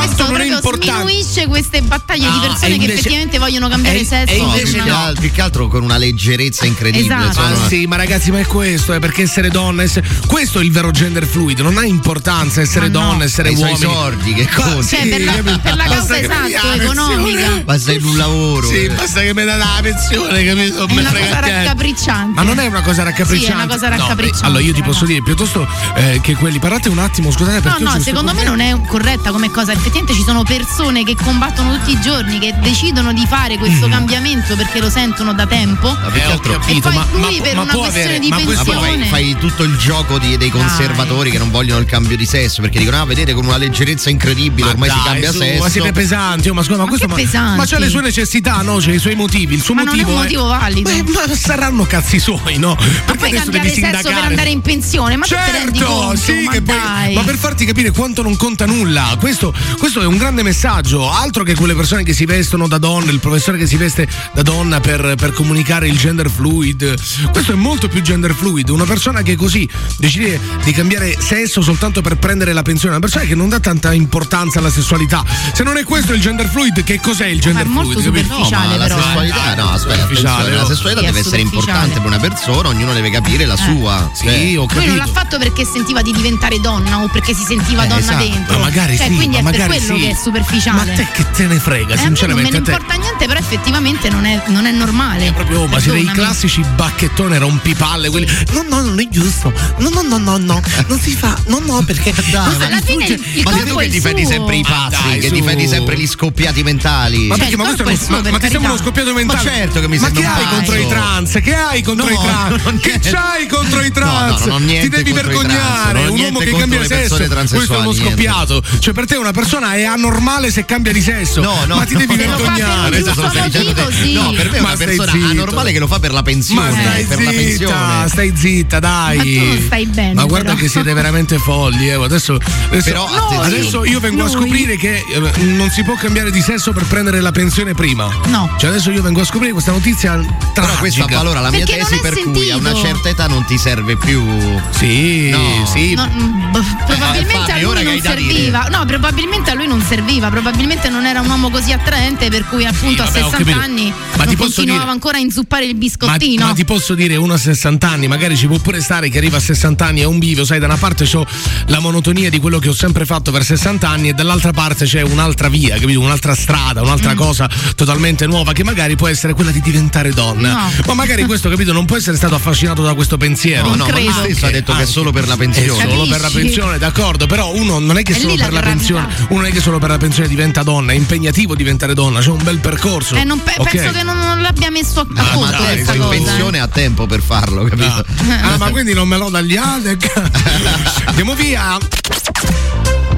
quanto 0.00 0.14
Questo 0.16 0.32
non 0.32 0.40
è 0.40 0.54
importante. 0.54 1.02
sminuisce 1.02 1.46
queste 1.46 1.82
battaglie 1.82 2.30
di 2.30 2.36
No, 2.36 2.40
persone 2.40 2.66
e 2.66 2.68
che 2.68 2.74
invece- 2.74 2.92
effettivamente 2.94 3.38
vogliono 3.38 3.68
cambiare 3.68 4.00
e- 4.00 4.04
sesso. 4.04 4.32
e 4.32 4.36
No, 4.38 4.44
invece 4.44 4.64
più, 4.72 4.76
No. 4.78 4.84
che 4.84 4.90
al- 4.90 5.16
più 5.20 5.30
che 5.32 5.40
altro 5.40 5.68
con 5.68 5.82
una 5.82 5.96
leggerezza 5.96 6.66
incredibile. 6.66 7.14
Esatto. 7.14 7.32
Sono- 7.54 7.68
sì, 7.68 7.86
ma 7.86 7.96
ragazzi, 7.96 8.30
ma 8.30 8.38
è 8.40 8.46
questo, 8.46 8.92
è 8.92 8.98
perché 8.98 9.22
essere 9.22 9.48
donna, 9.50 9.82
essere- 9.82 10.06
questo 10.26 10.60
è 10.60 10.64
il 10.64 10.72
vero 10.72 10.90
gender 10.90 11.26
fluid, 11.26 11.60
non 11.60 11.76
ha 11.78 11.84
importanza 11.84 12.60
essere 12.60 12.88
Ma 12.88 12.98
no. 12.98 13.06
donna, 13.10 13.24
essere 13.24 13.50
E 13.50 13.56
uomini. 13.56 13.78
soldi 13.78 14.34
che 14.34 14.48
Ma 14.50 14.62
conti. 14.64 14.88
Cioè, 14.88 15.06
per 15.08 15.24
la- 15.24 15.32
per 15.58 15.76
la 15.76 15.84
Basta 15.84 16.18
causa 16.20 16.46
esatto, 16.48 16.72
economica. 16.82 17.78
sei 17.78 17.96
in 17.96 18.04
un 18.04 18.16
lavoro. 18.16 18.68
Sì, 18.68 18.84
eh. 18.84 18.88
basta 18.90 19.20
che 19.20 19.34
mi 19.34 19.44
dà 19.44 19.56
la 19.56 19.78
pensione, 19.82 20.44
capito? 20.44 20.86
È 20.86 20.92
una 20.92 21.10
cosa 21.12 21.40
raccapricciante. 21.40 22.34
Ma 22.34 22.42
non 22.42 22.58
è 22.58 22.66
una 22.66 22.80
cosa 22.82 23.02
raccapricciante. 23.02 23.44
Sì, 23.46 23.50
è 23.50 23.54
una 23.54 23.66
cosa 23.66 23.88
No, 23.88 23.96
raccapricciante, 23.96 24.44
eh, 24.44 24.46
allora 24.46 24.62
io 24.62 24.72
ti 24.72 24.82
posso 24.82 25.04
dire 25.04 25.22
piuttosto 25.22 25.66
eh, 25.96 26.20
che 26.22 26.34
quelli. 26.34 26.58
Parlate 26.58 26.88
un 26.88 26.98
attimo, 26.98 27.30
scusate 27.30 27.56
No, 27.56 27.62
perché 27.62 27.82
no, 27.82 27.90
questo 27.90 28.08
secondo 28.10 28.34
me 28.34 28.44
non 28.44 28.60
è 28.60 28.78
corretta 28.86 29.30
come 29.30 29.50
cosa. 29.50 29.72
Effettivamente 29.90 30.14
ci 30.14 30.22
sono 30.24 30.44
persone 30.44 31.02
che 31.02 31.16
combattono 31.20 31.76
tutti 31.76 31.90
i 31.90 32.00
giorni, 32.00 32.38
che 32.38 32.54
decidono 32.62 33.12
di 33.12 33.26
fare 33.26 33.58
questo 33.58 33.88
Mm. 33.88 33.90
cambiamento 33.90 34.54
perché 34.54 34.78
lo 34.78 34.88
sentono 34.88 35.34
da 35.34 35.46
tempo. 35.48 35.88
Ma 35.92 36.12
Eh, 36.14 36.26
ho 36.26 36.30
altro- 36.30 36.52
capito, 36.60 36.78
e 36.78 36.80
poi 36.80 36.94
ma, 36.94 37.06
lui 37.10 37.20
ma- 37.38 37.42
per 37.42 37.54
ma 37.56 37.62
una 37.62 37.72
questione 37.74 38.04
avere, 38.04 38.18
di 38.20 38.28
ma 38.28 38.38
Ma 38.38 38.44
pensione. 38.44 39.06
fai 39.06 39.36
tutto 39.40 39.64
il 39.64 39.76
gioco 39.78 40.18
di- 40.20 40.36
dei 40.36 40.48
conservatori 40.50 41.32
che 41.32 41.38
non 41.38 41.50
vogliono 41.50 41.80
il 41.80 41.86
cambio 41.86 42.16
di 42.16 42.24
sesso 42.24 42.60
perché 42.62 42.78
dicono: 42.78 43.00
Ah, 43.00 43.04
vedete 43.04 43.32
con 43.34 43.44
una 43.44 43.56
leggerezza 43.56 44.10
incredibile, 44.10 44.66
Ma 44.66 44.70
ormai 44.74 44.90
si 44.90 44.94
dai, 44.94 45.04
cambia 45.06 45.32
su, 45.32 45.38
sesso. 45.38 45.62
Ma 45.64 45.68
siete 45.68 45.92
pesanti, 45.92 46.48
oh, 46.50 46.54
ma 46.54 46.62
scusa, 46.62 46.76
ma, 46.76 46.84
Ma 46.84 46.88
questo 46.88 47.08
ma, 47.08 47.54
ma 47.56 47.66
c'ha 47.66 47.78
le 47.80 47.88
sue 47.88 48.00
necessità, 48.00 48.62
no? 48.62 48.76
C'ha 48.78 48.92
i 48.92 48.98
suoi 49.00 49.16
motivi. 49.16 49.54
Il 49.56 49.62
suo 49.62 49.74
Ma 49.74 49.82
non 49.82 49.94
è 49.94 49.96
motivo 49.96 50.14
un 50.14 50.22
motivo 50.22 50.46
valido. 50.46 50.88
Beh, 50.88 51.02
ma 51.02 51.34
saranno 51.34 51.84
cazzi 51.84 52.20
suoi, 52.20 52.58
no? 52.58 52.76
Ma 52.76 52.76
Perché 52.76 53.16
poi 53.18 53.28
adesso 53.30 53.42
cambiare 53.50 53.68
devi 53.68 53.80
sesso 53.80 53.90
per 53.90 53.96
sindacare? 54.02 54.26
andare 54.26 54.50
in 54.50 54.60
pensione, 54.60 55.16
ma 55.16 55.26
tu 55.26 55.34
te 55.34 55.50
rendi 55.50 55.78
Certo, 55.78 55.92
conto? 55.94 56.16
sì, 56.16 56.42
ma 56.44 56.52
che 56.52 56.62
poi- 56.62 56.76
dai. 56.76 57.14
ma 57.14 57.22
per 57.22 57.36
farti 57.36 57.64
capire 57.64 57.90
quanto 57.90 58.22
non 58.22 58.36
conta 58.36 58.66
nulla, 58.66 59.16
questo, 59.18 59.52
questo 59.80 60.02
è 60.02 60.06
un 60.06 60.18
grande 60.18 60.42
messaggio. 60.42 61.10
Altro 61.10 61.42
che 61.42 61.54
quelle 61.54 61.74
persone 61.74 62.02
che 62.02 62.12
si 62.12 62.26
vestono 62.26 62.68
da 62.68 62.76
donna, 62.76 63.10
il 63.10 63.18
professore 63.18 63.56
che 63.56 63.66
si 63.66 63.76
veste 63.76 64.06
da 64.34 64.42
donna 64.42 64.78
per, 64.78 65.14
per 65.16 65.32
comunicare 65.32 65.88
il 65.88 65.96
gender 65.98 66.28
fluid. 66.30 66.94
Questo 67.32 67.52
è 67.52 67.54
molto 67.54 67.88
più 67.88 68.02
gender 68.02 68.34
fluid. 68.34 68.68
Una 68.68 68.84
persona 68.84 69.22
che 69.22 69.36
così 69.36 69.66
decide 69.96 70.38
di 70.64 70.72
cambiare 70.72 71.16
sesso 71.18 71.62
soltanto 71.62 72.02
per 72.02 72.16
prendere 72.18 72.52
la 72.52 72.60
pensione, 72.62 72.94
una 72.96 73.00
persona 73.02 73.24
che 73.24 73.34
non 73.34 73.48
dà 73.48 73.58
tanta 73.58 73.92
importanza 73.94 74.58
alla 74.58 74.70
sessualità. 74.70 75.24
Se 75.54 75.62
non 75.62 75.78
è 75.78 75.82
questo 75.84 76.12
il 76.12 76.20
gender 76.20 76.46
fluid, 76.48 76.84
che 76.84 77.00
cos'è 77.00 77.26
il 77.26 77.40
gender 77.40 77.64
è 77.64 77.68
molto 77.68 77.98
fluid? 78.00 78.14
capito? 78.14 78.38
No, 78.38 78.48
ma 78.50 78.76
la 78.76 78.84
però, 78.84 78.98
eh. 78.98 79.02
sessualità, 79.02 79.54
no, 79.54 79.70
aspetta, 79.70 80.00
Superficiale, 80.02 80.54
la 80.54 80.66
sessualità 80.66 81.00
deve 81.00 81.18
essere 81.20 81.38
superficiale. 81.38 81.42
importante 81.42 81.94
per 82.00 82.06
una 82.06 82.18
persona, 82.18 82.68
ognuno 82.68 82.92
deve 82.92 83.10
capire 83.10 83.44
la 83.46 83.56
sua. 83.56 84.10
Sì, 84.12 84.24
Cioè, 84.26 84.58
ho 84.58 84.66
Lui 84.74 84.86
non 84.86 84.96
l'ha 84.96 85.04
capito. 85.04 85.18
fatto 85.18 85.38
perché 85.38 85.64
sentiva 85.64 86.02
di 86.02 86.12
diventare 86.12 86.60
donna 86.60 87.02
o 87.02 87.08
perché 87.08 87.34
si 87.34 87.44
sentiva 87.44 87.84
Eh, 87.84 87.88
donna 87.88 88.00
esatto. 88.00 88.24
dentro. 88.24 88.58
Ma 88.58 88.64
magari 88.64 88.96
cioè, 88.98 89.06
sì, 89.08 89.14
quindi 89.14 89.34
ma 89.36 89.38
è 89.38 89.42
magari 89.52 89.69
quello 89.78 89.96
sì. 89.96 90.02
che 90.02 90.10
è 90.10 90.14
superficiale. 90.14 90.84
Ma 90.84 90.92
te 90.96 91.06
che 91.12 91.30
te 91.30 91.46
ne 91.46 91.58
frega, 91.58 91.94
Eh, 91.94 91.96
me 91.96 92.02
non 92.02 92.10
me 92.10 92.16
sinceramente. 92.16 92.50
ne 92.50 92.56
importa 92.58 92.94
niente, 92.94 93.26
però 93.26 93.38
effettivamente 93.38 94.08
non 94.10 94.24
è, 94.26 94.42
non 94.46 94.66
è 94.66 94.70
normale. 94.72 95.32
Proprio, 95.32 95.66
ma 95.66 95.78
siete 95.80 95.98
i 95.98 96.10
classici 96.12 96.62
bacchettone 96.74 97.38
rompipalle, 97.38 98.08
quelli. 98.10 98.26
No, 98.52 98.64
no, 98.68 98.80
non 98.82 98.98
è 99.00 99.08
giusto. 99.08 99.52
No, 99.78 99.88
no, 99.90 100.02
no, 100.02 100.18
no, 100.18 100.36
no. 100.38 100.60
Non 100.86 100.98
si 101.00 101.14
fa. 101.14 101.36
No, 101.46 101.60
no, 101.64 101.82
perché. 101.82 102.12
Dai, 102.30 102.56
ma- 102.56 102.66
Alla 102.66 102.80
fine 102.80 103.06
il, 103.06 103.22
il 103.34 103.42
Ma 103.44 103.52
sei 103.52 103.64
tu 103.64 103.76
è 103.76 103.82
che 103.82 103.88
difendi 103.88 104.22
suo. 104.22 104.32
sempre 104.32 104.56
i 104.56 104.62
Ma 104.62 104.68
pazzi, 104.68 105.02
dai, 105.08 105.18
che 105.20 105.28
su. 105.28 105.34
difendi 105.34 105.68
sempre 105.68 105.96
gli 105.96 106.06
scoppiati 106.06 106.62
mentali. 106.62 107.26
Ma 107.26 107.36
Cioè, 107.36 107.44
perché? 107.44 107.56
Ma, 107.56 107.64
questo 107.64 107.82
è 107.84 107.92
il 107.92 108.00
suo, 108.00 108.20
ma, 108.20 108.30
ma 108.30 108.38
ti 108.38 108.48
sembra 108.48 108.70
uno 108.72 108.80
scoppiato 108.80 109.12
mentale? 109.14 109.42
Ma 109.44 109.50
certo 109.50 109.80
che 109.80 109.88
mi 109.88 109.98
ma 109.98 110.04
sembra 110.04 110.22
che 110.22 110.28
un 110.28 110.34
hai 110.34 110.46
contro 110.54 110.74
i 110.74 110.86
trans? 110.88 111.38
Che 111.42 111.54
hai 111.54 111.82
contro 111.82 112.08
i 112.08 112.18
trans? 112.20 112.80
che 112.80 112.98
c'hai 113.00 113.46
contro 113.46 113.80
i 113.82 113.90
trans? 113.90 114.42
Ti 114.80 114.88
devi 114.88 115.12
vergognare. 115.12 116.06
Un 116.08 116.18
uomo 116.20 116.38
che 116.38 116.52
cambia 116.52 116.80
le 116.80 116.86
sesso. 116.86 117.16
Questo 117.16 117.74
è 117.74 117.78
uno 117.78 117.92
scoppiato. 117.92 118.62
Cioè, 118.78 118.94
per 118.94 119.06
te 119.06 119.16
una 119.16 119.32
persona 119.32 119.59
è 119.74 119.84
anormale 119.84 120.50
se 120.50 120.64
cambia 120.64 120.92
di 120.92 121.00
sesso. 121.02 121.40
No, 121.40 121.64
no, 121.66 121.76
ma 121.76 121.84
ti 121.84 121.94
devi 121.94 122.14
no, 122.16 122.22
Se 122.22 122.26
lo 122.28 122.36
fa 122.36 122.36
per 122.36 122.48
un 122.50 122.54
vergognare. 122.56 122.90
Questo 122.90 123.12
giusto 123.12 123.28
stai 123.30 123.42
dicendo 123.50 123.72
te. 123.74 123.82
motivo, 123.82 124.02
sì. 124.04 124.12
No, 124.12 124.30
per 124.32 124.50
me 124.50 124.56
è 124.56 124.60
Ma 124.60 124.68
una 124.68 124.76
persona 124.76 125.12
zitto. 125.12 125.26
anormale 125.26 125.72
che 125.72 125.78
lo 125.78 125.86
fa 125.86 125.98
per 125.98 126.12
la 126.12 126.22
pensione. 126.22 126.70
Ma 126.70 126.80
stai 126.80 127.04
per 127.04 127.22
la 127.22 127.30
zitta, 127.30 127.40
pensione. 127.42 128.08
stai 128.08 128.32
zitta, 128.36 128.78
dai. 128.80 129.16
Ma 129.16 129.54
tu 129.54 129.62
stai 129.66 129.86
bene, 129.86 130.14
Ma 130.14 130.24
guarda 130.24 130.48
però. 130.50 130.60
che 130.62 130.68
siete 130.68 130.92
veramente 130.92 131.38
folli. 131.38 131.88
eh. 131.88 131.92
Adesso, 131.92 132.34
adesso, 132.68 132.84
Però, 132.84 133.08
No, 133.10 133.40
adesso 133.40 133.84
io 133.84 134.00
vengo 134.00 134.22
a 134.24 134.26
Noi. 134.26 134.32
scoprire 134.34 134.76
che 134.76 134.96
eh, 135.08 135.42
non 135.44 135.70
si 135.70 135.82
può 135.84 135.94
cambiare 135.94 136.30
di 136.30 136.40
sesso 136.40 136.72
per 136.72 136.84
prendere 136.84 137.20
la 137.20 137.32
pensione 137.32 137.74
prima. 137.74 138.08
No. 138.26 138.54
Cioè 138.58 138.70
adesso 138.70 138.90
io 138.90 139.02
vengo 139.02 139.20
a 139.20 139.24
scoprire 139.24 139.52
questa 139.52 139.72
notizia 139.72 140.12
Però 140.14 140.38
tragica. 140.52 140.78
questo 140.78 141.04
avvalora 141.04 141.40
la 141.40 141.50
mia 141.50 141.64
Perché 141.64 141.78
tesi 141.84 141.98
per 142.00 142.14
cui 142.22 142.50
a 142.50 142.56
una 142.56 142.70
sentito. 142.70 142.86
certa 142.86 143.08
età 143.10 143.26
non 143.26 143.44
ti 143.44 143.58
serve 143.58 143.96
più. 143.96 144.22
Sì, 144.70 145.28
No. 145.30 145.66
sì. 145.72 145.94
No, 145.94 146.08
mm, 146.12 146.50
boh, 146.52 146.64
probabilmente 146.86 147.52
Fabio, 147.52 147.70
a 147.70 147.74
lui 147.74 147.82
non 147.84 148.00
serviva. 148.00 148.68
No, 148.70 148.84
probabilmente 148.86 149.49
a 149.50 149.54
lui 149.54 149.66
non 149.66 149.82
serviva. 149.82 150.28
Probabilmente 150.30 150.88
non 150.88 151.06
era 151.06 151.20
un 151.20 151.28
uomo 151.28 151.50
così 151.50 151.72
attraente, 151.72 152.28
per 152.30 152.44
cui 152.46 152.64
appunto 152.64 153.02
vabbè, 153.04 153.20
a 153.20 153.26
ho 153.26 153.30
60 153.30 153.36
capito. 153.38 153.58
anni 153.58 153.90
Ma 153.90 153.94
ti 153.94 154.26
non 154.26 154.34
posso 154.36 154.36
continuava 154.36 154.80
dire- 154.80 154.90
ancora 154.92 155.16
a 155.16 155.20
inzuppare 155.20 155.64
il 155.66 155.72
Ma, 155.72 155.78
biscottino. 155.78 156.46
ma 156.46 156.52
ti 156.52 156.64
posso 156.64 156.94
dire, 156.94 157.16
uno 157.16 157.34
a 157.34 157.38
60 157.38 157.88
anni, 157.88 158.08
magari 158.08 158.36
ci 158.36 158.46
può 158.46 158.58
pure 158.58 158.80
stare 158.80 159.08
che 159.08 159.18
arriva 159.18 159.36
a 159.36 159.40
60 159.40 159.84
anni 159.86 160.00
è 160.00 160.04
un 160.04 160.18
bivio, 160.18 160.44
sai, 160.44 160.58
da 160.58 160.66
una 160.66 160.76
parte 160.76 161.04
c'ho 161.04 161.26
la 161.66 161.80
monotonia 161.80 162.30
di 162.30 162.38
quello 162.38 162.58
che 162.58 162.68
ho 162.68 162.74
sempre 162.74 163.04
fatto 163.04 163.30
per 163.32 163.44
60 163.44 163.88
anni 163.88 164.08
e 164.08 164.12
dall'altra 164.12 164.52
parte 164.52 164.84
c'è 164.84 165.02
un'altra 165.02 165.48
via, 165.48 165.78
capito? 165.78 166.00
Un'altra 166.00 166.34
strada, 166.34 166.80
Mm. 166.80 166.84
un'altra 166.84 167.14
cosa 167.14 167.48
totalmente 167.74 168.26
nuova 168.26 168.52
che 168.52 168.64
magari 168.64 168.96
può 168.96 169.08
essere 169.08 169.34
quella 169.34 169.50
di 169.50 169.60
diventare 169.60 170.10
donna. 170.12 170.52
No. 170.52 170.70
Ma 170.86 170.94
magari 170.94 171.24
questo, 171.24 171.48
capito, 171.48 171.72
non 171.72 171.84
può 171.84 171.96
essere 171.96 172.16
stato 172.16 172.34
affascinato 172.34 172.82
da 172.82 172.94
questo 172.94 173.16
pensiero. 173.16 173.68
No, 173.68 173.74
no, 173.76 173.86
ma 173.86 173.98
lui 173.98 174.10
stesso 174.12 174.46
ha 174.46 174.50
detto 174.50 174.74
che 174.74 174.82
è 174.82 174.86
solo 174.86 175.10
per 175.12 175.26
la 175.26 175.34
È 175.34 175.36
pensione. 175.36 175.88
solo 175.88 176.06
per 176.06 176.20
la 176.20 176.30
pensione, 176.30 176.78
d'accordo, 176.78 177.26
però 177.26 177.54
uno 177.54 177.78
non 177.78 177.96
è 177.98 178.02
che 178.02 178.12
È 178.12 178.18
solo 178.18 178.34
la 178.36 178.44
per 178.44 178.52
la 178.52 178.60
gravità. 178.60 178.76
pensione, 178.94 179.26
uno 179.30 179.39
non 179.40 179.48
è 179.48 179.52
che 179.52 179.60
solo 179.60 179.78
per 179.78 179.88
la 179.88 179.96
pensione 179.96 180.28
diventa 180.28 180.62
donna, 180.62 180.92
è 180.92 180.94
impegnativo 180.94 181.54
diventare 181.54 181.94
donna, 181.94 182.20
c'è 182.20 182.28
un 182.28 182.42
bel 182.42 182.58
percorso. 182.58 183.14
Eh, 183.16 183.24
non 183.24 183.42
pe- 183.42 183.54
Ok? 183.56 183.70
Penso 183.70 183.90
che 183.92 184.02
non, 184.02 184.18
non 184.18 184.42
l'abbia 184.42 184.70
messo 184.70 185.00
a, 185.00 185.06
a 185.14 185.20
Ah, 185.20 185.24
ma 185.24 185.32
conto 185.32 185.50
dai, 185.62 185.74
questa 185.74 185.92
sei 185.92 186.00
in 186.00 186.02
cosa. 186.06 186.14
eh. 186.14 186.18
pensione 186.24 186.60
ha 186.60 186.68
tempo 186.68 187.06
per 187.06 187.22
farlo, 187.22 187.64
capito? 187.64 188.04
Ah, 188.42 188.56
ma 188.58 188.68
quindi 188.68 188.92
non 188.92 189.08
me 189.08 189.16
lo 189.16 189.30
dagli 189.30 189.56
Adec? 189.56 190.12
Andiamo 191.06 191.34
via. 191.34 191.78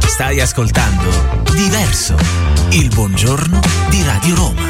Stai 0.06 0.40
ascoltando 0.40 1.40
Diverso, 1.52 2.14
il 2.70 2.86
buongiorno 2.88 3.58
di 3.88 4.02
Radio 4.04 4.34
Roma. 4.36 4.68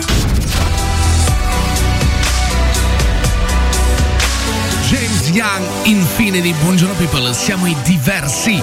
James 4.89 5.29
Young, 5.33 5.65
infine 5.85 6.41
di 6.41 6.53
Buongiorno 6.55 6.95
People, 6.95 7.33
siamo 7.35 7.67
i 7.67 7.77
diversi. 7.83 8.63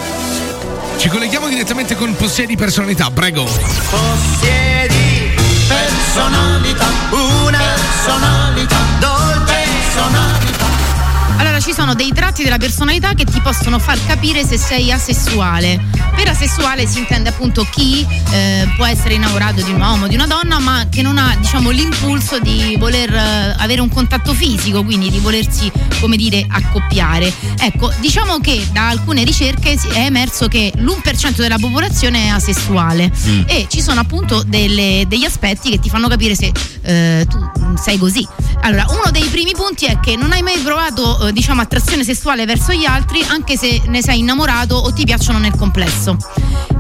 Ci 1.00 1.08
colleghiamo 1.08 1.48
direttamente 1.48 1.96
con 1.96 2.14
Possiedi 2.14 2.58
Personalità, 2.58 3.10
prego. 3.10 3.46
Possiedi 3.46 5.34
personalità, 5.66 6.86
una 7.12 7.58
personalità, 7.58 8.76
dolce 9.00 9.44
personalità. 9.46 10.66
Allora, 11.38 11.59
ci 11.70 11.76
sono 11.76 11.94
dei 11.94 12.12
tratti 12.12 12.42
della 12.44 12.58
personalità 12.58 13.14
che 13.14 13.26
ti 13.26 13.40
possono 13.42 13.78
far 13.78 14.04
capire 14.08 14.44
se 14.44 14.58
sei 14.58 14.92
asessuale. 14.92 15.80
Per 16.16 16.28
asessuale 16.28 16.88
si 16.88 16.98
intende 16.98 17.30
appunto 17.30 17.64
chi 17.72 18.04
eh, 18.32 18.68
può 18.76 18.86
essere 18.86 19.14
innamorato 19.14 19.62
di 19.62 19.70
un 19.72 19.80
uomo, 19.80 20.08
di 20.08 20.16
una 20.16 20.26
donna, 20.26 20.58
ma 20.58 20.88
che 20.90 21.04
non 21.04 21.20
ha 21.20 21.36
diciamo 21.40 21.70
l'impulso 21.70 22.40
di 22.40 22.76
voler 22.80 23.14
eh, 23.14 23.56
avere 23.60 23.82
un 23.82 23.90
contatto 23.90 24.34
fisico, 24.34 24.84
quindi 24.84 25.12
di 25.12 25.20
volersi, 25.20 25.72
come 26.00 26.18
dire, 26.18 26.44
accoppiare. 26.50 27.32
Ecco, 27.60 27.94
diciamo 28.00 28.40
che 28.40 28.66
da 28.72 28.90
alcune 28.90 29.24
ricerche 29.24 29.78
è 29.94 30.00
emerso 30.06 30.48
che 30.48 30.74
l'1% 30.76 31.36
della 31.36 31.60
popolazione 31.60 32.26
è 32.26 32.28
asessuale 32.30 33.12
Mm. 33.28 33.42
e 33.46 33.68
ci 33.70 33.82
sono 33.82 34.00
appunto 34.00 34.42
delle- 34.44 35.06
degli 35.08 35.26
aspetti 35.26 35.70
che 35.70 35.80
ti 35.80 35.90
fanno 35.90 36.08
capire 36.08 36.34
se 36.36 36.52
eh, 36.82 37.26
tu 37.30 37.38
sei 37.78 37.98
così. 38.00 38.28
Allora, 38.62 38.86
uno 38.90 39.04
dei 39.12 39.24
primi 39.30 39.52
punti 39.52 39.86
è 39.86 40.00
che 40.00 40.16
non 40.16 40.32
hai 40.32 40.42
mai 40.42 40.58
provato, 40.60 41.28
eh, 41.28 41.32
diciamo, 41.60 41.62
attrazione 41.62 42.04
sessuale 42.04 42.46
verso 42.46 42.74
gli 42.74 42.86
altri, 42.86 43.24
anche 43.28 43.58
se 43.58 43.82
ne 43.88 44.02
sei 44.02 44.20
innamorato 44.20 44.76
o 44.76 44.94
ti 44.94 45.04
piacciono 45.04 45.40
nel 45.40 45.56
complesso. 45.56 46.18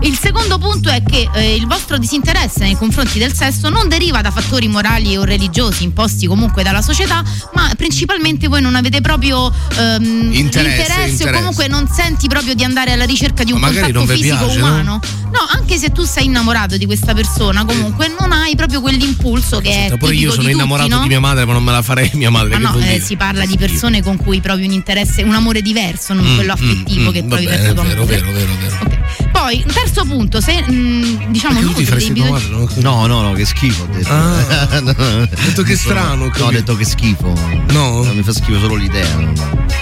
Il 0.01 0.17
secondo 0.17 0.57
punto 0.57 0.89
è 0.89 1.03
che 1.03 1.27
eh, 1.34 1.55
il 1.55 1.67
vostro 1.67 1.97
disinteresse 1.97 2.59
nei 2.61 2.75
confronti 2.75 3.19
del 3.19 3.34
sesso 3.34 3.69
non 3.69 3.89
deriva 3.89 4.21
da 4.21 4.32
fattori 4.32 4.67
morali 4.67 5.17
o 5.17 5.23
religiosi 5.23 5.84
imposti 5.84 6.25
comunque 6.27 6.63
dalla 6.63 6.82
società, 6.82 7.21
ma 7.53 7.69
principalmente 7.75 8.47
voi 8.47 8.61
non 8.61 8.75
avete 8.75 9.01
proprio 9.01 9.51
ehm, 9.77 10.32
Interesse, 10.34 10.38
l'interesse 10.38 10.93
o 10.93 11.07
interesse. 11.07 11.32
comunque 11.32 11.67
non 11.67 11.88
senti 11.88 12.27
proprio 12.27 12.53
di 12.53 12.63
andare 12.63 12.93
alla 12.93 13.05
ricerca 13.05 13.43
di 13.43 13.51
un 13.51 13.59
Ma 13.59 13.67
contatto 13.67 14.05
fisico 14.05 14.38
piace, 14.45 14.59
no? 14.59 14.65
umano. 14.65 14.99
No, 15.23 15.28
anche 15.51 15.77
se 15.77 15.91
tu 15.91 16.03
sei 16.03 16.25
innamorato 16.25 16.77
di 16.77 16.86
questa 16.86 17.13
persona, 17.13 17.65
comunque 17.65 18.07
non 18.19 18.32
hai 18.32 18.55
proprio 18.55 18.82
quell'impulso 18.82 19.59
che 19.59 19.88
è 19.88 19.97
Pure 19.97 20.13
io 20.15 20.32
sono 20.32 20.43
di 20.43 20.51
tutti, 20.51 20.51
innamorato 20.53 20.95
no? 20.95 21.01
di 21.01 21.07
mia 21.07 21.19
madre, 21.19 21.45
ma 21.45 21.53
non 21.53 21.63
me 21.63 21.71
la 21.71 21.82
farei 21.82 22.09
mia 22.13 22.30
madre. 22.30 22.57
Ma 22.57 22.71
che 22.71 22.80
no, 22.80 22.86
eh, 22.86 22.99
si 22.99 23.15
parla 23.15 23.45
di 23.45 23.57
persone 23.57 24.01
con 24.01 24.17
cui 24.17 24.39
provi 24.41 24.65
un 24.65 24.71
interesse, 24.71 25.21
un 25.23 25.34
amore 25.34 25.61
diverso, 25.61 26.13
non 26.13 26.27
Mm, 26.30 26.36
quello 26.36 26.53
affettivo 26.53 27.09
mm, 27.09 27.13
che 27.13 27.23
mm, 27.23 27.27
provi 27.27 27.45
va 27.45 27.51
verso 27.51 27.73
bene, 27.73 27.73
tua 27.73 27.84
vero, 27.84 28.05
madre. 28.05 28.21
vero, 28.21 28.32
vero, 28.32 28.53
vero. 28.84 28.98
Poi, 29.32 29.64
un 29.66 29.74
terzo 29.74 30.03
punto, 30.05 30.41
se 30.41 30.62
mh, 30.62 31.32
diciamo 31.32 31.60
Perché 31.60 31.68
tu 31.68 31.74
ti 31.74 31.80
nutri 31.82 31.86
faresti 31.86 32.14
dei 32.14 32.30
madre? 32.30 32.47
No, 32.49 32.70
No, 32.78 33.05
no, 33.05 33.22
no, 33.22 33.34
che 33.34 33.45
schifo. 33.45 33.84
Ho 33.84 33.88
detto. 33.91 34.12
Ah. 34.12 34.68
No, 34.82 34.91
Ho 34.91 35.28
detto 35.45 35.64
che 35.64 35.76
strano, 35.76 36.26
ho 36.26 36.32
No, 36.38 36.45
ho 36.45 36.51
detto 36.51 36.76
che 36.76 36.86
schifo. 36.86 37.34
No. 37.70 38.03
mi 38.14 38.24
fa 38.24 38.34
schifo 38.34 38.60
solo 38.60 38.76
l'idea. 38.76 39.07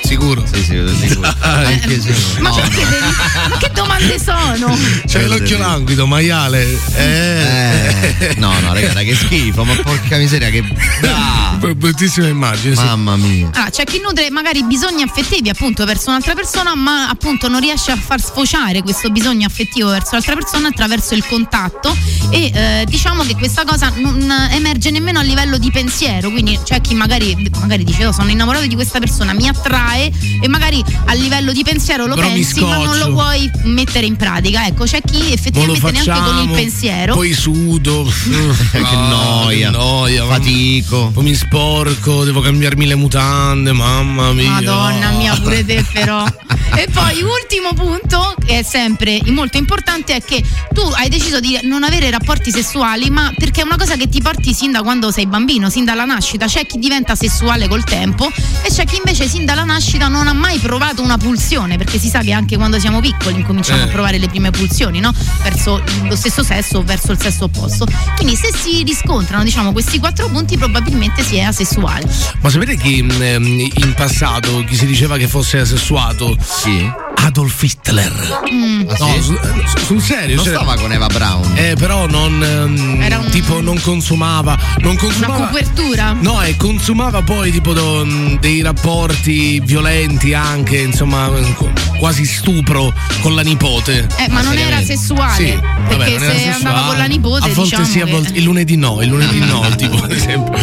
Sicuro? 0.03 0.43
Sì, 0.51 0.63
sì, 0.63 0.83
sicuro. 1.07 1.33
Anche 1.41 2.01
se. 2.01 2.39
Ma 2.39 2.49
no, 2.49 2.55
perché 2.55 2.83
no. 2.83 2.89
devi- 2.89 3.05
Ma 3.49 3.57
che 3.57 3.71
domande 3.73 4.19
sono? 4.19 4.77
C'hai 5.05 5.27
l'occhio 5.27 5.57
languido, 5.57 6.05
maiale. 6.07 6.77
Eh, 6.95 8.35
no, 8.37 8.57
no, 8.61 8.73
ragazzi, 8.73 9.05
che 9.05 9.15
schifo, 9.15 9.63
ma 9.63 9.73
porca 9.75 10.17
miseria, 10.17 10.49
che. 10.49 10.61
B- 10.63 11.73
Bruttissima 11.75 12.27
immagine. 12.27 12.75
sì. 12.75 12.83
Mamma 12.83 13.15
mia. 13.17 13.49
Ah, 13.53 13.69
c'è 13.69 13.83
chi 13.83 13.99
nutre 13.99 14.29
magari 14.29 14.63
bisogni 14.63 15.01
affettivi 15.03 15.49
appunto 15.49 15.83
verso 15.85 16.09
un'altra 16.09 16.33
persona, 16.33 16.75
ma 16.75 17.09
appunto 17.09 17.47
non 17.49 17.59
riesce 17.59 17.91
a 17.91 17.97
far 17.97 18.21
sfociare 18.21 18.81
questo 18.81 19.09
bisogno 19.09 19.16
affettivo 19.45 19.89
verso 19.89 20.09
l'altra 20.13 20.35
persona 20.35 20.67
attraverso 20.67 21.13
il 21.13 21.25
contatto 21.25 21.95
e 22.29 22.51
eh, 22.53 22.85
diciamo 22.87 23.23
che 23.23 23.35
questa 23.35 23.63
cosa 23.63 23.91
non 23.95 24.29
emerge 24.51 24.91
nemmeno 24.91 25.19
a 25.19 25.23
livello 25.23 25.57
di 25.57 25.71
pensiero, 25.71 26.29
quindi 26.29 26.59
c'è 26.63 26.81
chi 26.81 26.93
magari, 26.93 27.35
magari 27.59 27.83
dice 27.83 28.05
"Oh, 28.05 28.11
sono 28.11 28.29
innamorato 28.29 28.67
di 28.67 28.75
questa 28.75 28.99
persona, 28.99 29.33
mi 29.33 29.47
attrae 29.47 30.11
e 30.41 30.47
magari 30.47 30.83
a 31.05 31.13
livello 31.13 31.51
di 31.51 31.63
pensiero 31.63 32.05
lo 32.05 32.15
Però 32.15 32.27
pensi 32.27 32.59
ma 32.61 32.77
non 32.77 32.97
lo 32.97 33.11
vuoi 33.11 33.49
mettere 33.63 34.05
in 34.05 34.15
pratica. 34.15 34.65
Ecco, 34.67 34.83
c'è 34.83 35.01
chi 35.01 35.31
effettivamente 35.31 35.91
neanche 35.91 36.31
con 36.31 36.41
il 36.43 36.49
pensiero 36.49 37.13
Poi 37.13 37.33
sudo. 37.33 38.05
Che 38.77 38.95
noia. 38.95 39.69
noia. 39.71 40.25
Fatico. 40.25 41.09
Poi 41.13 41.23
mi 41.23 41.33
sporco, 41.33 42.23
devo 42.23 42.41
cambiarmi 42.41 42.85
le 42.85 42.95
mutande, 42.95 43.71
mamma 43.71 44.31
mia. 44.33 44.51
Madonna 44.51 45.11
mia, 45.11 45.35
pure 45.35 45.65
te 45.65 45.83
però. 45.91 46.25
E 46.75 46.87
poi 46.91 47.23
ultimo 47.23 47.73
punto, 47.73 48.35
che 48.45 48.59
è 48.59 48.63
sempre 48.63 49.06
molto 49.27 49.57
importante, 49.57 50.15
è 50.15 50.23
che 50.23 50.43
tu 50.73 50.81
hai 50.81 51.09
deciso 51.09 51.39
di 51.39 51.59
non 51.63 51.83
avere 51.83 52.09
rapporti 52.09 52.51
sessuali, 52.51 53.09
ma 53.09 53.31
perché 53.37 53.61
è 53.61 53.63
una 53.63 53.77
cosa 53.77 53.95
che 53.95 54.07
ti 54.09 54.21
porti 54.21 54.53
sin 54.53 54.71
da 54.71 54.81
quando 54.81 55.11
sei 55.11 55.25
bambino, 55.27 55.69
sin 55.69 55.85
dalla 55.85 56.05
nascita. 56.05 56.45
C'è 56.45 56.65
chi 56.65 56.77
diventa 56.77 57.15
sessuale 57.15 57.67
col 57.67 57.83
tempo 57.83 58.27
e 58.61 58.69
c'è 58.69 58.85
chi 58.85 58.97
invece 58.97 59.27
sin 59.27 59.45
dalla 59.45 59.63
nascita 59.63 60.07
non 60.07 60.27
ha 60.27 60.33
mai 60.33 60.57
provato 60.59 61.01
una 61.01 61.17
pulsione, 61.17 61.77
perché 61.77 61.99
si 61.99 62.09
sa 62.09 62.19
che 62.19 62.31
anche 62.31 62.57
quando 62.57 62.79
siamo 62.79 62.99
piccoli 62.99 63.35
incominciamo 63.37 63.81
Eh. 63.81 63.85
a 63.85 63.87
provare 63.87 64.17
le 64.17 64.27
prime 64.27 64.51
pulsioni, 64.51 64.99
no? 64.99 65.13
Verso 65.43 65.81
lo 66.03 66.15
stesso 66.15 66.43
sesso 66.43 66.79
o 66.79 66.83
verso 66.83 67.11
il 67.11 67.19
sesso 67.19 67.45
opposto. 67.45 67.85
Quindi 68.15 68.35
se 68.35 68.51
si 68.55 68.83
riscontrano, 68.83 69.43
diciamo, 69.43 69.71
questi 69.71 69.99
quattro 69.99 70.27
punti, 70.29 70.57
probabilmente 70.57 71.23
si 71.23 71.35
è 71.37 71.41
asessuale. 71.41 72.09
Ma 72.41 72.49
sapete 72.49 72.77
chi 72.77 73.01
mh, 73.01 73.21
ehm, 73.21 73.45
in 73.73 73.93
passato 73.95 74.63
chi 74.65 74.75
si 74.75 74.85
diceva 74.85 75.17
che 75.17 75.27
fosse 75.27 75.59
asessuato? 75.59 76.35
Sì. 76.43 76.89
Adolf 77.19 77.61
Hitler. 77.63 78.41
Mm. 78.51 78.87
No, 78.99 79.21
su- 79.21 79.37
sul 79.85 80.01
serio. 80.01 80.35
Non 80.37 80.45
cioè- 80.45 80.55
stava 80.55 80.75
con 80.75 80.91
Eva 80.91 81.07
Brown. 81.07 81.53
Eh, 81.55 81.75
però 81.77 82.07
non. 82.07 82.41
ehm, 82.43 83.01
Era 83.01 83.19
un- 83.19 83.29
Tipo, 83.29 83.61
non 83.61 83.79
consumava. 83.81 84.57
Non 84.79 84.91
Una 84.93 84.99
consumava. 84.99 85.45
copertura? 85.47 86.15
No, 86.19 86.41
e 86.41 86.55
consumava 86.57 87.21
poi 87.21 87.51
tipo 87.51 87.73
do- 87.73 88.03
mh, 88.05 88.39
dei 88.39 88.61
rapporti 88.61 89.59
violenti 89.59 90.33
anche, 90.33 90.77
insomma, 90.77 91.27
qu- 91.55 91.69
quasi 91.99 92.25
stupro 92.25 92.91
con 93.21 93.35
la 93.35 93.41
nipote. 93.41 94.07
Eh, 94.17 94.29
ma 94.29 94.41
non 94.41 94.57
era 94.57 94.81
sessuale. 94.83 95.35
Sì, 95.45 95.51
vabbè, 95.53 95.95
perché 95.97 96.13
non 96.13 96.23
era 96.23 96.31
se 96.33 96.39
sessuale. 96.39 96.53
andava 96.55 96.87
con 96.87 96.97
la 96.97 97.05
nipote, 97.05 97.43
a 97.49 97.53
volte 97.53 97.61
diciamo 97.63 97.85
sì, 97.85 97.99
a 98.01 98.05
che- 98.05 98.11
volte 98.11 98.31
il 98.37 98.43
lunedì 98.43 98.75
no, 98.77 99.01
il 99.01 99.09
lunedì 99.09 99.39
no, 99.39 99.61
tipo 99.77 100.03
ad 100.03 100.11
esempio. 100.11 100.53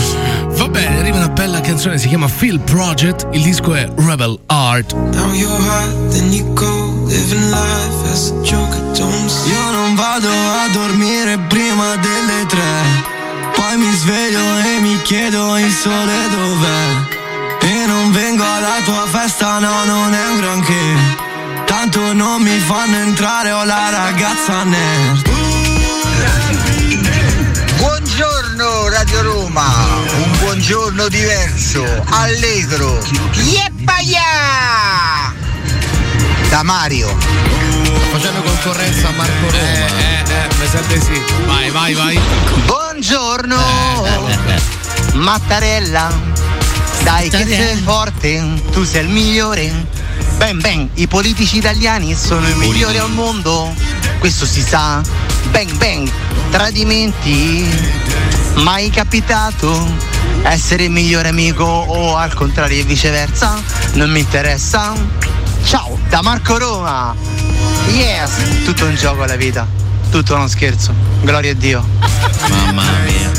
Va 0.56 0.68
bene, 0.68 0.98
arriva 0.98 1.16
una 1.18 1.28
bella 1.28 1.60
canzone, 1.60 1.98
si 1.98 2.08
chiama 2.08 2.28
Phil 2.28 2.58
Project, 2.60 3.26
il 3.32 3.42
disco 3.42 3.74
è 3.74 3.88
Rebel 3.96 4.38
Art. 4.46 4.92
Now 4.94 5.32
you're 5.32 5.52
hot, 5.52 6.08
then 6.10 6.32
you 6.32 6.52
go, 6.54 6.93
living 7.06 7.50
life 7.50 8.10
as 8.10 8.30
a 8.30 8.34
joke. 8.42 8.74
Don't 8.94 9.28
see. 9.28 9.50
Io 9.50 9.70
non 9.70 9.94
vado 9.94 10.28
a 10.28 10.68
dormire 10.72 11.38
prima 11.48 11.96
delle 11.96 12.46
tre. 12.46 13.12
Poi 13.54 13.76
mi 13.76 13.92
sveglio 13.92 14.58
e 14.58 14.80
mi 14.80 15.00
chiedo 15.02 15.56
il 15.58 15.72
sole 15.72 16.28
dov'è. 16.30 17.12
E 17.60 17.86
non 17.86 18.10
vengo 18.12 18.44
alla 18.44 18.80
tua 18.84 19.06
festa, 19.06 19.58
no, 19.58 19.84
non 19.84 20.12
è 20.12 20.28
un 20.28 20.36
granché. 20.36 21.22
Tanto 21.64 22.12
non 22.12 22.42
mi 22.42 22.58
fanno 22.58 22.96
entrare, 22.96 23.52
ho 23.52 23.64
la 23.64 23.88
ragazza 23.90 24.64
nerd. 24.64 25.30
Buongiorno 27.78 28.88
Radio 28.88 29.22
Roma, 29.22 29.66
un 30.16 30.38
buongiorno 30.40 31.08
diverso, 31.08 31.84
allegro. 32.10 32.98
Yeppaia! 33.32 35.33
Da 36.54 36.62
Mario. 36.62 37.08
Sto 37.08 37.98
facendo 38.12 38.40
concorrenza 38.42 39.08
a 39.08 39.10
Marco 39.10 39.50
Roma. 39.50 39.58
Eh, 39.58 40.22
eh, 40.24 40.48
mi 40.60 40.66
sa 40.68 40.80
di 40.86 41.00
sì. 41.00 41.20
Vai, 41.46 41.68
vai, 41.70 41.94
vai. 41.94 42.20
Buongiorno, 42.64 43.56
Eh, 44.06 45.14
Mattarella. 45.14 46.12
Dai 47.02 47.28
che 47.28 47.44
sei 47.44 47.76
forte, 47.78 48.40
tu 48.70 48.84
sei 48.84 49.02
il 49.02 49.08
migliore. 49.08 49.86
Ben 50.36 50.60
ben, 50.60 50.88
i 50.94 51.08
politici 51.08 51.56
italiani 51.56 52.14
sono 52.14 52.46
i 52.46 52.54
migliori 52.54 52.98
al 52.98 53.10
mondo. 53.10 53.74
Questo 54.20 54.46
si 54.46 54.62
sa. 54.62 55.02
Ben 55.50 55.76
ben, 55.76 56.08
tradimenti. 56.52 57.68
Mai 58.58 58.90
capitato 58.90 59.92
essere 60.44 60.84
il 60.84 60.90
migliore 60.92 61.30
amico 61.30 61.64
o 61.64 62.14
al 62.14 62.32
contrario 62.32 62.78
e 62.78 62.84
viceversa? 62.84 63.60
Non 63.94 64.08
mi 64.08 64.20
interessa. 64.20 65.33
Ciao, 65.64 65.98
da 66.08 66.22
Marco 66.22 66.58
Roma. 66.58 67.14
Yes, 67.88 68.64
tutto 68.64 68.84
un 68.86 68.94
gioco 68.94 69.24
la 69.24 69.36
vita. 69.36 69.66
Tutto 70.10 70.34
uno 70.34 70.46
scherzo. 70.46 70.94
Gloria 71.22 71.52
a 71.52 71.54
Dio. 71.54 71.84
Mamma 72.48 72.84
mia. 73.04 73.30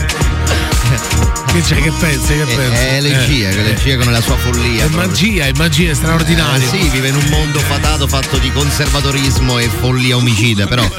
Che 1.52 1.62
c'è, 1.62 1.76
che 1.82 1.92
pensi, 1.92 2.34
che 2.34 2.44
pensi? 2.44 2.84
È 2.84 2.94
elegia, 2.96 3.50
che 3.50 3.60
elegia 3.60 3.98
come 3.98 4.12
la 4.12 4.22
sua 4.22 4.36
follia. 4.36 4.84
È 4.84 4.88
proprio. 4.88 5.08
magia, 5.10 5.46
è 5.46 5.52
magia, 5.56 5.92
è 5.92 5.94
straordinario. 5.94 6.68
Eh, 6.68 6.70
sì, 6.70 6.90
vive 6.90 7.08
in 7.08 7.16
un 7.16 7.26
mondo 7.30 7.60
fatato 7.60 8.08
fatto 8.08 8.38
di 8.38 8.52
conservatorismo 8.52 9.58
e 9.60 9.70
follia 9.70 10.18
omicida, 10.18 10.68
però. 10.68 10.84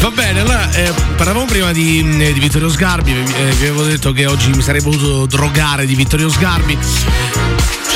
Va 0.00 0.10
bene, 0.10 0.40
allora 0.40 0.70
eh, 0.72 0.92
parlavamo 1.16 1.44
prima 1.46 1.72
di, 1.72 2.02
mh, 2.02 2.32
di 2.32 2.40
Vittorio 2.40 2.70
Sgarbi, 2.70 3.12
eh, 3.12 3.50
vi 3.56 3.66
avevo 3.66 3.82
detto 3.82 4.12
che 4.12 4.26
oggi 4.26 4.50
mi 4.50 4.62
sarei 4.62 4.80
voluto 4.80 5.26
drogare 5.26 5.86
di 5.86 5.94
Vittorio 5.94 6.30
Sgarbi. 6.30 6.78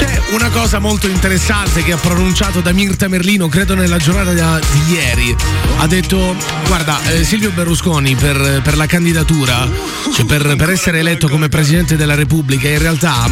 C'è 0.05 0.20
una 0.32 0.48
cosa 0.48 0.80
molto 0.80 1.07
interessante 1.07 1.84
che 1.84 1.92
ha 1.92 1.96
pronunciato 1.96 2.61
da 2.61 2.72
Mirta 2.72 3.07
Merlino, 3.07 3.46
credo 3.48 3.76
nella 3.76 3.98
giornata 3.98 4.59
di 4.59 4.92
ieri. 4.92 5.36
Ha 5.78 5.86
detto: 5.86 6.34
Guarda, 6.66 7.00
eh, 7.05 7.22
Silvio 7.22 7.50
Berlusconi 7.53 8.16
per, 8.16 8.61
per 8.64 8.76
la 8.76 8.86
candidatura, 8.86 9.68
cioè 10.12 10.24
per, 10.24 10.57
per 10.57 10.70
essere 10.70 10.98
eletto 10.98 11.28
come 11.28 11.48
Presidente 11.48 11.96
della 11.96 12.16
Repubblica, 12.16 12.68
in 12.68 12.78
realtà 12.78 13.30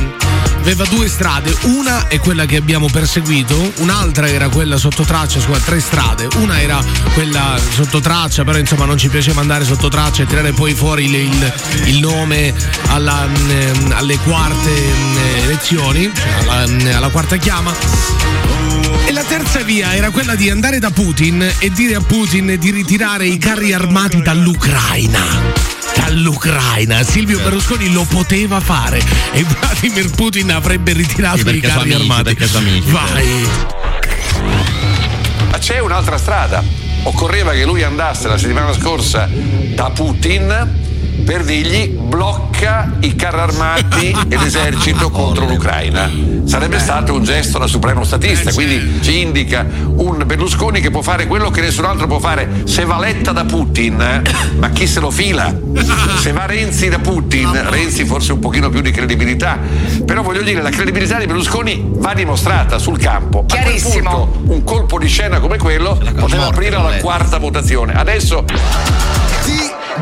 aveva 0.60 0.84
due 0.84 1.08
strade. 1.08 1.56
Una 1.62 2.06
è 2.06 2.20
quella 2.20 2.44
che 2.46 2.56
abbiamo 2.56 2.86
perseguito, 2.88 3.72
un'altra 3.78 4.28
era 4.28 4.48
quella 4.48 4.76
sotto 4.76 5.02
traccia 5.02 5.40
su 5.40 5.50
tre 5.64 5.80
strade. 5.80 6.28
Una 6.36 6.60
era 6.60 6.80
quella 7.14 7.58
sotto 7.74 7.98
traccia, 8.00 8.44
però 8.44 8.58
insomma 8.58 8.84
non 8.84 8.96
ci 8.96 9.08
piaceva 9.08 9.40
andare 9.40 9.64
sotto 9.64 9.88
traccia 9.88 10.22
e 10.22 10.26
tirare 10.26 10.52
poi 10.52 10.74
fuori 10.74 11.04
il, 11.06 11.14
il- 11.14 11.52
il 11.86 11.98
nome 11.98 12.54
alla, 12.88 13.26
mm, 13.26 13.90
alle 13.92 14.18
quarte 14.18 14.70
mm, 14.70 15.16
elezioni, 15.44 16.10
cioè 16.14 16.48
alla, 16.48 16.59
mm, 16.66 16.86
alla 16.94 17.08
quarta 17.08 17.36
chiama. 17.36 17.72
E 19.06 19.12
la 19.12 19.22
terza 19.24 19.60
via 19.62 19.94
era 19.94 20.10
quella 20.10 20.34
di 20.34 20.50
andare 20.50 20.78
da 20.78 20.90
Putin 20.90 21.42
e 21.58 21.70
dire 21.70 21.94
a 21.96 22.00
Putin 22.00 22.56
di 22.58 22.70
ritirare 22.70 23.26
i 23.26 23.38
carri 23.38 23.72
armati 23.72 24.22
dall'Ucraina. 24.22 25.20
Dall'Ucraina 25.96 27.02
Silvio 27.02 27.38
Berlusconi 27.40 27.92
lo 27.92 28.04
poteva 28.04 28.60
fare 28.60 29.02
e 29.32 29.44
Vladimir 29.44 30.10
Putin 30.10 30.52
avrebbe 30.52 30.92
ritirato 30.92 31.48
Sì, 31.48 31.56
i 31.56 31.60
carri 31.60 31.92
amici, 31.92 32.10
armati. 32.10 32.36
amici, 32.54 32.82
Vai. 32.90 33.48
Ma 35.50 35.58
c'è 35.58 35.80
un'altra 35.80 36.16
strada. 36.16 36.62
Occorreva 37.02 37.52
che 37.52 37.64
lui 37.64 37.82
andasse 37.82 38.28
la 38.28 38.38
settimana 38.38 38.72
scorsa 38.72 39.28
da 39.74 39.90
Putin 39.90 40.88
per 41.20 41.44
dirgli 41.44 41.88
blocca 41.88 42.96
i 43.00 43.14
carri 43.14 43.38
armati 43.38 44.16
e 44.28 44.36
l'esercito 44.36 45.10
contro 45.10 45.46
l'Ucraina. 45.46 46.10
Sarebbe 46.44 46.78
stato 46.78 47.14
un 47.14 47.22
gesto 47.22 47.58
da 47.58 47.66
supremo 47.66 48.04
statista, 48.04 48.52
quindi 48.52 49.00
ci 49.02 49.20
indica 49.20 49.66
un 49.96 50.22
Berlusconi 50.26 50.80
che 50.80 50.90
può 50.90 51.00
fare 51.02 51.26
quello 51.26 51.50
che 51.50 51.60
nessun 51.60 51.84
altro 51.84 52.06
può 52.06 52.18
fare. 52.18 52.62
Se 52.64 52.84
va 52.84 52.98
Letta 52.98 53.32
da 53.32 53.44
Putin, 53.44 54.00
eh, 54.00 54.22
ma 54.58 54.70
chi 54.70 54.86
se 54.86 55.00
lo 55.00 55.10
fila? 55.10 55.54
Se 56.20 56.32
va 56.32 56.46
Renzi 56.46 56.88
da 56.88 56.98
Putin, 56.98 57.70
Renzi 57.70 58.04
forse 58.04 58.32
un 58.32 58.40
pochino 58.40 58.68
più 58.68 58.80
di 58.80 58.90
credibilità, 58.90 59.58
però 60.04 60.22
voglio 60.22 60.42
dire 60.42 60.60
la 60.60 60.70
credibilità 60.70 61.18
di 61.18 61.26
Berlusconi 61.26 61.82
va 61.94 62.14
dimostrata 62.14 62.78
sul 62.78 62.98
campo. 62.98 63.44
A 63.48 63.62
quel 63.62 63.80
punto, 63.80 64.42
un 64.46 64.64
colpo 64.64 64.98
di 64.98 65.06
scena 65.06 65.38
come 65.40 65.56
quello 65.56 65.98
poteva 66.16 66.46
aprire 66.46 66.76
alla 66.76 66.96
quarta 66.96 67.38
votazione. 67.38 67.94
Adesso 67.94 68.44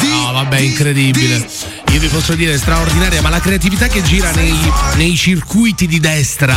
No, 0.03 0.33
vabbè, 0.33 0.59
incredibile. 0.59 1.88
Io 1.93 2.01
vi 2.01 2.09
posso 2.09 2.35
dire 2.35 2.57
straordinaria, 2.59 3.23
ma 3.23 3.31
la 3.31 3.41
creatività 3.41 3.87
che 3.89 4.03
gira 4.03 4.31
nei, 4.33 4.55
nei 4.97 5.17
circuiti 5.17 5.87
di 5.87 5.99
destra 5.99 6.55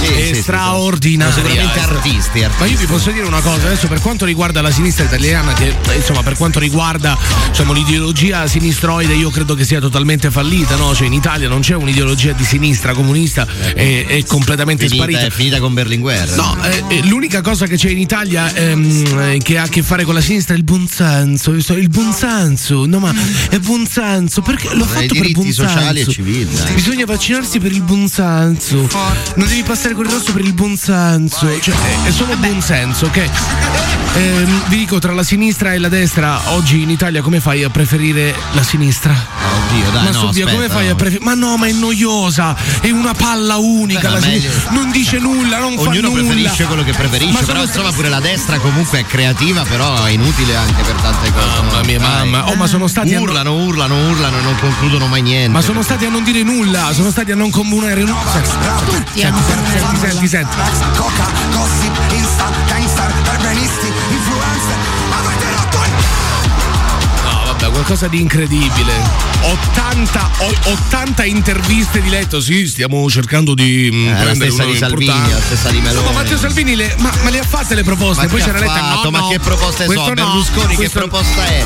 Sì, 0.00 0.06
è 0.06 0.26
sì, 0.28 0.34
sì, 0.34 0.40
straordinaria. 0.42 1.32
sono 1.32 1.46
sicuramente 1.46 1.78
artisti, 1.80 2.42
artisti. 2.42 2.62
Ma 2.62 2.66
io 2.66 2.78
vi 2.78 2.86
posso 2.86 3.10
dire 3.10 3.26
una 3.26 3.40
cosa, 3.40 3.66
adesso 3.66 3.86
per 3.86 4.00
quanto 4.00 4.24
riguarda 4.24 4.62
la 4.62 4.70
sinistra 4.70 5.04
italiana, 5.04 5.52
che 5.52 5.74
insomma 5.94 6.22
per 6.22 6.36
quanto 6.36 6.58
riguarda 6.58 7.16
diciamo, 7.50 7.72
l'ideologia 7.74 8.46
sinistroide, 8.46 9.12
io 9.12 9.28
credo 9.30 9.54
che 9.54 9.64
sia 9.64 9.78
totalmente 9.78 10.30
fallita, 10.30 10.74
no? 10.76 10.94
Cioè 10.94 11.06
in 11.06 11.12
Italia 11.12 11.48
non 11.48 11.60
c'è 11.60 11.74
un'ideologia 11.74 12.32
di 12.32 12.44
sinistra 12.44 12.94
comunista, 12.94 13.46
è, 13.74 14.06
è 14.06 14.24
completamente 14.24 14.86
Finita, 14.86 15.02
sparita. 15.04 15.26
è 15.26 15.30
finita 15.30 15.60
con 15.60 15.74
Berlinguer. 15.74 16.30
No, 16.34 16.56
eh, 16.64 16.82
eh, 16.88 17.06
l'unica 17.06 17.42
cosa 17.42 17.66
che 17.66 17.76
c'è 17.76 17.90
in 17.90 17.98
Italia 17.98 18.52
ehm, 18.54 19.20
eh, 19.34 19.38
che 19.42 19.58
ha 19.58 19.62
a 19.64 19.68
che 19.68 19.82
fare 19.82 20.04
con 20.04 20.14
la 20.14 20.20
sinistra 20.22 20.54
è 20.54 20.56
il 20.56 20.64
buonsenso. 20.64 21.50
Il 21.52 21.88
buonsenso, 21.90 22.86
no, 22.86 22.98
ma 22.98 23.14
è 23.50 23.58
buonsenso 23.58 24.40
perché 24.40 24.61
l'ho 24.72 24.84
I 24.84 24.86
fatto 24.88 24.94
per 24.98 25.08
diritti 25.08 25.32
buonsenso. 25.32 25.68
sociali 25.68 26.00
e 26.00 26.06
civili, 26.06 26.48
dai. 26.54 26.72
Bisogna 26.74 27.04
vaccinarsi 27.04 27.58
per 27.58 27.72
il 27.72 27.82
buonsenso. 27.82 28.88
Non 29.36 29.48
devi 29.48 29.62
passare 29.62 29.94
con 29.94 30.04
il 30.06 30.10
rosso 30.10 30.32
per 30.32 30.42
il 30.44 30.52
buonsenso. 30.52 31.60
Cioè, 31.60 31.74
è, 32.04 32.10
solo 32.10 32.36
buonsenso, 32.36 33.06
ok? 33.06 33.30
Ehm, 34.14 34.68
vi 34.68 34.76
dico, 34.78 34.98
tra 34.98 35.12
la 35.12 35.22
sinistra 35.22 35.72
e 35.72 35.78
la 35.78 35.88
destra, 35.88 36.38
oggi 36.52 36.82
in 36.82 36.90
Italia 36.90 37.22
come 37.22 37.40
fai 37.40 37.62
a 37.64 37.70
preferire 37.70 38.34
la 38.52 38.62
sinistra? 38.62 39.12
Oddio, 39.14 39.90
dai, 39.90 40.04
ma 40.04 40.10
no, 40.10 40.30
Dio, 40.32 40.46
come 40.48 40.68
fai 40.68 40.88
a 40.88 40.94
preferire? 40.94 41.24
Ma 41.24 41.34
no, 41.34 41.56
ma 41.56 41.66
è 41.66 41.72
noiosa, 41.72 42.54
è 42.80 42.90
una 42.90 43.14
palla 43.14 43.56
unica. 43.56 44.00
Beh, 44.00 44.08
la 44.08 44.14
ma 44.14 44.20
sinistra. 44.20 44.70
meglio- 44.70 44.82
Non 44.82 44.90
dice 44.90 45.18
nulla, 45.18 45.58
non 45.58 45.74
fa 45.76 45.80
Ognuno 45.82 46.08
nulla. 46.08 46.22
preferisce 46.22 46.64
quello 46.64 46.84
che 46.84 46.92
preferisce, 46.92 47.32
Ma 47.32 47.38
però 47.40 47.52
sono- 47.60 47.64
insomma 47.64 47.92
pure 47.92 48.08
la 48.10 48.20
destra 48.20 48.58
comunque 48.58 48.98
è 49.00 49.06
creativa, 49.06 49.62
però 49.62 50.04
è 50.04 50.10
inutile 50.10 50.56
anche 50.56 50.82
per 50.82 50.94
tante 50.96 51.32
cose. 51.32 51.62
Mamma 51.62 51.80
mia, 51.86 52.00
mamma. 52.00 52.48
Oh, 52.50 52.54
ma 52.56 52.66
sono 52.66 52.86
stati 52.88 53.14
urlano, 53.14 53.54
urlano, 53.64 54.08
urlano 54.10 54.36
e 54.36 54.42
non 54.52 54.60
concludono 54.60 55.06
mai 55.06 55.22
niente. 55.22 55.48
Ma 55.48 55.60
sono 55.62 55.82
stati 55.82 56.04
a 56.04 56.10
non 56.10 56.22
dire 56.24 56.42
nulla, 56.42 56.92
sono 56.92 57.10
stati 57.10 57.32
a 57.32 57.34
non 57.34 57.50
comunare 57.50 58.02
nulla. 58.02 58.30
Senti, 58.32 58.50
senti, 59.20 59.40
senti, 59.42 59.98
senti, 59.98 60.28
senti. 60.28 60.56
Coca, 60.96 61.26
gossip, 61.52 61.92
insta, 62.12 62.50
gangster, 62.66 63.12
perbenisti, 63.22 63.86
influencer. 63.86 64.76
Avete 65.10 65.50
rotto 65.56 65.76
il 65.84 65.90
No, 67.24 67.42
vabbè, 67.46 67.70
qualcosa 67.70 68.08
di 68.08 68.20
incredibile. 68.20 68.92
80, 69.42 70.30
o- 70.38 70.54
80 70.72 71.24
interviste 71.24 72.00
di 72.02 72.08
letto. 72.10 72.40
Sì, 72.40 72.66
stiamo 72.66 73.08
cercando 73.08 73.54
di 73.54 73.88
mm, 73.92 74.08
Eh, 74.08 74.24
la 74.24 74.34
stessa 74.34 74.64
di 74.64 74.76
Salvini, 74.76 75.04
importante. 75.06 75.34
la 75.34 75.40
stessa 75.40 75.70
di 75.70 75.80
Meloni. 75.80 76.04
No, 76.06 76.12
ma 76.12 76.18
Matteo 76.22 76.38
Salvini 76.38 76.76
le, 76.76 76.94
ma, 76.98 77.10
ma 77.22 77.30
le 77.30 77.38
ha 77.38 77.44
fatte 77.44 77.74
le 77.74 77.82
proposte. 77.84 78.22
Ma 78.24 78.28
Poi 78.28 78.38
che 78.40 78.44
c'era 78.44 78.58
letta. 78.58 79.00
No, 79.02 79.10
Ma 79.10 79.18
no, 79.20 79.28
che 79.28 79.38
proposte 79.40 79.84
questo 79.86 80.04
so? 80.04 80.08
no, 80.10 80.14
Berlusconi 80.14 80.66
che 80.68 80.74
questo- 80.74 80.98
proposta 80.98 81.44
è? 81.46 81.64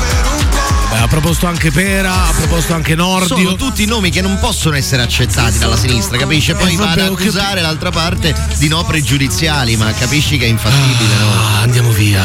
Beh, 0.89 0.97
ha 0.99 1.07
proposto 1.07 1.47
anche 1.47 1.69
Pera, 1.71 2.27
ha 2.27 2.31
proposto 2.31 2.73
anche 2.73 2.95
Nordio. 2.95 3.35
Sono 3.35 3.55
tutti 3.55 3.85
nomi 3.85 4.09
che 4.09 4.21
non 4.21 4.37
possono 4.39 4.75
essere 4.75 5.01
accettati 5.01 5.57
dalla 5.57 5.75
sinistra, 5.75 6.17
capisci? 6.17 6.53
Poi 6.53 6.73
Eh, 6.73 6.77
va 6.77 6.91
ad 6.91 6.99
accusare 6.99 7.61
l'altra 7.61 7.91
parte 7.91 8.33
di 8.57 8.67
no 8.69 8.83
pregiudiziali, 8.85 9.75
ma 9.75 9.91
capisci 9.93 10.37
che 10.37 10.45
è 10.45 10.49
infattibile, 10.49 11.13
no? 11.19 11.29
Ah, 11.31 11.61
andiamo 11.61 11.91
via. 11.91 12.23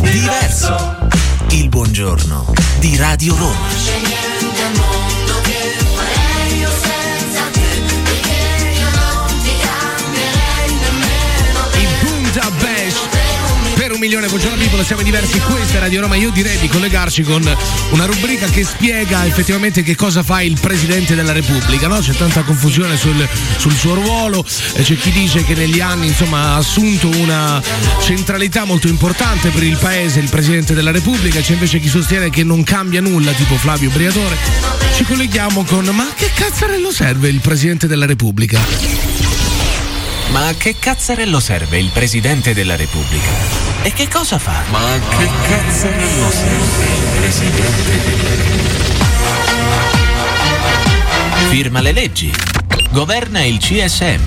Diverso. 0.00 0.98
Il 1.50 1.68
buongiorno 1.68 2.52
di 2.78 2.96
Radio 2.96 3.34
Roma. 3.36 4.47
Un 13.98 14.04
milione 14.04 14.28
buongiorno 14.28 14.56
people 14.58 14.84
siamo 14.84 15.02
diversi 15.02 15.40
questa 15.40 15.78
è 15.78 15.80
Radio 15.80 16.02
Roma 16.02 16.14
io 16.14 16.30
direi 16.30 16.56
di 16.58 16.68
collegarci 16.68 17.22
con 17.22 17.42
una 17.90 18.04
rubrica 18.04 18.46
che 18.46 18.62
spiega 18.62 19.26
effettivamente 19.26 19.82
che 19.82 19.96
cosa 19.96 20.22
fa 20.22 20.40
il 20.40 20.56
Presidente 20.60 21.16
della 21.16 21.32
Repubblica 21.32 21.88
no? 21.88 21.98
c'è 21.98 22.12
tanta 22.12 22.42
confusione 22.42 22.96
sul, 22.96 23.28
sul 23.56 23.72
suo 23.72 23.94
ruolo 23.94 24.44
eh, 24.74 24.82
c'è 24.82 24.96
chi 24.96 25.10
dice 25.10 25.42
che 25.42 25.54
negli 25.54 25.80
anni 25.80 26.06
insomma 26.06 26.50
ha 26.52 26.56
assunto 26.56 27.08
una 27.08 27.60
centralità 28.00 28.64
molto 28.64 28.86
importante 28.86 29.48
per 29.50 29.64
il 29.64 29.76
Paese 29.76 30.20
il 30.20 30.28
Presidente 30.28 30.74
della 30.74 30.92
Repubblica 30.92 31.40
c'è 31.40 31.54
invece 31.54 31.80
chi 31.80 31.88
sostiene 31.88 32.30
che 32.30 32.44
non 32.44 32.62
cambia 32.62 33.00
nulla 33.00 33.32
tipo 33.32 33.56
Flavio 33.56 33.90
Briatore 33.90 34.36
ci 34.94 35.02
colleghiamo 35.02 35.64
con 35.64 35.86
ma 35.86 36.06
che 36.14 36.30
cazzarello 36.32 36.92
serve 36.92 37.30
il 37.30 37.40
Presidente 37.40 37.88
della 37.88 38.06
Repubblica? 38.06 39.37
Ma 40.38 40.46
a 40.46 40.54
che 40.54 40.76
cazzarello 40.78 41.40
serve 41.40 41.80
il 41.80 41.90
Presidente 41.92 42.54
della 42.54 42.76
Repubblica? 42.76 43.28
E 43.82 43.92
che 43.92 44.06
cosa 44.06 44.38
fa? 44.38 44.62
Ma 44.70 44.78
a 44.78 44.98
che 45.00 45.28
cazzarello 45.48 46.30
serve 46.30 46.84
il 46.84 47.18
Presidente 47.18 48.00
della 48.04 48.34
Repubblica? 48.36 48.76
Firma 51.48 51.80
le 51.80 51.90
leggi. 51.90 52.32
Governa 52.92 53.42
il 53.42 53.58
CSM. 53.58 54.20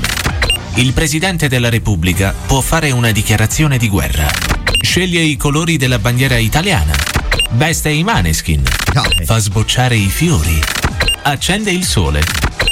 Il 0.74 0.92
Presidente 0.92 1.48
della 1.48 1.70
Repubblica 1.70 2.36
può 2.46 2.60
fare 2.60 2.92
una 2.92 3.12
dichiarazione 3.12 3.78
di 3.78 3.88
guerra. 3.88 4.30
Sceglie 4.84 5.22
i 5.22 5.38
colori 5.38 5.78
della 5.78 6.00
bandiera 6.00 6.36
italiana. 6.36 6.94
Veste 7.52 7.90
i 7.90 8.04
maneskin. 8.04 8.62
Fa 9.24 9.38
sbocciare 9.38 9.96
i 9.96 10.10
fiori. 10.10 10.60
Accende 11.22 11.72
il 11.72 11.86
sole. 11.86 12.22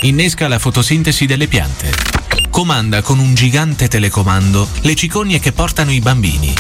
Innesca 0.01 0.49
la 0.49 0.59
fotosintesi 0.59 1.25
delle 1.25 1.47
piante. 1.47 2.18
Comanda 2.49 3.01
con 3.01 3.19
un 3.19 3.35
gigante 3.35 3.87
telecomando 3.87 4.67
le 4.81 4.95
cicogne 4.95 5.39
che 5.39 5.51
portano 5.51 5.91
i 5.91 5.99
bambini. 5.99 6.53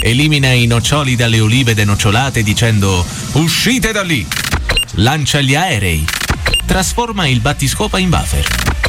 Elimina 0.00 0.50
i 0.50 0.66
noccioli 0.66 1.14
dalle 1.14 1.40
olive 1.40 1.74
denocciolate 1.74 2.42
dicendo 2.42 3.04
uscite 3.32 3.92
da 3.92 4.02
lì. 4.02 4.26
Lancia 4.92 5.40
gli 5.40 5.54
aerei. 5.54 6.04
Trasforma 6.66 7.26
il 7.26 7.40
battiscopa 7.40 7.98
in 7.98 8.08
buffer. 8.08 8.46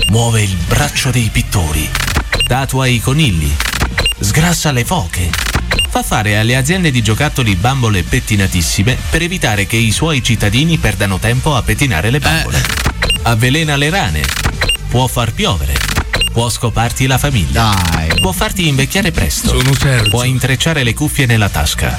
Muove 0.09 0.41
il 0.41 0.55
braccio 0.67 1.11
dei 1.11 1.29
pittori. 1.31 1.89
Tatua 2.47 2.87
i 2.87 2.99
conigli. 2.99 3.51
Sgrassa 4.19 4.71
le 4.71 4.85
foche. 4.85 5.29
Fa 5.89 6.01
fare 6.01 6.37
alle 6.37 6.55
aziende 6.55 6.89
di 6.89 7.03
giocattoli 7.03 7.55
bambole 7.55 8.03
pettinatissime 8.03 8.97
per 9.09 9.21
evitare 9.21 9.67
che 9.67 9.77
i 9.77 9.91
suoi 9.91 10.23
cittadini 10.23 10.77
perdano 10.77 11.19
tempo 11.19 11.55
a 11.55 11.61
pettinare 11.61 12.09
le 12.09 12.19
bambole. 12.19 12.63
Avvelena 13.23 13.75
le 13.75 13.89
rane. 13.89 14.25
Può 14.87 15.07
far 15.07 15.33
piovere. 15.33 15.92
Può 16.31 16.49
scoparti 16.49 17.05
la 17.07 17.17
famiglia. 17.17 17.73
Può 18.21 18.31
farti 18.31 18.67
invecchiare 18.67 19.11
presto. 19.11 19.55
Può 20.09 20.23
intrecciare 20.23 20.83
le 20.83 20.93
cuffie 20.93 21.25
nella 21.25 21.49
tasca. 21.49 21.97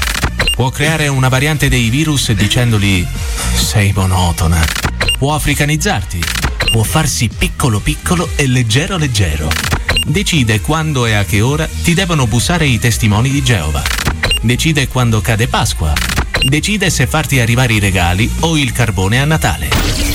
Può 0.55 0.71
creare 0.71 1.09
una 1.09 1.29
variante 1.29 1.69
dei 1.69 1.89
virus 1.89 2.33
dicendoli 2.33 3.07
sei 3.55 3.93
monotona. 3.93 4.65
può 5.19 5.35
africanizzarti, 5.35 6.23
può 6.71 6.83
farsi 6.83 7.29
piccolo 7.29 7.81
piccolo 7.81 8.29
e 8.37 8.47
leggero 8.47 8.97
leggero. 8.97 9.51
Decide 10.07 10.61
quando 10.61 11.07
e 11.07 11.15
a 11.15 11.25
che 11.25 11.41
ora 11.41 11.67
ti 11.67 11.95
devono 11.95 12.27
bussare 12.27 12.67
i 12.67 12.79
testimoni 12.79 13.31
di 13.31 13.43
Geova. 13.43 13.83
Decide 14.43 14.87
quando 14.89 15.21
cade 15.21 15.49
Pasqua. 15.49 15.93
Decide 16.47 16.91
se 16.91 17.07
farti 17.07 17.41
arrivare 17.41 17.73
i 17.73 17.79
regali 17.79 18.31
o 18.41 18.59
il 18.59 18.73
carbone 18.73 19.21
a 19.21 19.25
Natale. 19.25 20.14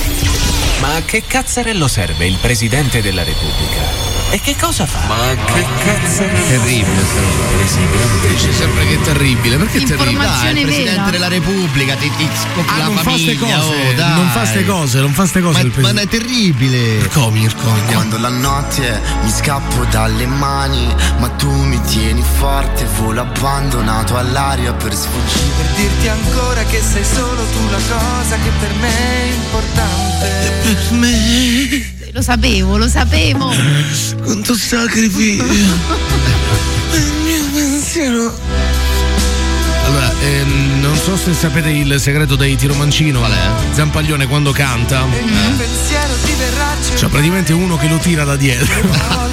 Ma 0.80 0.96
a 0.96 1.02
che 1.02 1.22
cazzarello 1.26 1.86
serve 1.86 2.26
il 2.26 2.38
Presidente 2.40 3.02
della 3.02 3.22
Repubblica? 3.22 4.09
E 4.32 4.40
che 4.40 4.54
cosa 4.56 4.86
fa? 4.86 5.00
Ma 5.08 5.16
che 5.52 5.66
cazzarello? 5.84 6.46
Terribile 6.46 7.02
sta 7.04 7.20
roba. 7.20 8.28
Dice 8.28 8.52
sempre 8.52 8.86
che 8.86 8.94
è 8.94 9.00
terribile, 9.00 9.56
perché 9.56 9.78
è 9.78 9.82
terribile? 9.82 10.24
Dai, 10.24 10.56
il 10.56 10.62
Presidente 10.66 11.10
della 11.10 11.26
Repubblica, 11.28 11.96
ti, 11.96 12.12
ti 12.16 12.28
scopri 12.32 12.72
Ah, 12.72 12.78
la 12.78 12.84
non 12.84 12.96
fa 12.98 13.00
ste 13.16 13.34
famiglia, 13.34 13.58
cose, 13.58 13.74
oh, 13.74 13.92
dai. 13.94 14.14
non 14.14 14.28
fa 14.28 14.44
ste 14.46 14.64
cose, 14.64 15.00
non 15.00 15.12
fa 15.12 15.26
ste 15.26 15.40
cose 15.40 15.70
Ma, 15.78 15.92
ma 15.92 16.00
è 16.00 16.06
terribile. 16.06 17.08
Mirko, 17.32 17.68
andiamo. 17.70 17.92
Quando 17.92 18.18
la 18.18 18.28
notte 18.28 19.00
mi 19.22 19.30
scappo 19.30 19.84
dalle 19.86 20.26
mani, 20.26 20.86
ma 21.18 21.28
tu 21.30 21.50
mi 21.50 21.80
tieni 21.82 22.22
forte, 22.38 22.86
volo 22.98 23.22
abbandonato 23.22 24.16
all'aria 24.16 24.72
per 24.72 24.94
sfuggire. 24.94 25.54
Per 25.56 25.66
dirti 25.74 26.06
ancora 26.08 26.62
che 26.64 26.80
sei 26.80 27.04
solo 27.04 27.42
tu 27.46 27.68
la 27.68 27.78
cosa 27.78 28.36
che 28.36 28.50
per 28.60 28.74
me 28.80 28.88
è 28.88 29.32
importante. 29.32 30.28
Per 30.62 30.92
me. 30.92 31.98
Lo 32.12 32.22
sapevo, 32.22 32.76
lo 32.76 32.88
sapevo. 32.88 33.52
Quanto 34.22 34.54
sacrificio. 34.54 35.44
il 36.92 37.12
mio 37.24 37.44
pensiero. 37.52 38.69
Ehm, 40.22 40.80
non 40.80 40.96
so 40.96 41.16
se 41.16 41.32
sapete 41.32 41.70
il 41.70 41.98
segreto 41.98 42.36
dei 42.36 42.56
Tiro 42.56 42.74
Mancino. 42.74 43.20
Qual 43.20 43.32
è? 43.32 43.74
Zampaglione 43.74 44.26
quando 44.26 44.52
canta. 44.52 45.06
Diverrà 46.24 46.76
C'è 46.94 47.06
praticamente 47.08 47.52
uno 47.52 47.76
che 47.76 47.88
lo 47.88 47.96
tira 47.98 48.24
da 48.24 48.36
dietro. 48.36 48.68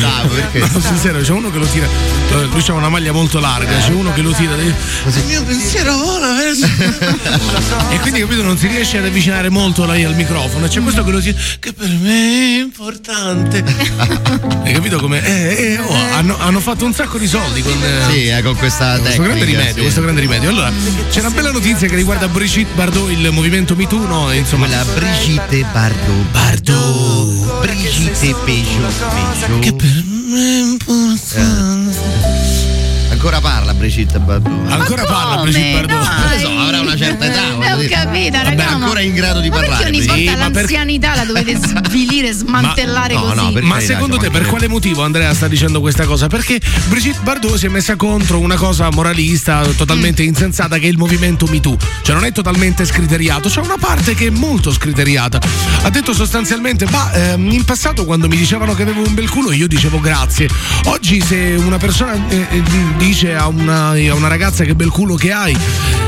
Dai, 0.00 0.28
perché? 0.28 0.58
No, 0.58 1.20
c'è 1.20 1.32
uno 1.32 1.50
che 1.50 1.58
lo 1.58 1.66
tira. 1.66 1.86
eh, 1.86 2.44
Lui 2.50 2.62
c'ha 2.62 2.72
una 2.74 2.88
maglia 2.88 3.12
molto 3.12 3.38
larga, 3.40 3.78
c'è 3.78 3.90
uno 3.90 4.12
che 4.12 4.22
lo 4.22 4.32
tira. 4.32 4.54
da 4.54 4.62
dietro. 4.62 5.10
Il 5.18 5.24
mio 5.26 5.42
pensiero 5.44 5.96
vola 5.96 6.32
verso. 6.34 6.66
e 7.90 7.98
quindi 8.00 8.20
capito 8.20 8.42
non 8.42 8.56
si 8.58 8.66
riesce 8.68 8.98
ad 8.98 9.04
avvicinare 9.06 9.48
molto 9.50 9.84
lei 9.86 10.04
al 10.04 10.14
microfono. 10.14 10.66
C'è 10.68 10.80
questo 10.80 11.04
che 11.04 11.10
lo 11.10 11.20
tira. 11.20 11.38
Che 11.58 11.72
per 11.72 11.88
me 12.00 12.56
è 12.56 12.60
importante. 12.60 13.62
Hai 14.64 14.72
capito 14.72 14.98
come? 14.98 15.22
Eh, 15.24 15.72
eh, 15.74 15.78
oh, 15.78 15.94
hanno, 16.12 16.36
hanno 16.38 16.60
fatto 16.60 16.84
un 16.84 16.92
sacco 16.94 17.18
di 17.18 17.26
soldi 17.26 17.62
con. 17.62 17.72
eh, 17.82 18.10
Sì, 18.10 18.26
eh, 18.28 18.42
con 18.42 18.56
questa 18.56 18.98
questo 18.98 19.22
tecnica. 19.22 19.26
grande 19.34 19.44
rimedio, 19.44 19.74
sì. 19.74 19.80
questo 19.80 20.00
grande 20.02 20.20
rimedio. 20.22 20.48
Allora, 20.50 20.72
c'è 21.10 21.20
una 21.20 21.30
bella 21.30 21.50
notizia 21.50 21.88
che 21.88 21.96
riguarda 21.96 22.28
Brigitte 22.28 22.72
Bardot, 22.74 23.10
il 23.10 23.30
movimento 23.32 23.74
Me 23.74 23.86
Too, 23.86 24.06
no? 24.06 24.32
Insomma, 24.32 24.66
La 24.68 24.84
Brigitte 24.94 25.64
Bardot. 25.72 26.30
Bardot. 26.30 27.60
Brigitte 27.60 28.34
Peugeot. 28.44 29.58
Che 29.58 29.72
per 29.72 30.04
me 30.06 30.40
è 30.40 30.62
importante. 30.62 31.71
Ancora 33.22 33.40
parla 33.40 33.72
Brigitte 33.72 34.18
Bardot. 34.18 34.68
Ancora 34.68 35.04
parla 35.04 35.36
come? 35.36 35.50
Brigitte 35.52 35.86
Bardot. 35.86 36.08
Dai. 36.08 36.18
Non 36.18 36.32
lo 36.32 36.38
so, 36.40 36.58
avrà 36.58 36.80
una 36.80 36.96
certa 36.96 37.24
età. 37.24 37.54
Voglio 37.54 37.84
ho 37.84 37.88
capito, 37.88 38.36
Vabbè, 38.36 38.48
raga, 38.48 38.68
ancora 38.70 38.94
ma- 38.94 39.00
in 39.00 39.14
grado 39.14 39.38
di 39.38 39.48
ma 39.48 39.54
parlare. 39.54 39.84
Perché 39.84 39.96
ogni 39.96 40.06
volta 40.06 40.40
ma 40.40 40.50
per- 40.50 40.60
l'anzianità 40.62 41.14
la 41.14 41.24
dovete 41.24 41.56
svilire, 41.86 42.32
smantellare 42.32 43.14
no, 43.14 43.20
così? 43.20 43.36
no, 43.36 43.52
per 43.52 43.62
Ma 43.62 43.74
carità, 43.74 43.92
secondo 43.92 44.16
te 44.16 44.28
per 44.28 44.46
quale 44.46 44.66
motivo 44.66 45.04
Andrea 45.04 45.32
sta 45.34 45.46
dicendo 45.46 45.78
questa 45.78 46.04
cosa? 46.04 46.26
Perché 46.26 46.60
Brigitte 46.88 47.20
Bardot 47.22 47.54
si 47.54 47.66
è 47.66 47.68
messa 47.68 47.94
contro 47.94 48.40
una 48.40 48.56
cosa 48.56 48.90
moralista 48.90 49.62
totalmente 49.76 50.24
insensata 50.24 50.78
che 50.78 50.86
è 50.86 50.90
il 50.90 50.98
movimento 50.98 51.46
Me 51.46 51.60
Too. 51.60 51.76
Cioè 52.02 52.16
non 52.16 52.24
è 52.24 52.32
totalmente 52.32 52.84
scriteriato, 52.84 53.48
c'è 53.48 53.60
una 53.60 53.76
parte 53.78 54.16
che 54.16 54.26
è 54.26 54.30
molto 54.30 54.72
scriteriata. 54.72 55.38
Ha 55.82 55.90
detto 55.90 56.12
sostanzialmente, 56.12 56.86
ma 56.90 57.12
ehm, 57.12 57.52
in 57.52 57.64
passato 57.64 58.04
quando 58.04 58.26
mi 58.26 58.36
dicevano 58.36 58.74
che 58.74 58.82
avevo 58.82 59.06
un 59.06 59.14
bel 59.14 59.28
culo 59.28 59.52
io 59.52 59.68
dicevo 59.68 60.00
grazie. 60.00 60.48
Oggi 60.86 61.20
se 61.20 61.54
una 61.56 61.78
persona 61.78 62.14
eh, 62.28 62.46
eh, 62.50 62.62
dice 63.12 63.34
a 63.34 63.46
una, 63.46 63.90
a 63.90 64.14
una 64.14 64.28
ragazza 64.28 64.64
che 64.64 64.74
bel 64.74 64.88
culo 64.88 65.16
che 65.16 65.32
hai, 65.32 65.54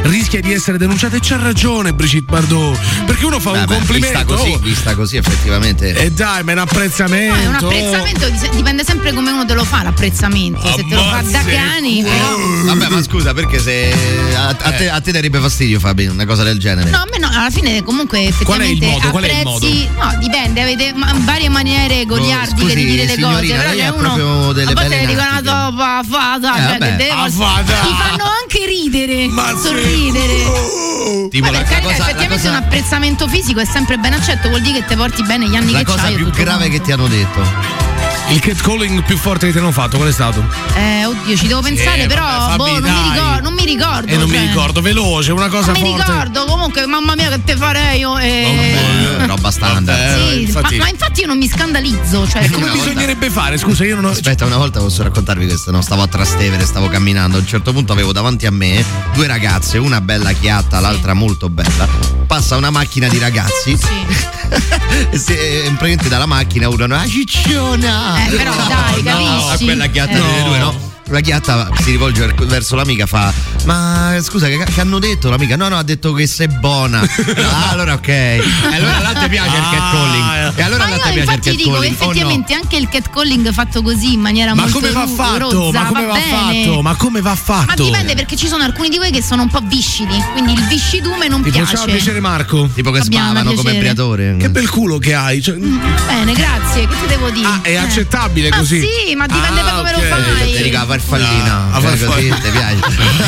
rischia 0.05 0.40
di 0.40 0.55
essere 0.55 0.78
denunciata 0.78 1.16
e 1.16 1.18
c'ha 1.20 1.36
ragione 1.36 1.92
Brigitte 1.92 2.30
Bardot. 2.32 2.78
Perché 3.05 3.26
uno 3.26 3.38
fa 3.40 3.50
un 3.50 3.59
Vabbè, 3.59 3.74
complimento. 3.74 4.18
Vista 4.18 4.24
così, 4.24 4.50
oh, 4.50 4.59
vista 4.59 4.94
così 4.94 5.16
effettivamente. 5.18 5.94
e 5.94 6.11
dai, 6.12 6.42
ma 6.44 6.52
è 6.52 6.55
un 6.55 6.61
apprezzamento. 6.61 7.34
No, 7.34 7.42
è 7.42 7.46
un 7.46 7.55
apprezzamento, 7.57 8.28
di- 8.30 8.57
dipende 8.57 8.84
sempre 8.84 9.12
come 9.12 9.32
uno 9.32 9.44
te 9.44 9.52
lo 9.52 9.64
fa 9.64 9.82
l'apprezzamento. 9.82 10.66
Se 10.74 10.86
te 10.88 10.94
lo 10.94 11.02
fa 11.02 11.20
da 11.30 11.42
cani, 11.44 12.02
però. 12.02 12.36
Vabbè, 12.64 12.88
ma 12.88 13.02
scusa, 13.02 13.34
perché 13.34 13.59
se 13.59 13.94
a, 14.34 14.48
a 14.48 14.72
te, 14.72 14.88
a 14.88 15.00
te 15.02 15.12
darebbe 15.12 15.38
fastidio, 15.40 15.78
Fabio, 15.78 16.11
una 16.11 16.24
cosa 16.24 16.42
del 16.42 16.59
genere? 16.59 16.88
No, 16.88 16.98
a 17.00 17.07
me 17.11 17.18
no, 17.18 17.28
alla 17.28 17.50
fine 17.50 17.82
comunque 17.82 18.32
Qual 18.44 18.61
è 18.61 18.64
il 18.64 18.82
effettivamente 18.82 18.86
modo? 18.86 19.11
Qual 19.11 19.24
è 19.24 19.40
il 19.40 19.46
apprezzi. 19.46 19.88
No, 19.98 20.16
dipende, 20.20 20.62
avete 20.62 20.92
ma- 20.94 21.12
varie 21.18 21.50
maniere 21.50 22.07
goliardiche 22.07 22.61
scusi, 22.62 22.74
di 22.76 22.84
dire 22.86 23.05
le 23.05 23.12
signorina, 23.12 23.57
cose. 23.57 23.68
Però 23.68 23.76
c'è 23.76 23.88
uno. 23.88 24.14
proprio 24.14 24.52
delle 24.52 24.70
a 24.70 24.74
volte 24.74 24.96
le 24.96 25.07
dicono 25.07 25.28
una 25.28 25.42
topa, 25.42 26.02
fata, 26.09 26.55
Eh, 26.55 26.61
cioè, 26.61 26.78
vabbè. 26.78 26.93
Delle 26.97 27.11
Ah. 27.11 27.82
Ti 27.82 27.95
fanno 28.09 28.24
anche 28.42 28.66
ridere. 28.66 29.28
sorridere. 29.57 30.82
Tipo 31.30 31.47
Poi 31.47 31.53
la, 31.55 31.59
per 31.62 31.68
la 31.68 31.74
carità, 31.74 31.80
cosa, 31.80 31.99
la 31.99 32.05
effettivamente 32.11 32.49
un 32.49 32.55
cosa, 32.55 32.64
apprezzamento 32.64 33.28
fisico 33.28 33.61
è 33.61 33.64
sempre 33.64 33.99
ben 33.99 34.12
accetto, 34.14 34.49
vuol 34.49 34.61
dire 34.62 34.80
che 34.80 34.86
te 34.86 34.97
porti 34.97 35.22
bene 35.22 35.49
gli 35.49 35.57
anni 35.57 35.72
la 35.72 35.78
che 35.78 35.84
cosa 35.84 36.03
c'hai. 36.03 36.12
e 36.12 36.16
più 36.16 36.24
tutto 36.26 36.42
grave 36.42 36.68
che 36.68 36.80
ti 36.80 36.92
hanno 36.92 37.07
detto. 37.09 37.92
Il 38.31 38.41
catcalling 38.41 39.03
più 39.05 39.16
forte 39.16 39.47
che 39.47 39.53
ti 39.53 39.59
hanno 39.59 39.70
fatto, 39.70 39.97
qual 39.97 40.09
è 40.09 40.12
stato? 40.12 40.43
Eh, 40.75 41.05
oddio, 41.05 41.37
ci 41.37 41.47
devo 41.47 41.61
pensare, 41.61 42.03
Eh, 42.05 42.07
però 42.07 42.22
vabbè, 42.25 42.57
boh, 42.57 42.64
non, 42.81 42.83
mi 42.83 43.11
ricordo, 43.12 43.41
non 43.43 43.55
mi 43.55 43.64
ricordo. 43.64 44.07
E 44.12 44.16
non 44.16 44.29
mi 44.29 44.37
cioè. 44.37 44.47
ricordo, 44.47 44.81
veloce, 44.81 45.33
una 45.33 45.49
cosa 45.49 45.72
Non 45.72 45.83
mi 45.83 45.89
forte. 45.91 46.11
ricordo, 46.11 46.45
comunque, 46.47 46.87
mamma 46.87 47.14
mia, 47.14 47.29
che 47.29 47.45
te 47.45 47.55
farei 47.57 47.99
io. 48.01 48.18
eh. 48.18 48.77
Eh, 49.20 49.27
roba 49.27 49.51
standard. 49.51 49.99
Vabbè, 49.99 50.31
Sì, 50.33 50.41
infatti- 50.43 50.77
ma, 50.79 50.85
ma 50.85 50.91
infatti 50.91 51.20
io 51.20 51.27
non 51.27 51.39
mi 51.39 51.49
scandalizzo. 51.49 52.27
Cioè, 52.27 52.51
Come 52.51 52.64
una 52.64 52.72
volta- 52.75 52.89
bisognerebbe 52.89 53.31
fare? 53.31 53.59
Scusa, 53.59 53.85
io 53.85 53.95
non 53.95 54.07
ho. 54.07 54.11
Aspetta, 54.11 54.45
una 54.47 54.57
volta 54.57 54.81
posso 54.81 55.03
raccontarvi 55.03 55.47
questo, 55.47 55.70
no? 55.70 55.81
Stavo 55.83 56.03
a 56.03 56.09
Trastevere, 56.09 56.64
stavo 56.64 56.89
camminando, 56.89 57.37
a 57.37 57.41
un 57.41 57.47
certo 57.47 57.72
punto 57.72 57.93
avevo 57.93 58.12
davanti 58.12 58.47
a 58.47 58.51
me 58.51 58.83
due 59.14 59.27
ragazze, 59.27 59.79
una 59.79 60.01
bella 60.01 60.33
chiatta, 60.33 60.81
l'altra 60.81 61.12
molto 61.12 61.49
bella. 61.51 61.87
Passa 62.27 62.57
una 62.57 62.70
macchina 62.70 63.07
di 63.07 63.18
ragazzi 63.18 63.77
e 65.11 65.18
se, 65.18 65.35
e 65.35 65.62
praticamente 65.64 66.09
dalla 66.09 66.27
macchina 66.27 66.68
urlano 66.68 66.97
ah 66.97 67.07
cicciona! 67.07 68.13
Eh, 68.16 68.36
però 68.36 68.54
dai, 68.54 69.02
no, 69.02 69.10
capisci? 69.10 69.52
a 69.52 69.58
quella 69.66 69.86
chiatta 69.86 70.12
Eh. 70.12 70.20
delle 70.20 70.42
due, 70.44 70.58
no? 70.58 70.92
La 71.09 71.20
chiatta 71.20 71.68
si 71.82 71.90
rivolge 71.90 72.24
ver- 72.26 72.46
verso 72.46 72.76
l'amica, 72.76 73.05
fa: 73.07 73.30
Ma 73.66 74.16
scusa, 74.22 74.46
che, 74.48 74.57
che 74.64 74.80
hanno 74.80 74.98
detto? 74.98 75.28
L'amica, 75.28 75.55
no, 75.55 75.68
no, 75.68 75.76
ha 75.76 75.82
detto 75.82 76.12
che 76.14 76.26
sei 76.26 76.48
buona. 76.48 77.00
ah, 77.36 77.68
allora 77.70 77.92
ok. 77.92 78.09
E 78.09 78.40
allora 78.72 79.00
là 79.00 79.12
ti 79.12 79.28
piace 79.28 79.55
il 79.57 79.62
catcalling. 79.70 80.52
E 80.59 80.62
allora 80.62 80.84
Ma 80.84 80.90
là 80.90 80.96
ti 80.96 81.02
piace 81.02 81.12
il 81.12 81.18
infatti 81.24 81.57
dico 81.57 81.70
catcalling. 81.72 81.76
o 81.76 81.78
no? 81.78 82.11
effettivamente 82.11 82.55
anche 82.55 82.76
il 82.76 82.88
catcalling 82.88 83.52
fatto 83.52 83.82
così 83.82 84.14
in 84.14 84.20
maniera 84.20 84.55
Ma 84.55 84.62
molto 84.62 84.78
come 84.78 84.92
va 84.92 85.02
ru- 85.05 85.14
fatto? 85.14 85.50
rozza, 85.50 85.78
Ma 85.82 85.86
come 85.88 86.05
va 86.07 86.12
bene. 86.14 86.64
fatto? 86.64 86.82
Ma 86.82 86.94
come 86.94 87.20
va 87.20 87.34
fatto? 87.34 87.64
Ma 87.66 87.74
dipende 87.74 88.14
perché 88.14 88.36
ci 88.36 88.48
sono 88.48 88.64
alcuni 88.64 88.88
di 88.88 88.96
voi 88.96 89.11
che 89.11 89.22
sono 89.22 89.42
un 89.42 89.50
po' 89.50 89.61
viscidi, 89.62 90.16
quindi 90.32 90.52
il 90.55 90.62
viscidume 90.68 91.28
non 91.28 91.42
Ti 91.42 91.50
piace. 91.50 91.66
facciamo 91.76 91.92
piacere 91.92 92.20
Marco? 92.20 92.70
Tipo 92.74 92.90
che 92.90 93.00
Abbiamo 93.00 93.30
spavano 93.30 93.52
come 93.55 93.74
briatore. 93.74 94.36
Che 94.38 94.48
bel 94.48 94.70
culo 94.70 94.96
che 94.98 95.12
hai. 95.14 95.42
Cioè, 95.42 95.57
Bene, 95.57 96.32
grazie, 96.32 96.86
che 96.88 96.94
ti 96.98 97.07
devo 97.09 97.28
dire? 97.30 97.46
Ah, 97.46 97.61
è 97.62 97.72
Eh. 97.72 97.76
accettabile 97.76 98.48
Ma 98.48 98.57
così? 98.57 98.80
sì, 98.80 99.14
ma 99.14 99.26
dipende 99.26 99.61
Ah, 99.61 99.64
da 99.64 99.70
come 99.72 99.90
ok. 99.90 99.96
lo 99.96 100.00
fai. 100.00 100.62
Farfallina. 101.01 101.70
Ah, 101.72 101.76
a 101.76 101.80
Cioè, 101.80 101.97
farfall- 101.97 102.14
così, 102.14 102.28
ti 102.42 102.51
piace. 102.51 102.78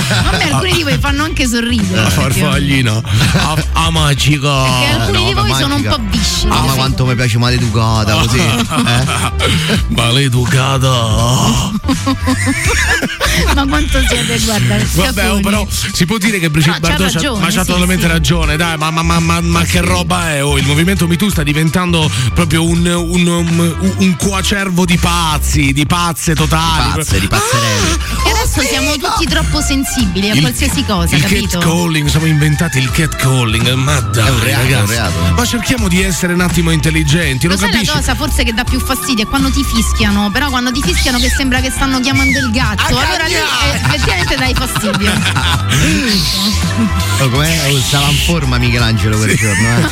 A 0.09 0.37
me 0.37 0.51
alcuni 0.53 0.73
di 0.73 0.83
voi 0.83 0.99
fanno 0.99 1.23
anche 1.25 1.47
sorridere. 1.49 2.03
La 2.03 2.11
farfallina. 2.11 3.03
A, 3.35 3.57
a 3.73 3.91
magica. 3.91 4.62
Perché 4.62 4.93
alcuni 5.01 5.19
no, 5.23 5.29
di 5.29 5.35
ma 5.35 5.41
voi 5.43 5.55
sono 5.55 5.75
un 5.77 5.83
po' 5.83 5.99
viscidi. 6.11 6.51
Ah, 6.51 6.61
ma 6.62 6.73
quanto 6.75 7.07
mi 7.07 7.14
piace 7.14 7.39
maleducata 7.39 8.14
così. 8.14 8.39
Eh? 8.39 8.64
Maleducata. 9.97 11.73
ma 13.55 13.67
quanto 13.67 14.01
siete, 14.09 14.39
guarda, 14.45 14.77
Vabbè, 14.93 15.31
oh, 15.33 15.41
però 15.41 15.67
si 15.71 16.05
può 16.07 16.19
dire 16.19 16.39
che 16.39 16.51
Brigitte 16.51 16.79
No, 16.81 16.89
Bardot 16.89 17.12
ragione, 17.12 17.41
ma 17.41 17.47
c'ha 17.47 17.62
sì, 17.62 17.71
totalmente 17.71 18.03
sì. 18.03 18.09
ragione, 18.09 18.57
dai, 18.57 18.77
ma, 18.79 18.91
ma- 18.91 19.03
ma- 19.03 19.19
ma- 19.21 19.41
ma 19.41 19.62
che 19.62 19.81
roba 19.81 20.31
è? 20.35 20.45
Oh, 20.45 20.59
il 20.59 20.67
movimento 20.67 21.07
MeToo 21.07 21.31
sta 21.31 21.43
diventando 21.43 22.11
proprio 22.35 22.64
un, 22.64 22.85
un, 22.87 23.27
un, 23.27 23.95
un 23.99 24.17
coacervo 24.17 24.85
di 24.85 24.97
pazzi, 24.99 25.73
di 25.73 25.87
pazze 25.87 26.35
totali. 26.35 26.93
Pazze, 26.97 27.21
di 27.21 27.27
pazzerelli. 27.57 28.05
E 28.27 28.31
adesso 28.31 28.61
siamo 28.63 28.93
tutti 28.97 29.27
troppo 29.27 29.61
sensibili 29.61 30.31
a 30.31 30.35
Il- 30.35 30.41
qualsiasi 30.41 30.85
cosa, 30.85 31.15
il 31.15 31.23
capito? 31.23 31.59
catcalling, 31.59 32.09
siamo 32.09 32.27
inventati 32.27 32.79
il 32.79 32.91
catcalling, 32.91 33.73
ma 33.75 34.01
dai, 34.01 34.27
È 34.27 34.31
un 34.31 34.41
reato, 34.43 34.63
ragazzi. 34.63 34.73
è 34.75 34.81
un 34.83 34.87
reato. 34.89 35.35
Ma 35.37 35.45
cerchiamo 35.47 35.89
di 35.89 36.03
essere 36.03 36.33
un 36.33 36.41
attimo 36.41 36.71
intelligenti, 36.71 37.47
Lo 37.47 37.51
non 37.55 37.59
sai 37.59 37.69
la 37.71 37.75
capisci? 37.77 37.95
cosa 37.97 38.15
forse 38.15 38.45
che 38.45 38.53
dà 38.53 38.65
più 38.65 38.81
fastidio 38.81 39.25
è 39.25 39.29
quando 39.29 39.51
ti 39.51 39.63
fischiano, 39.65 40.31
però 40.31 40.49
quando 40.51 40.71
ti 40.73 40.83
fischiano 40.83 41.19
che 41.19 41.29
sembra 41.31 41.61
che 41.61 41.71
stanno 41.71 42.01
chiamando 42.01 42.39
il 42.39 42.51
gatto, 42.51 42.85
allora 42.97 43.25
lì 43.27 43.35
eh, 43.35 43.77
effettivamente 43.95 44.37
dai 44.37 44.55
fastidio. 44.55 45.13
Oh, 47.19 47.31
com'è? 47.31 47.71
Oh, 47.73 47.79
stava 47.81 48.09
in 48.11 48.17
forma 48.27 48.59
Michelangelo 48.59 49.17
quel 49.17 49.35
giorno, 49.35 49.67
eh? 49.79 49.89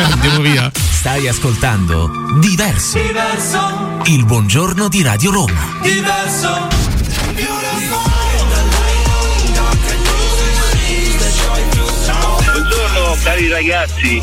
Andiamo 0.12 0.40
via. 0.40 0.70
Stai 0.90 1.28
ascoltando 1.28 2.10
Diverso. 2.38 2.98
Il 4.04 4.24
buongiorno 4.24 4.88
di 4.88 5.02
Radio 5.02 5.30
Roma. 5.30 5.60
Buongiorno 12.52 13.16
cari 13.22 13.48
ragazzi, 13.48 14.22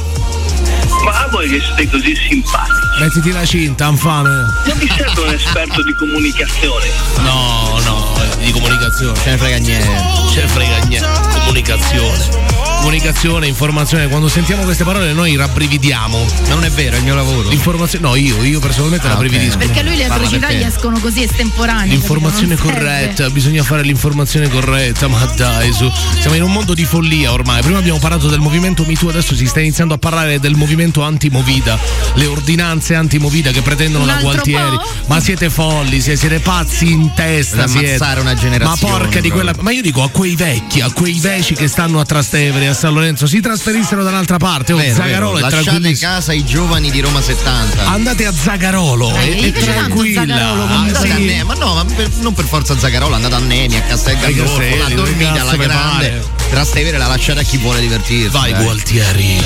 Ma 1.04 1.28
voi 1.32 1.50
che 1.50 1.62
siete 1.62 1.90
così 1.90 2.16
simpatici, 2.16 2.80
Mettiti 3.00 3.32
la 3.32 3.46
cinta, 3.46 3.88
infame. 3.88 4.30
non 4.66 4.78
vi 4.78 4.92
serve 4.96 5.22
un 5.22 5.34
esperto 5.34 5.84
di 5.84 5.94
comunicazione? 5.96 6.86
No, 7.18 7.80
no, 7.84 8.14
di 8.38 8.52
comunicazione. 8.52 9.18
Ce 9.20 9.30
ne 9.32 9.38
frega 9.38 9.58
niente. 9.58 10.32
Ce 10.32 10.42
ne 10.42 10.48
frega 10.48 10.78
niente. 10.86 11.08
Comunicazione. 11.40 12.71
Comunicazione, 12.82 13.46
informazione. 13.48 14.08
Quando 14.08 14.28
sentiamo 14.28 14.64
queste 14.64 14.84
parole 14.84 15.14
noi 15.14 15.36
rabbrividiamo. 15.36 16.18
Ma 16.48 16.48
non 16.56 16.64
è 16.66 16.70
vero, 16.72 16.96
è 16.96 16.98
il 16.98 17.04
mio 17.04 17.14
lavoro. 17.14 17.52
Informazione. 17.52 18.08
No, 18.08 18.16
io, 18.16 18.44
io 18.44 18.60
personalmente 18.60 19.06
Ah, 19.06 19.12
rabbrividisco. 19.12 19.58
Perché 19.60 19.80
a 19.80 19.84
lui 19.84 19.96
le 19.96 20.06
atrocità 20.06 20.52
gli 20.52 20.64
escono 20.64 20.98
così 21.00 21.22
estemporanee. 21.22 21.88
L'informazione 21.92 22.56
corretta, 22.58 23.30
bisogna 23.30 23.62
fare 23.64 23.84
l'informazione 23.84 24.50
corretta, 24.50 25.08
ma 25.08 25.24
dai, 25.36 25.72
su. 25.72 25.90
siamo 26.20 26.36
in 26.36 26.42
un 26.42 26.52
mondo 26.52 26.74
di 26.74 26.84
follia 26.84 27.32
ormai. 27.32 27.62
Prima 27.62 27.78
abbiamo 27.78 28.00
parlato 28.00 28.28
del 28.28 28.40
movimento 28.40 28.84
MeToo, 28.84 29.10
adesso 29.10 29.36
si 29.36 29.46
sta 29.46 29.60
iniziando 29.60 29.94
a 29.94 29.98
parlare 29.98 30.40
del 30.40 30.56
movimento 30.56 31.04
antimovida, 31.04 31.78
le 32.16 32.26
ordinanze 32.26 32.96
antimovida 32.96 33.52
che 33.52 33.62
pretendono 33.62 34.06
da 34.06 34.16
Gualtieri. 34.16 34.76
po'? 34.76 34.84
Ma 35.06 35.20
siete 35.22 35.50
folli, 35.52 36.02
sie- 36.02 36.16
siete 36.18 36.40
pazzi 36.40 36.92
in 36.92 37.14
testa. 37.14 37.68
Siete. 37.68 37.86
ammazzare 37.90 38.20
una 38.22 38.34
generazione, 38.34 38.92
Ma 38.94 38.98
porca 39.00 39.20
di 39.22 39.30
quella. 39.30 39.54
Ma 39.60 39.72
io 39.72 39.82
dico 39.84 40.02
a 40.04 40.10
quei 40.10 40.36
vecchi, 40.36 40.82
a 40.82 40.92
quei 40.92 41.20
veci 41.20 41.54
che 41.54 41.68
stanno 41.68 42.00
a 42.00 42.06
Trastevere, 42.06 42.71
a 42.72 42.74
San 42.74 42.94
Lorenzo, 42.94 43.28
si 43.28 43.40
trasferissero 43.40 44.04
da 44.04 44.10
un'altra 44.10 44.38
parte. 44.38 44.74
Oh, 44.74 44.78
Vero, 44.78 44.96
Zagarolo 44.96 45.34
vero. 45.34 45.38
è 45.38 45.42
Lasciate 45.50 45.64
tranquillissimo. 45.64 46.12
casa 46.12 46.34
i 46.34 46.44
giovani 46.46 46.90
di 46.92 47.00
Roma 47.02 47.22
70. 47.22 47.86
Andate 47.88 48.26
a 48.26 48.34
Zagarolo, 48.34 49.16
Eh, 49.16 49.26
io 49.26 49.48
è 49.48 49.52
piace 49.52 49.74
tanto 49.74 49.80
tranquilla. 49.96 50.22
Zagarolo 50.22 50.64
Ah, 50.64 50.76
Andate 50.80 51.06
sì. 51.08 51.12
a 51.12 51.18
Ne- 51.18 51.44
ma 51.44 51.54
no, 51.56 51.74
ma 51.76 51.86
per- 51.86 52.10
non 52.20 52.34
per 52.34 52.46
forza 52.46 52.74
a 52.74 52.80
Zagarolo, 52.80 53.16
andate 53.16 53.36
a 53.36 53.40
Nemi, 53.40 53.76
a 53.78 53.82
Castel 53.82 54.18
Gandolfo, 54.18 54.60
la 54.60 54.90
dormita, 54.96 55.32
cazzo 55.34 55.46
la 55.46 55.52
vi 55.52 55.58
grande. 55.58 56.24
Trastevere 56.50 56.98
la 56.98 57.08
lasciate 57.08 57.40
a 57.40 57.44
chi 57.44 57.58
vuole 57.58 57.80
divertirsi. 57.80 58.30
Vai. 58.30 58.54
Gualtieri. 58.54 59.44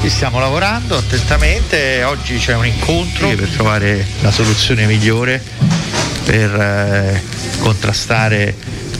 Ci 0.00 0.10
stiamo 0.10 0.38
lavorando 0.38 0.96
attentamente, 0.96 2.04
oggi 2.04 2.36
c'è 2.38 2.54
un 2.54 2.66
incontro 2.66 3.28
per 3.28 3.48
trovare 3.48 4.06
la 4.20 4.30
soluzione 4.30 4.86
migliore 4.86 5.42
per 6.24 6.54
eh, 6.54 7.22
contrastare 7.58 8.54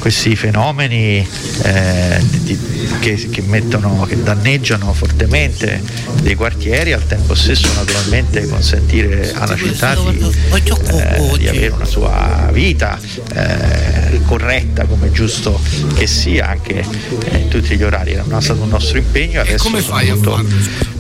questi 0.06 0.36
fenomeni 0.36 1.26
eh, 1.62 2.24
di- 2.42 2.56
che, 3.00 3.28
che 3.28 3.42
mettono, 3.42 4.06
che 4.08 4.22
danneggiano 4.22 4.92
fortemente 4.92 5.82
dei 6.22 6.36
quartieri, 6.36 6.92
al 6.92 7.04
tempo 7.04 7.34
stesso 7.34 7.72
naturalmente 7.74 8.46
consentire 8.46 9.32
alla 9.34 9.56
città 9.56 9.96
di, 9.96 10.18
eh, 10.20 11.38
di 11.38 11.48
avere 11.48 11.70
una 11.70 11.84
sua 11.84 12.50
vita 12.52 13.00
eh, 13.34 14.20
corretta 14.26 14.84
come 14.84 15.08
è 15.08 15.10
giusto 15.10 15.60
che 15.94 16.06
sia 16.06 16.50
anche 16.50 16.84
eh, 17.32 17.38
in 17.38 17.48
tutti 17.48 17.76
gli 17.76 17.82
orari. 17.82 18.12
Era 18.12 18.40
stato 18.40 18.62
un 18.62 18.68
nostro 18.68 18.98
impegno 18.98 19.40
adesso 19.40 19.66
a 19.66 20.02
molto 20.04 20.44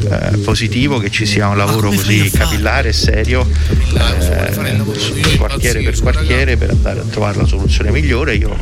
eh, 0.08 0.36
positivo 0.38 0.98
che 0.98 1.10
ci 1.10 1.26
sia 1.26 1.48
un 1.48 1.56
lavoro 1.56 1.90
fai 1.90 1.96
così 1.98 2.30
capillare 2.30 2.88
e 2.88 2.92
serio 2.92 3.48
eh, 3.94 5.36
quartiere 5.36 5.82
per 5.82 6.00
quartiere 6.00 6.56
per 6.56 6.70
andare 6.70 7.00
a 7.00 7.04
trovare 7.04 7.38
la 7.38 7.46
soluzione 7.46 7.90
migliore. 7.90 8.34
Io 8.34 8.56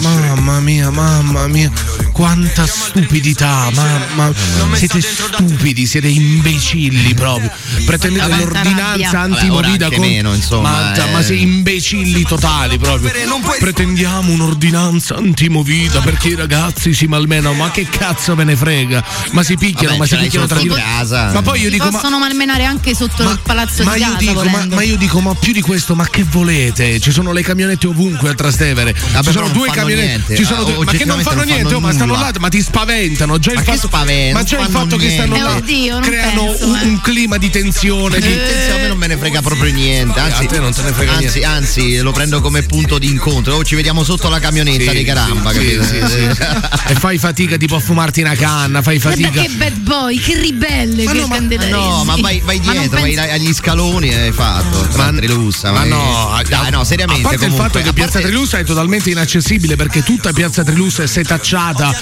Mamma 0.00 0.60
mia, 0.60 0.90
mamma 0.90 1.46
mia, 1.48 1.70
quanta 2.12 2.66
stupidità, 2.66 3.70
mamma, 3.74 4.32
siete 4.74 5.00
stupidi, 5.00 5.86
siete 5.86 6.08
imbecilli 6.08 7.14
proprio. 7.14 7.50
Pretendete 7.84 8.28
Vabbè, 8.28 8.42
l'ordinanza 8.44 9.20
anche 9.20 9.46
con 9.48 10.00
meno, 10.00 10.34
insomma, 10.34 10.70
ma, 10.70 10.94
eh. 10.94 11.10
ma 11.10 11.22
sei 11.22 11.42
imbecilli 11.42 12.22
totali 12.22 12.78
proprio. 12.78 13.10
Pretendiamo 13.58 14.32
un'ordinanza 14.32 15.16
antimovida 15.16 16.00
perché 16.00 16.28
i 16.28 16.34
ragazzi 16.34 16.94
si 16.94 17.06
malmenano, 17.06 17.54
ma 17.54 17.70
che 17.70 17.86
cazzo 17.88 18.34
me 18.34 18.44
ne 18.44 18.56
frega? 18.56 19.04
Ma 19.32 19.42
si 19.42 19.56
picchiano, 19.56 19.96
Vabbè, 19.96 19.98
ma 19.98 20.06
si 20.06 20.16
picchiano 20.16 20.46
tra 20.46 20.60
di 20.60 20.68
casa. 20.68 21.32
Ma 21.32 21.42
poi 21.42 21.60
io 21.60 21.66
Si 21.66 21.72
dico 21.72 21.84
ma 21.84 21.90
possono 21.90 22.18
malmenare 22.18 22.64
anche 22.64 22.94
sotto 22.94 23.22
il 23.22 23.40
palazzo 23.42 23.84
ma 23.84 23.94
di 23.94 24.00
casa. 24.00 24.16
dico, 24.16 24.42
ma, 24.44 24.66
ma 24.66 24.82
io 24.82 24.96
dico, 24.96 25.20
ma 25.20 25.34
più 25.34 25.52
di 25.52 25.60
questo, 25.60 25.94
ma 25.94 26.06
che 26.08 26.24
volete? 26.24 27.00
Ci 27.00 27.10
sono 27.10 27.27
le 27.32 27.42
camionette 27.42 27.86
ovunque 27.86 28.30
a 28.30 28.34
Trastevere. 28.34 28.94
Vabbè, 29.12 29.26
ci 29.26 29.32
sono 29.32 29.48
due 29.48 29.68
fanno 29.68 29.80
camionette. 29.80 30.36
Ci 30.36 30.44
sono 30.44 30.64
due- 30.64 30.84
ma 30.84 30.92
che 30.92 31.04
non 31.04 31.20
fanno 31.20 31.36
non 31.36 31.44
niente, 31.46 31.64
fanno 31.64 31.76
oh, 31.76 31.80
ma 31.80 31.92
stanno 31.92 32.14
là, 32.14 32.30
ma 32.38 32.48
ti 32.48 32.62
spaventano. 32.62 33.38
Già 33.38 33.52
Ma 33.54 33.60
il 33.60 33.64
che 33.66 33.72
fatto, 33.74 33.86
spavento? 33.88 34.38
ma 34.38 34.44
già 34.44 34.60
il 34.60 34.66
fatto 34.68 34.96
che 34.96 35.10
stanno 35.10 35.36
là 35.36 35.54
Eh, 35.54 35.56
oddio, 35.58 36.00
creano 36.00 36.44
penso, 36.46 36.66
un, 36.66 36.76
eh. 36.76 36.84
un 36.86 37.00
clima 37.00 37.36
di 37.38 37.50
tensione. 37.50 38.18
Di... 38.20 38.26
A 38.32 38.76
me 38.80 38.88
non 38.88 38.98
me 38.98 39.06
ne 39.06 39.16
frega 39.16 39.40
proprio 39.42 39.72
niente. 39.72 40.18
Anzi, 40.18 40.44
a 40.44 40.46
te 40.46 40.58
non 40.58 40.72
te 40.72 40.82
ne 40.82 40.92
frega 40.92 41.12
anzi, 41.12 41.22
niente. 41.24 41.44
anzi, 41.44 41.96
lo 41.98 42.12
prendo 42.12 42.40
come 42.40 42.62
punto 42.62 42.98
di 42.98 43.08
incontro. 43.08 43.56
Oh, 43.56 43.64
ci 43.64 43.74
vediamo 43.74 44.04
sotto 44.04 44.28
la 44.28 44.38
camionetta 44.38 44.90
Sì, 44.90 44.96
di 44.98 45.04
caramba, 45.04 45.50
sì, 45.52 45.58
capito? 45.58 45.82
sì, 45.84 46.00
sì. 46.06 46.42
e 46.88 46.94
fai 46.94 47.18
fatica 47.18 47.56
tipo 47.56 47.76
a 47.76 47.80
fumarti 47.80 48.20
una 48.20 48.34
canna, 48.34 48.82
fai 48.82 48.98
Guarda 48.98 49.22
fatica. 49.28 49.42
che 49.42 49.48
bad 49.56 49.76
boy, 49.78 50.18
che 50.18 50.38
ribelle 50.38 51.04
Ma 51.04 51.12
che 51.12 51.18
no, 51.18 51.26
ma-. 51.26 51.38
No, 51.38 52.04
ma 52.04 52.16
vai, 52.20 52.40
Ma 52.44 52.52
dietro, 52.52 53.00
vai 53.00 53.16
agli 53.16 53.52
scaloni 53.52 54.10
e 54.10 54.14
hai 54.20 54.32
fatto. 54.32 54.86
Trilussa, 55.18 55.72
Ma 55.72 55.84
no, 55.84 56.40
dai, 56.48 56.70
no, 56.70 56.84
seriamente. 56.84 57.07
A 57.14 57.18
parte 57.20 57.34
il 57.46 57.50
comunque, 57.50 57.64
fatto 57.64 57.78
che 57.80 57.92
Piazza 57.92 58.12
parte- 58.12 58.28
Trilussa 58.28 58.58
è 58.58 58.64
totalmente 58.64 59.10
inaccessibile 59.10 59.76
perché 59.76 60.02
tutta 60.02 60.32
Piazza 60.32 60.62
Trilussa 60.64 61.02
è 61.02 61.06
setacciata 61.06 61.92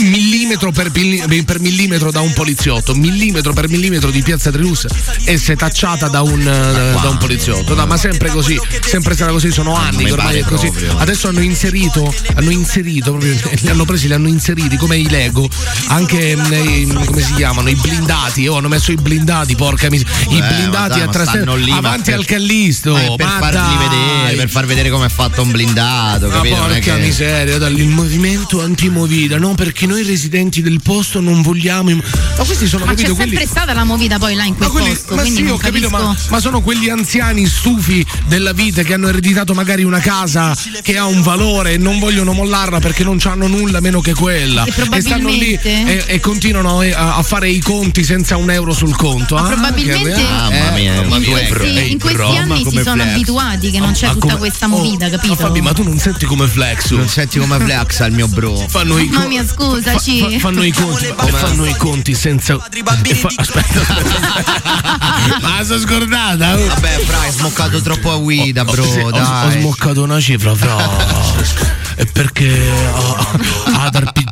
millimetro 0.00 0.70
per, 0.72 0.90
per 0.90 1.60
millimetro 1.60 2.10
da 2.10 2.20
un 2.20 2.32
poliziotto. 2.32 2.94
Millimetro 2.94 3.52
per 3.52 3.68
millimetro 3.68 4.10
di 4.10 4.22
Piazza 4.22 4.50
Trilussa 4.50 4.88
è 5.24 5.36
setacciata 5.36 6.08
da 6.08 6.22
un, 6.22 6.40
eh, 6.40 7.00
da 7.00 7.08
un 7.08 7.18
poliziotto. 7.18 7.74
No, 7.74 7.86
ma 7.86 7.96
sempre 7.96 8.30
così, 8.30 8.58
sempre 8.84 9.16
sarà 9.16 9.32
così, 9.32 9.50
sono 9.50 9.74
anni 9.74 10.04
che 10.04 10.12
ormai 10.12 10.38
è 10.38 10.42
così. 10.44 10.68
proprio. 10.70 10.98
Adesso 10.98 11.28
hanno 11.28 11.40
inserito, 11.40 12.12
hanno 12.34 12.50
inserito 12.50 13.10
proprio, 13.12 13.34
li 13.60 13.68
hanno 13.68 13.84
presi, 13.84 14.06
li 14.06 14.14
hanno 14.14 14.28
inseriti 14.28 14.76
come 14.76 14.96
i 14.96 15.08
Lego, 15.08 15.48
anche 15.88 16.36
mm, 16.36 16.52
i- 16.52 17.04
come 17.04 17.22
si 17.22 17.34
chiamano, 17.34 17.68
i 17.68 17.74
blindati. 17.74 18.46
Oh, 18.46 18.56
hanno 18.56 18.68
messo 18.68 18.92
i 18.92 18.96
blindati, 18.96 19.54
porca 19.56 19.88
miseria. 19.90 20.10
I 20.28 20.36
Eh, 20.38 20.40
blindati 20.54 20.98
dai, 21.00 21.02
a 21.02 21.70
ma 21.70 21.76
avanti 21.76 22.12
al 22.12 22.24
Callisto. 22.24 22.92
Ma 22.92 23.14
per 23.16 23.26
ma 23.26 23.38
farli 23.38 23.50
dai. 23.88 24.11
Vedere, 24.20 24.36
per 24.36 24.48
far 24.50 24.66
vedere 24.66 24.90
come 24.90 25.06
è 25.06 25.08
fatto 25.08 25.42
un 25.42 25.50
blindato, 25.50 26.28
Ma 26.28 26.34
capito? 26.34 26.56
Non 26.56 26.70
è 26.70 26.74
porca 26.78 26.94
che- 26.96 27.00
miseria, 27.00 27.56
il 27.68 27.88
movimento 27.88 28.62
antimovida, 28.62 29.38
no? 29.38 29.54
Perché 29.54 29.86
noi 29.86 30.02
residenti 30.02 30.62
del 30.62 30.80
posto 30.82 31.20
non 31.20 31.42
vogliamo. 31.42 31.90
im- 31.90 32.02
Ma 32.36 32.44
questi 32.44 32.66
sono, 32.66 32.84
Ma 32.84 32.90
c'è 32.94 33.02
capito, 33.02 33.16
sempre 33.16 33.36
quelli. 33.36 33.50
stata 33.50 33.72
la 33.72 33.84
movida 33.84 34.18
poi 34.18 34.34
là 34.34 34.44
in 34.44 34.56
quel 34.56 34.68
Ma, 34.68 34.74
quelli- 34.74 34.94
posto, 34.94 35.14
ma 35.14 35.24
sì, 35.24 35.42
ho 35.46 35.56
capito, 35.56 35.88
capisco. 35.88 35.90
ma, 36.08 36.16
ma 36.30 36.40
sono 36.40 36.60
quegli 36.60 36.88
anziani 36.88 37.46
stufi 37.46 38.04
della 38.26 38.52
vita 38.52 38.82
che 38.82 38.94
hanno 38.94 39.08
ereditato 39.08 39.54
magari 39.54 39.82
una 39.84 40.00
casa 40.00 40.56
che 40.82 40.96
ha 40.96 41.04
un 41.06 41.22
valore 41.22 41.72
e 41.74 41.78
non 41.78 41.98
vogliono 41.98 42.32
mollarla 42.32 42.78
perché 42.80 43.04
non 43.04 43.18
hanno 43.24 43.46
nulla 43.46 43.80
meno 43.80 44.00
che 44.00 44.14
quella. 44.14 44.64
E 44.64 45.00
stanno 45.00 45.28
lì 45.28 45.58
e, 45.62 46.04
e 46.06 46.20
continuano 46.20 46.82
eh, 46.82 46.92
a, 46.92 47.16
a 47.16 47.22
fare 47.22 47.48
i 47.48 47.60
conti 47.60 48.04
senza 48.04 48.36
un 48.36 48.50
euro 48.50 48.72
sul 48.72 48.94
conto. 48.96 49.34
Ma 49.36 49.42
Ah, 49.42 49.46
probabilmente 49.52 50.12
che- 50.12 50.22
Mamma 50.22 50.70
mia, 50.72 50.94
eh, 51.02 51.06
ma 51.06 51.16
in 51.16 51.22
tu 51.24 51.30
questi, 51.30 51.90
in 51.92 51.98
questi 51.98 52.20
anni 52.22 52.64
si 52.68 52.80
sono 52.82 53.02
flex. 53.02 53.14
abituati 53.14 53.70
che 53.70 53.78
non 53.78 53.92
c'è 53.92 54.01
Ma 54.06 54.12
tutta 54.12 54.26
come- 54.26 54.38
questa 54.38 54.66
movida, 54.66 55.06
Oh, 55.06 55.10
capito? 55.10 55.36
Fabi, 55.36 55.60
ma 55.60 55.72
tu 55.72 55.82
non 55.82 55.98
senti 55.98 56.24
come 56.26 56.46
flex? 56.46 56.90
Non 56.90 57.08
senti 57.08 57.38
come 57.38 57.58
flex 57.58 58.00
al 58.00 58.12
mio 58.12 58.26
bro. 58.28 58.56
Fanno 58.68 58.98
i 58.98 59.06
Mamma 59.06 59.22
co- 59.22 59.28
mia, 59.28 59.46
scusaci. 59.46 60.20
fa- 60.20 60.38
fanno 60.38 60.62
i 60.62 60.72
conti, 60.72 61.06
e 61.06 61.14
fanno 61.32 61.64
i 61.66 61.76
conti 61.76 62.14
senza. 62.14 62.58
fa- 62.58 63.30
aspetta, 63.36 63.80
aspetta. 63.80 65.38
Ma 65.40 65.64
sono 65.64 65.80
scordata. 65.80 66.54
oh. 66.54 66.66
Vabbè, 66.66 66.98
fra, 67.04 67.20
hai 67.20 67.30
smoccato 67.32 67.80
troppo 67.80 68.10
a 68.12 68.16
guida, 68.16 68.64
bro. 68.64 68.82
Sì, 68.84 68.98
ho, 68.98 69.06
ho 69.06 69.10
dai. 69.10 69.60
smoccato 69.60 70.02
una 70.02 70.20
cifra, 70.20 70.54
fra. 70.54 71.70
E 71.96 72.06
perché 72.06 72.58
ah, 72.94 73.84
ad 73.84 73.96
RPG, 73.96 74.31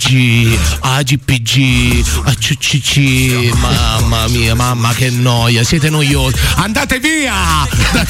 AGPG, 0.81 2.05
ACCC, 2.25 3.55
mamma 3.59 4.27
mia, 4.29 4.55
mamma 4.55 4.93
che 4.93 5.11
noia, 5.11 5.63
siete 5.63 5.89
noiosi. 5.89 6.37
Andate 6.57 6.99
via 6.99 7.33
da, 7.93 8.05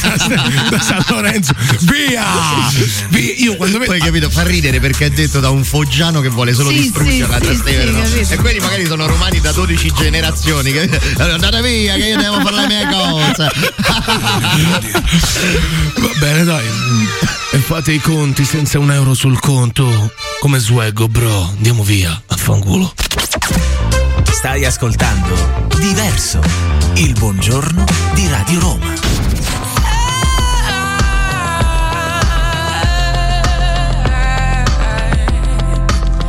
da 0.70 0.80
San 0.80 1.04
Lorenzo, 1.08 1.52
via! 1.80 2.24
Via! 3.08 3.34
Io 3.36 3.56
quando 3.56 3.78
vedo. 3.78 3.90
Poi 3.90 4.00
capito, 4.00 4.30
fa 4.30 4.42
ridere 4.44 4.80
perché 4.80 5.06
è 5.06 5.10
detto 5.10 5.40
da 5.40 5.50
un 5.50 5.62
foggiano 5.64 6.20
che 6.20 6.28
vuole 6.28 6.54
solo 6.54 6.70
Sì, 6.70 6.76
distruggere 6.76 7.24
sì, 7.24 7.30
la 7.30 7.34
sì, 7.38 7.40
Trastevere. 7.42 7.86
sì, 7.86 7.92
no? 7.92 8.02
capito. 8.02 8.32
e 8.32 8.36
quelli 8.36 8.58
magari 8.60 8.86
sono 8.86 9.06
romani 9.06 9.40
da 9.40 9.52
12 9.52 9.92
generazioni. 9.96 10.72
Che... 10.72 10.88
Andate 11.18 11.60
via, 11.62 11.94
che 11.96 12.06
io 12.06 12.16
devo 12.16 12.40
fare 12.40 12.56
le 12.56 12.66
mie 12.66 12.88
cose. 12.90 13.50
Va 15.96 16.10
bene, 16.18 16.44
dai. 16.44 16.64
E 17.52 17.58
fate 17.58 17.92
i 17.92 18.00
conti 18.00 18.44
senza 18.44 18.78
un 18.78 18.92
euro 18.92 19.12
sul 19.14 19.38
conto. 19.40 20.12
Come 20.40 20.58
swaggo, 20.58 21.08
bro. 21.08 21.50
Andiamo 21.56 21.82
via, 21.82 21.89
affanculo. 21.90 22.92
Stai 24.30 24.64
ascoltando 24.64 25.66
Diverso, 25.76 26.40
il 26.94 27.12
buongiorno 27.14 27.84
di 28.14 28.28
Radio 28.28 28.60
Roma. 28.60 28.94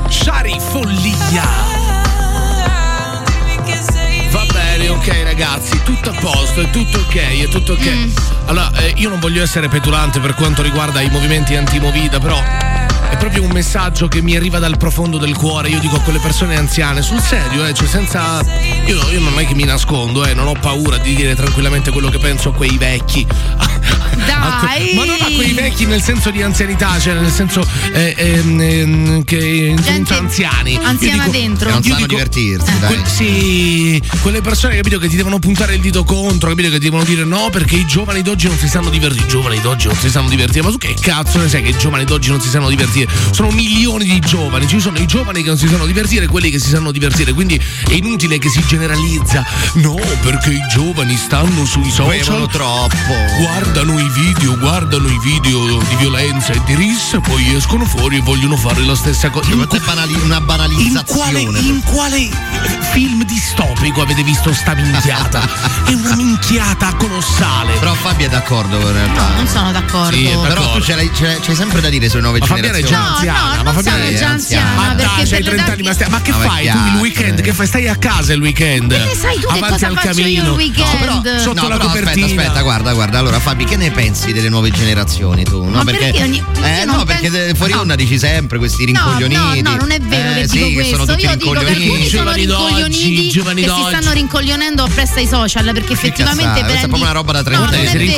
Shari 0.09 0.59
Follia. 0.71 1.43
Va 4.31 4.45
bene, 4.51 4.89
ok 4.89 5.23
ragazzi, 5.23 5.79
tutto 5.83 6.09
a 6.09 6.13
posto, 6.19 6.61
è 6.61 6.69
tutto 6.71 6.97
ok, 6.97 7.15
è 7.15 7.47
tutto 7.49 7.73
ok. 7.73 7.87
Mm. 7.87 8.11
Allora, 8.45 8.71
eh, 8.77 8.93
io 8.95 9.09
non 9.09 9.19
voglio 9.19 9.43
essere 9.43 9.67
petulante 9.67 10.19
per 10.19 10.33
quanto 10.33 10.63
riguarda 10.63 11.01
i 11.01 11.09
movimenti 11.11 11.55
antimovida, 11.55 12.19
però 12.19 12.41
proprio 13.21 13.43
un 13.43 13.51
messaggio 13.51 14.07
che 14.07 14.19
mi 14.23 14.35
arriva 14.35 14.57
dal 14.57 14.77
profondo 14.77 15.19
del 15.19 15.35
cuore. 15.35 15.69
Io 15.69 15.77
dico 15.77 15.97
a 15.97 15.99
quelle 15.99 16.17
persone 16.17 16.55
anziane, 16.57 17.03
sul 17.03 17.21
serio, 17.21 17.63
eh, 17.67 17.71
cioè 17.71 17.87
senza. 17.87 18.43
Io, 18.87 18.95
io 19.11 19.19
non 19.19 19.37
è 19.37 19.45
che 19.45 19.53
mi 19.53 19.63
nascondo, 19.63 20.25
eh, 20.25 20.33
non 20.33 20.47
ho 20.47 20.55
paura 20.59 20.97
di 20.97 21.13
dire 21.13 21.35
tranquillamente 21.35 21.91
quello 21.91 22.09
che 22.09 22.17
penso 22.17 22.49
a 22.49 22.53
quei 22.53 22.75
vecchi. 22.79 23.25
Dai! 24.25 24.95
Ma 24.95 25.05
non 25.05 25.17
a 25.19 25.25
quei 25.35 25.53
vecchi 25.53 25.85
nel 25.85 26.01
senso 26.01 26.31
di 26.31 26.41
anzianità, 26.41 26.99
cioè 26.99 27.13
nel 27.13 27.31
senso 27.31 27.65
eh, 27.93 28.13
ehm, 28.17 29.23
che 29.23 29.73
Gente 29.79 30.13
anziani. 30.15 30.79
Anziana 30.81 31.25
dico- 31.25 31.37
dentro. 31.37 31.67
Che 31.67 31.73
non 31.73 31.83
sanno 31.83 31.95
dico- 31.95 32.07
divertirsi, 32.07 32.79
dai. 32.79 32.95
Que- 32.95 33.09
sì, 33.09 34.01
quelle 34.21 34.41
persone 34.41 34.75
capito 34.75 34.97
che 34.97 35.07
ti 35.07 35.15
devono 35.15 35.37
puntare 35.37 35.75
il 35.75 35.81
dito 35.81 36.03
contro, 36.03 36.49
capito 36.49 36.69
che 36.69 36.79
ti 36.79 36.85
devono 36.85 37.03
dire 37.03 37.23
no 37.23 37.49
perché 37.51 37.75
i 37.75 37.85
giovani 37.85 38.23
d'oggi 38.23 38.47
non 38.47 38.57
si 38.57 38.67
sanno 38.67 38.89
divertire. 38.89 39.25
I 39.25 39.29
giovani 39.29 39.61
d'oggi 39.61 39.87
non 39.87 39.95
si 39.95 40.09
sanno 40.09 40.27
divertire. 40.27 40.63
Ma 40.63 40.71
tu 40.71 40.77
che 40.77 40.95
cazzo 40.99 41.37
ne 41.37 41.47
sai 41.47 41.61
che 41.61 41.69
i 41.69 41.77
giovani 41.77 42.03
d'oggi 42.03 42.29
non 42.29 42.41
si 42.41 42.49
sanno 42.49 42.67
divertire? 42.67 43.10
Sono 43.31 43.49
milioni 43.51 44.05
di 44.05 44.19
giovani, 44.19 44.67
ci 44.67 44.79
sono 44.79 44.97
i 44.97 45.05
giovani 45.05 45.41
che 45.41 45.47
non 45.49 45.57
si 45.57 45.67
sanno 45.67 45.85
divertire 45.85 46.25
e 46.25 46.27
quelli 46.27 46.49
che 46.49 46.59
si 46.59 46.69
sanno 46.69 46.91
divertire. 46.91 47.33
Quindi 47.33 47.59
è 47.87 47.93
inutile 47.93 48.37
che 48.37 48.49
si 48.49 48.63
generalizza. 48.65 49.43
No, 49.73 49.95
perché 50.21 50.51
i 50.51 50.65
giovani 50.69 51.15
stanno 51.17 51.65
sui 51.65 51.89
social. 51.89 52.17
Bevono 52.17 52.47
troppo. 52.47 52.95
Guardano 53.39 53.99
i 53.99 54.09
video, 54.09 54.57
guardano 54.57 55.07
i 55.07 55.19
video 55.23 55.77
di 55.87 55.95
violenza 55.95 56.53
e 56.53 56.61
di 56.65 56.75
rissa, 56.75 57.19
poi 57.19 57.55
escono 57.55 57.85
fuori 57.85 58.17
e 58.17 58.21
vogliono 58.21 58.55
fare 58.57 58.81
la 58.85 58.95
stessa 58.95 59.29
cosa. 59.29 59.49
In 59.51 59.57
Questa 59.57 59.77
è 59.77 59.79
banali- 59.79 60.13
una 60.21 60.37
in 60.37 60.45
banalizzazione. 60.45 61.43
quale, 61.43 61.59
in 61.59 61.81
quale 61.83 62.29
film 62.91 63.23
distopico 63.25 64.01
avete 64.01 64.23
visto 64.23 64.53
sta 64.53 64.73
minchiata? 64.75 65.41
è 65.85 65.93
una 65.93 66.15
minchiata 66.15 66.93
colossale. 66.95 67.73
Però 67.79 67.93
Fabio 67.93 68.25
è 68.27 68.29
d'accordo 68.29 68.77
in 68.79 68.91
realtà. 68.93 69.33
Non 69.35 69.47
sono 69.47 69.71
d'accordo. 69.71 70.15
Sì, 70.15 70.25
è 70.25 70.31
Però 70.31 70.41
d'accordo. 70.41 70.71
tu 70.79 70.81
ce 70.81 70.95
l'hai- 70.95 71.11
c'hai 71.11 71.55
sempre 71.55 71.81
da 71.81 71.89
dire 71.89 72.09
sulle 72.09 72.21
nuove 72.21 72.39
Ma 72.39 72.45
generazioni. 72.45 72.79
Già 73.01 73.13
anziana, 73.15 73.55
no, 73.55 73.63
ma 73.63 73.73
Fabiana 73.73 73.97
sono 73.97 74.09
è 74.09 74.17
già 74.17 74.27
anziana, 74.29 74.75
Ma 74.75 74.87
perché 74.95 75.03
dai, 75.03 75.27
c'hai 75.29 75.43
le 75.43 75.49
30 75.51 75.71
anni, 75.71 75.83
ma, 75.83 75.93
stai- 75.93 76.09
ma 76.09 76.21
che 76.21 76.31
No, 76.31 76.37
fai 76.39 76.67
tu 76.69 76.77
il 76.77 76.95
weekend? 77.01 77.41
Che 77.41 77.53
fai? 77.53 77.67
Stai 77.67 77.87
a 77.87 77.95
casa 77.95 78.33
il 78.33 78.41
weekend? 78.41 78.91
E 78.91 79.15
sai 79.19 79.39
tu 79.39 79.47
che 79.47 79.59
cosa 79.59 79.87
al 79.87 79.99
camino. 79.99 80.43
il 80.43 80.49
weekend? 80.49 80.87
No, 80.93 81.21
però 81.21 81.39
sotto 81.39 81.61
No, 81.61 81.67
la 81.67 81.75
però 81.77 81.87
aspetta, 81.89 82.09
copertina. 82.11 82.25
aspetta, 82.41 82.61
guarda, 82.61 82.93
guarda. 82.93 83.19
Allora, 83.19 83.39
Fabi, 83.39 83.65
che 83.65 83.75
ne 83.77 83.91
pensi 83.91 84.31
delle 84.33 84.49
nuove 84.49 84.71
generazioni 84.71 85.43
tu? 85.43 85.63
No, 85.63 85.69
Ma 85.69 85.83
perché 85.83 86.11
ogni- 86.21 86.43
eh, 86.63 86.85
no, 86.85 87.03
perché 87.05 87.29
penso- 87.29 87.45
de- 87.47 87.53
fuori 87.55 87.73
onda 87.73 87.95
dici 87.95 88.17
sempre 88.17 88.57
questi 88.57 88.85
rincoglioniti. 88.85 89.61
No, 89.61 89.71
no, 89.71 89.75
non 89.77 89.91
è 89.91 89.99
vero 89.99 90.29
eh, 90.31 90.41
che 90.41 90.47
sì, 90.47 90.57
dico 90.63 90.79
che 90.81 90.89
sono 90.89 91.05
questo. 91.05 91.13
tutti 91.13 91.25
Io 91.25 91.35
dico 91.35 91.51
che 91.51 91.65
alcuni 91.71 92.07
sono 92.09 92.31
rincoglioniti 92.31 93.31
che 93.31 93.69
si 93.69 93.83
stanno 93.87 94.11
rincoglionendo 94.13 94.83
appresso 94.83 95.15
ai 95.15 95.27
social 95.27 95.63
perché 95.73 95.93
effettivamente 95.93 96.43
cazzate, 96.43 96.61
questa 96.63 96.85
è 96.85 96.87
prendi 96.87 96.87
proprio 96.87 97.03
una 97.03 97.11
roba 97.11 97.31
da 97.31 97.43
trentenni. 97.43 98.13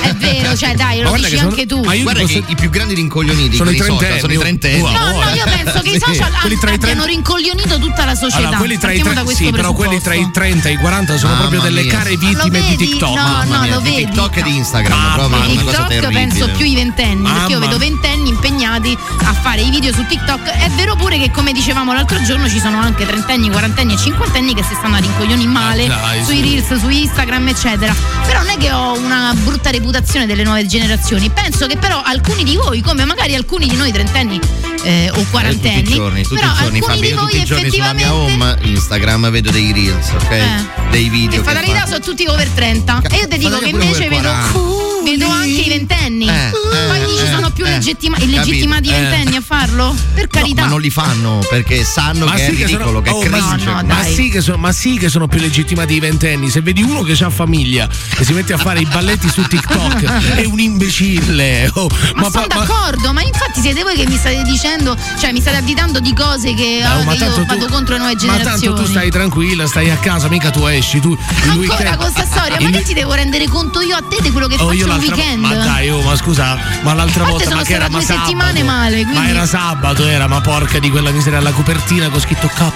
è 0.00 0.14
vero. 0.14 0.56
cioè 0.56 0.74
dai, 0.74 1.00
lo 1.02 1.12
dici 1.12 1.30
che 1.30 1.38
anche 1.38 1.66
tu. 1.66 1.82
ma 1.82 1.94
io 1.94 2.02
Guarda 2.02 2.24
che 2.24 2.42
i 2.46 2.54
più 2.54 2.70
grandi 2.70 2.94
rincoglioniti 2.94 3.56
Sono 3.56 3.70
i 3.70 3.76
con 3.76 3.86
i 3.86 3.88
social 3.90 4.11
trentenni, 4.18 4.20
sono 4.20 4.32
i 4.32 4.38
trentenni. 4.38 4.82
No, 4.82 5.22
no, 5.22 5.34
io 5.34 5.44
penso 5.44 5.80
che 5.80 5.88
i 5.90 5.92
Sì. 5.92 5.98
social 6.14 6.32
Quelli 6.40 6.58
tra 6.58 6.70
i 6.70 6.74
abbiano 6.74 7.02
trenta- 7.02 7.04
rincoglionito 7.06 7.78
tutta 7.78 8.04
la 8.04 8.14
società. 8.14 8.38
Allora, 8.38 8.56
quelli 8.58 8.78
tra 8.78 8.92
i 8.92 9.00
tre- 9.02 9.24
sì, 9.34 9.50
però 9.50 9.72
quelli 9.72 10.00
tra 10.00 10.14
i 10.14 10.30
30 10.32 10.68
e 10.68 10.72
i 10.72 10.76
40 10.76 11.16
sono 11.18 11.34
Mamma 11.34 11.48
proprio 11.48 11.60
delle 11.62 11.82
mia. 11.82 11.92
care 11.92 12.16
vittime 12.16 12.60
di? 12.60 12.76
TikTok. 12.76 13.16
No, 13.16 13.22
Mamma 13.22 13.56
no, 13.56 13.62
mia, 13.62 13.74
lo 13.74 13.80
di 13.80 13.90
vedi. 13.90 14.04
TikTok 14.04 14.36
e 14.36 14.42
di 14.42 14.56
Instagram, 14.56 15.12
proprio 15.14 15.28
mia. 15.28 15.52
una 15.52 15.62
cosa 15.62 15.84
TikTok 15.86 16.12
penso 16.12 16.48
più 16.50 16.64
i 16.66 16.74
ventenni, 16.74 17.22
perché 17.30 17.52
io 17.52 17.58
vedo 17.58 17.78
ventenni 17.78 18.28
impegnati 18.28 18.96
a 19.24 19.32
fare 19.32 19.60
i 19.62 19.70
video 19.70 19.92
su 19.92 20.04
TikTok. 20.06 20.42
È 20.48 20.68
vero 20.76 20.96
pure 20.96 21.18
che 21.18 21.30
come 21.30 21.52
dicevamo 21.52 21.92
l'altro 21.92 22.20
giorno 22.22 22.48
ci 22.48 22.58
sono 22.60 22.80
anche 22.80 23.06
trentenni, 23.06 23.50
quarantenni 23.50 23.94
e 23.94 23.96
cinquantenni 23.98 24.54
che 24.54 24.62
si 24.62 24.74
stanno 24.74 24.96
a 24.96 24.98
rincoglioni 24.98 25.46
male 25.46 25.86
Ma 25.86 25.96
dai, 25.96 26.24
sui 26.24 26.36
su. 26.36 26.42
reels, 26.42 26.80
su 26.80 26.88
Instagram, 26.88 27.48
eccetera. 27.48 27.94
Però 28.26 28.40
non 28.40 28.48
è 28.50 28.56
che 28.56 28.70
ho 28.72 28.96
una 28.98 29.32
brutta 29.34 29.70
reputazione 29.70 30.26
delle 30.26 30.42
nuove 30.44 30.66
generazioni. 30.66 31.30
Penso 31.30 31.66
che 31.66 31.76
però 31.76 32.00
alcuni 32.04 32.44
di 32.44 32.56
voi, 32.56 32.80
come 32.80 33.04
magari 33.04 33.34
alcuni 33.34 33.66
di 33.68 33.76
noi 33.76 33.92
trentenni 34.02 34.40
eh, 34.82 35.10
o 35.14 35.20
Eh, 35.20 35.26
quarantenni, 35.30 35.82
tutti 35.82 35.92
i 35.92 35.94
giorni, 35.94 36.22
tutti 36.22 36.34
però 36.34 36.52
i 36.52 36.56
giorni, 36.56 36.80
Fabio, 36.80 37.08
io 37.08 37.16
tutti 37.16 37.36
i 37.36 37.44
giorni 37.44 37.70
sulla 37.70 37.92
mia 37.92 38.12
home 38.12 38.58
Instagram 38.62 39.30
vedo 39.30 39.50
dei 39.50 39.72
reels, 39.72 40.10
ok? 40.10 40.30
Eh. 40.30 40.46
Dei 40.90 41.08
video. 41.08 41.40
che 41.40 41.48
fatalità 41.48 41.80
fa- 41.80 41.86
sono 41.86 42.00
tutti 42.00 42.26
over 42.26 42.48
30 42.48 43.02
e 43.10 43.16
io 43.18 43.28
ti 43.28 43.38
dico 43.38 43.58
che 43.58 43.68
invece 43.68 44.08
vedo, 44.08 44.22
40. 44.22 44.91
Vedo 45.02 45.28
anche 45.28 45.48
i 45.60 45.68
ventenni 45.68 46.28
Eh, 46.28 46.50
poi 46.88 47.00
eh, 47.00 47.04
dici 47.06 47.22
eh, 47.24 47.30
sono 47.30 47.50
più 47.50 47.64
eh. 47.66 47.70
legittima- 47.70 48.16
illegittimati 48.18 48.88
i 48.88 48.92
Eh. 48.92 49.00
ventenni 49.00 49.36
a 49.36 49.40
farlo 49.44 49.94
per 50.14 50.24
No, 50.24 50.30
carità 50.40 50.62
ma 50.62 50.68
non 50.68 50.80
li 50.80 50.90
fanno 50.90 51.40
perché 51.48 51.84
sanno 51.84 52.26
Ma 52.26 52.34
che 52.34 52.46
è 52.46 52.50
sì, 52.50 52.56
che 52.56 52.64
ridicolo, 52.66 52.84
sono, 52.88 53.00
che 53.02 53.10
è 53.10 53.12
oh, 53.12 53.22
ma, 53.30 53.38
cringe. 53.48 53.64
no, 53.64 53.72
ma 53.72 53.82
dai. 53.82 54.14
sì 54.14 54.28
che 54.30 54.40
sono, 54.40 54.56
ma 54.58 54.72
sì 54.72 54.96
che 54.98 55.08
sono 55.08 55.26
più 55.28 55.40
legittimati 55.40 55.94
i 55.94 56.00
ventenni. 56.00 56.48
Se 56.50 56.60
vedi 56.60 56.82
uno 56.82 57.02
che 57.02 57.12
ha 57.22 57.30
famiglia 57.30 57.88
e 58.18 58.24
si 58.24 58.32
mette 58.32 58.52
a 58.52 58.58
fare 58.58 58.80
i 58.80 58.86
balletti 58.86 59.28
su 59.28 59.42
TikTok, 59.42 60.02
è 60.36 60.44
un 60.44 60.58
imbecille. 60.60 61.70
Oh, 61.74 61.88
ma, 62.14 62.30
sono 62.30 62.46
pa- 62.46 62.56
ma- 62.58 62.64
d'accordo, 62.64 63.12
ma 63.12 63.22
infatti 63.22 63.60
siete 63.60 63.82
voi 63.82 63.94
che 63.96 64.06
mi 64.06 64.16
state 64.16 64.42
dicendo, 64.42 64.96
cioè 65.18 65.32
mi 65.32 65.40
state 65.40 65.56
additando 65.58 66.00
di 66.00 66.12
cose 66.14 66.54
che, 66.54 66.80
Oh, 66.82 66.86
ah, 67.00 67.02
ma 67.04 67.12
che 67.12 67.18
tanto 67.18 67.40
io 67.40 67.46
tu- 67.46 67.54
vado 67.58 67.66
contro 67.72 67.94
le 67.94 68.00
nuove 68.00 68.14
Ma 68.14 68.18
generazioni. 68.20 68.60
tanto 68.60 68.82
tu 68.82 68.88
stai 68.90 69.10
tranquilla, 69.10 69.66
stai 69.66 69.90
a 69.90 69.96
casa, 69.96 70.28
mica 70.28 70.50
tu 70.50 70.64
esci. 70.66 71.00
Tu 71.00 71.16
Ancora 71.42 71.54
weekend. 71.58 71.96
con 71.96 72.12
questa 72.12 72.24
storia, 72.30 72.60
ma 72.60 72.70
che 72.70 72.82
ti 72.82 72.94
devo 72.94 73.14
rendere 73.14 73.46
conto 73.48 73.80
io 73.80 73.96
a 73.96 74.02
te 74.08 74.20
di 74.20 74.30
quello 74.30 74.46
che 74.46 74.56
Oh, 74.58 74.72
io 74.72 74.86
faccio 74.86 74.91
un 74.92 74.98
l'altra 74.98 75.14
weekend? 75.16 75.44
Ma 75.44 75.54
dai, 75.54 75.90
oh, 75.90 76.02
ma 76.02 76.16
scusa, 76.16 76.58
ma 76.82 76.94
l'altra 76.94 77.24
volta 77.24 77.44
sono 77.44 77.56
ma 77.56 77.62
che 77.62 77.74
era 77.74 77.84
ma 77.88 77.96
due 77.98 78.02
sabato. 78.02 78.24
settimane 78.26 78.62
male, 78.62 79.04
Ma 79.04 79.10
quindi- 79.12 79.30
era 79.30 79.46
sabato, 79.46 80.06
era, 80.06 80.26
ma 80.28 80.40
porca 80.40 80.78
di 80.78 80.90
quella 80.90 81.10
miseria 81.10 81.38
alla 81.38 81.50
copertina 81.52 82.08
con 82.08 82.20
scritto 82.20 82.48
KO. 82.48 82.72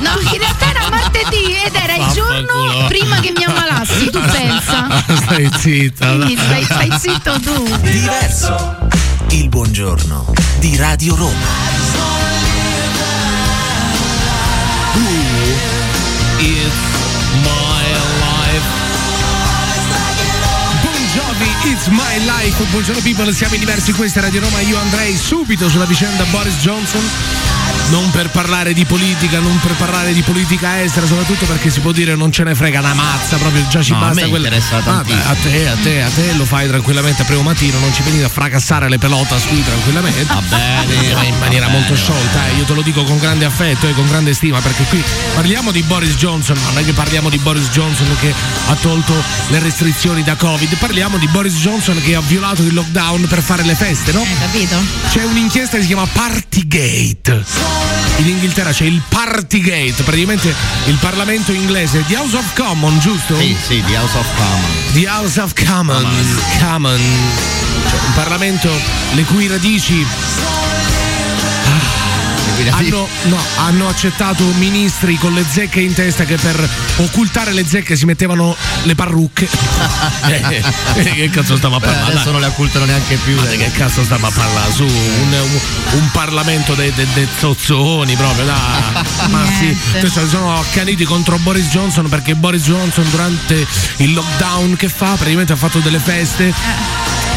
No, 0.00 0.10
in 0.32 0.38
realtà 0.38 0.70
era 0.70 0.88
martedì 0.90 1.54
ed 1.64 1.74
era 1.74 1.94
il 1.94 2.12
giorno 2.12 2.86
prima 2.88 3.20
che 3.20 3.32
mi 3.36 3.44
ammalassi, 3.44 4.10
tu 4.10 4.20
pensa. 4.30 4.86
Stai 5.22 5.50
zitta. 5.58 6.14
Quindi 6.14 6.36
stai, 6.36 6.64
stai 6.64 6.92
zitto 6.98 7.40
tu. 7.40 7.76
Diverso. 7.80 8.76
Il 9.30 9.48
buongiorno 9.48 10.32
di 10.58 10.76
Radio 10.76 11.14
Roma. 11.16 11.70
It's 16.44 16.74
my 16.92 17.01
It's 21.64 21.86
My 21.86 22.18
Life. 22.24 22.62
Buongiorno 22.70 23.00
people, 23.02 23.32
siamo 23.32 23.54
in 23.54 23.60
diversi, 23.60 23.92
questa 23.92 24.20
Radio 24.20 24.40
Roma. 24.40 24.60
Io 24.60 24.78
andrei 24.78 25.16
subito 25.16 25.68
sulla 25.68 25.84
vicenda 25.84 26.24
Boris 26.24 26.56
Johnson. 26.56 27.00
Non 27.90 28.10
per 28.10 28.30
parlare 28.30 28.72
di 28.72 28.84
politica, 28.86 29.38
non 29.38 29.58
per 29.60 29.72
parlare 29.72 30.12
di 30.14 30.22
politica 30.22 30.80
estera, 30.82 31.06
soprattutto 31.06 31.44
perché 31.44 31.68
si 31.68 31.80
può 31.80 31.92
dire 31.92 32.14
non 32.14 32.32
ce 32.32 32.42
ne 32.42 32.54
frega 32.54 32.78
una 32.78 32.94
mazza, 32.94 33.36
proprio 33.36 33.66
già 33.68 33.82
ci 33.82 33.92
No, 33.92 33.98
a 33.98 34.00
basta 34.06 34.22
me 34.22 34.28
quella. 34.28 34.48
Ah, 34.48 35.02
beh, 35.04 35.12
a 35.12 35.34
te, 35.34 35.68
a 35.68 35.76
te, 35.82 36.02
a 36.02 36.08
te 36.08 36.32
lo 36.34 36.46
fai 36.46 36.68
tranquillamente 36.68 37.22
a 37.22 37.24
primo 37.26 37.42
mattino, 37.42 37.78
non 37.80 37.92
ci 37.92 38.02
venite 38.02 38.24
a 38.24 38.28
fracassare 38.30 38.88
le 38.88 38.98
pelotas 38.98 39.46
qui 39.46 39.62
tranquillamente. 39.62 40.24
Va 40.24 40.42
bene, 40.48 40.94
in 41.28 41.38
maniera 41.38 41.68
molto 41.68 41.94
sciolta, 41.94 42.48
eh. 42.48 42.56
io 42.56 42.64
te 42.64 42.72
lo 42.72 42.82
dico 42.82 43.04
con 43.04 43.18
grande 43.18 43.44
affetto 43.44 43.86
e 43.86 43.92
con 43.92 44.06
grande 44.06 44.32
stima, 44.32 44.60
perché 44.60 44.84
qui 44.84 45.02
parliamo 45.34 45.70
di 45.70 45.82
Boris 45.82 46.14
Johnson, 46.14 46.56
ma 46.62 46.70
non 46.70 46.78
è 46.78 46.84
che 46.84 46.92
parliamo 46.92 47.28
di 47.28 47.38
Boris 47.38 47.68
Johnson 47.68 48.06
che 48.20 48.32
ha 48.68 48.74
tolto 48.76 49.12
le 49.48 49.58
restrizioni 49.58 50.22
da 50.22 50.34
Covid, 50.34 50.76
parliamo 50.76 51.18
di 51.18 51.28
Boris 51.28 51.51
Johnson 51.56 52.00
che 52.02 52.14
ha 52.14 52.20
violato 52.20 52.62
il 52.62 52.74
lockdown 52.74 53.26
per 53.28 53.42
fare 53.42 53.62
le 53.62 53.74
feste, 53.74 54.12
no? 54.12 54.20
Hai 54.20 54.38
capito? 54.40 54.76
C'è 55.10 55.24
un'inchiesta 55.24 55.76
che 55.76 55.82
si 55.82 55.88
chiama 55.88 56.06
Partygate. 56.06 57.44
In 58.18 58.28
Inghilterra 58.28 58.72
c'è 58.72 58.84
il 58.84 59.02
Partygate, 59.08 60.02
praticamente 60.02 60.54
il 60.86 60.96
Parlamento 60.96 61.52
inglese, 61.52 62.04
The 62.06 62.16
House 62.16 62.36
of 62.36 62.52
Commons, 62.54 63.02
giusto? 63.02 63.38
Sì, 63.38 63.56
sì, 63.66 63.82
di 63.84 63.94
House 63.94 64.16
of 64.16 64.26
Commons. 64.36 64.92
The 64.92 65.08
House 65.08 65.40
of 65.40 65.52
Commons, 65.54 66.06
Commons. 66.60 67.02
Cioè, 67.88 67.98
un 67.98 68.12
Parlamento 68.14 68.70
le 69.12 69.22
cui 69.24 69.46
radici 69.46 70.06
hanno, 72.70 73.08
no, 73.24 73.38
hanno 73.56 73.88
accettato 73.88 74.44
ministri 74.58 75.16
con 75.16 75.34
le 75.34 75.44
zecche 75.50 75.80
in 75.80 75.92
testa 75.94 76.24
che 76.24 76.36
per 76.36 76.68
occultare 76.96 77.52
le 77.52 77.64
zecche 77.66 77.96
si 77.96 78.04
mettevano 78.04 78.56
le 78.84 78.94
parrucche. 78.94 79.48
Eh, 80.24 80.62
eh, 80.96 81.02
che 81.14 81.30
cazzo 81.30 81.56
stiamo 81.56 81.76
a 81.76 81.78
Beh, 81.78 81.86
parlare? 81.86 82.06
adesso 82.12 82.24
dai. 82.24 82.32
non 82.32 82.40
le 82.42 82.46
occultano 82.48 82.84
neanche 82.84 83.16
più. 83.16 83.34
Ma 83.34 83.44
di 83.46 83.56
che 83.56 83.70
cazzo 83.72 84.02
stiamo 84.04 84.26
a 84.26 84.30
parlare? 84.30 84.72
Su, 84.72 84.84
un, 84.84 85.32
un- 85.32 85.60
un 86.00 86.10
Parlamento 86.12 86.74
dei 86.74 86.92
de, 86.92 87.06
de 87.12 87.26
zozzoni 87.38 88.14
proprio, 88.16 88.44
dai. 88.44 89.04
Ma 89.30 89.44
sì. 89.58 89.76
Adesso 89.96 90.28
sono 90.28 90.58
accaniti 90.58 91.04
contro 91.04 91.38
Boris 91.38 91.66
Johnson 91.68 92.08
perché 92.08 92.34
Boris 92.34 92.62
Johnson 92.64 93.08
durante 93.10 93.66
il 93.96 94.12
lockdown 94.12 94.76
che 94.76 94.88
fa, 94.88 95.14
praticamente 95.14 95.52
ha 95.52 95.56
fatto 95.56 95.78
delle 95.80 95.98
feste. 95.98 96.52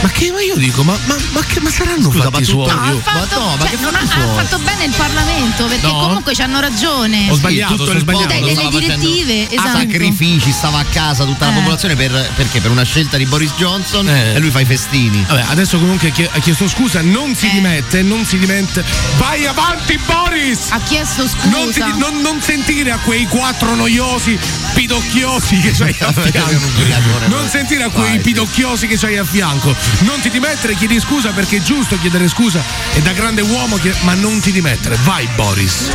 Ma 0.05 0.11
che 0.11 0.31
ma 0.31 0.39
io 0.39 0.55
dico, 0.55 0.83
ma, 0.83 0.95
ma, 1.07 1.15
ma 1.31 1.41
che 1.43 1.59
ma 1.61 1.69
saranno 1.71 2.11
Scusa, 2.11 2.25
fatti 2.29 2.37
ma 2.41 2.45
suoi? 2.45 2.69
ha 2.69 2.75
fatto, 3.01 3.39
ma 3.39 3.45
no, 3.49 3.55
ma 3.57 3.65
cioè, 3.65 3.69
che 3.71 3.81
non 3.81 3.95
ha, 3.95 3.99
ha 4.01 4.43
fatto 4.43 4.59
bene 4.59 4.83
il 4.85 4.93
Parlamento 4.95 5.65
perché 5.65 5.87
No? 5.87 5.97
comunque 5.99 6.33
hanno 6.43 6.59
ragione. 6.59 7.27
Ho 7.31 7.33
sbagliato, 7.33 7.75
tutto 7.75 7.91
il 7.91 7.99
sbagliato. 8.01 8.27
Dai, 8.27 8.43
delle 8.43 8.67
direttive, 8.69 9.49
esatto. 9.49 9.77
sacrifici, 9.79 10.51
stava 10.51 10.77
a 10.77 10.83
casa 10.85 11.25
tutta 11.25 11.45
la 11.47 11.53
Eh. 11.53 11.55
popolazione 11.55 11.95
per, 11.95 12.31
perché? 12.35 12.61
Per 12.61 12.69
una 12.69 12.83
scelta 12.83 13.17
di 13.17 13.25
Boris 13.25 13.53
Johnson 13.57 14.07
Eh. 14.07 14.35
e 14.35 14.39
lui 14.39 14.51
fa 14.51 14.59
i 14.59 14.65
festini. 14.65 15.25
Vabbè, 15.27 15.45
adesso 15.49 15.79
comunque 15.79 16.13
ha 16.31 16.39
chiesto 16.39 16.67
scusa, 16.67 17.01
non 17.01 17.33
si 17.35 17.47
Eh. 17.47 17.51
dimette, 17.53 18.03
non 18.03 18.25
si 18.27 18.37
dimette. 18.37 18.83
Vai 19.17 19.47
avanti 19.47 19.97
Boris! 20.05 20.67
Ha 20.69 20.81
chiesto 20.81 21.27
scusa. 21.27 21.47
Non, 21.49 21.71
ti- 21.71 21.79
non- 21.97 22.21
non 22.21 22.39
sentire 22.43 22.91
a 22.91 22.99
quei 22.99 23.25
quattro 23.25 23.73
noiosi 23.73 24.37
pidocchiosi 24.75 25.57
che 25.61 25.71
c'hai 25.71 25.95
a 25.99 26.11
fianco. 26.29 27.25
Non 27.27 27.49
sentire 27.49 27.83
a 27.85 27.89
quei 27.89 28.19
pidocchiosi 28.19 28.85
che 28.85 28.97
c'hai 28.97 29.17
a 29.17 29.25
fianco. 29.25 29.75
Non 30.01 30.19
ti 30.19 30.29
dimettere, 30.29 30.75
chiedi 30.75 30.99
scusa 30.99 31.31
perché 31.31 31.57
è 31.57 31.61
giusto 31.61 31.97
chiedere 31.99 32.27
scusa 32.27 32.61
e 32.93 33.01
da 33.01 33.13
grande 33.13 33.41
uomo, 33.41 33.77
chied- 33.77 34.01
ma 34.01 34.13
non 34.13 34.39
ti 34.39 34.51
dimettere. 34.51 34.97
Vai 35.03 35.27
Boris. 35.35 35.89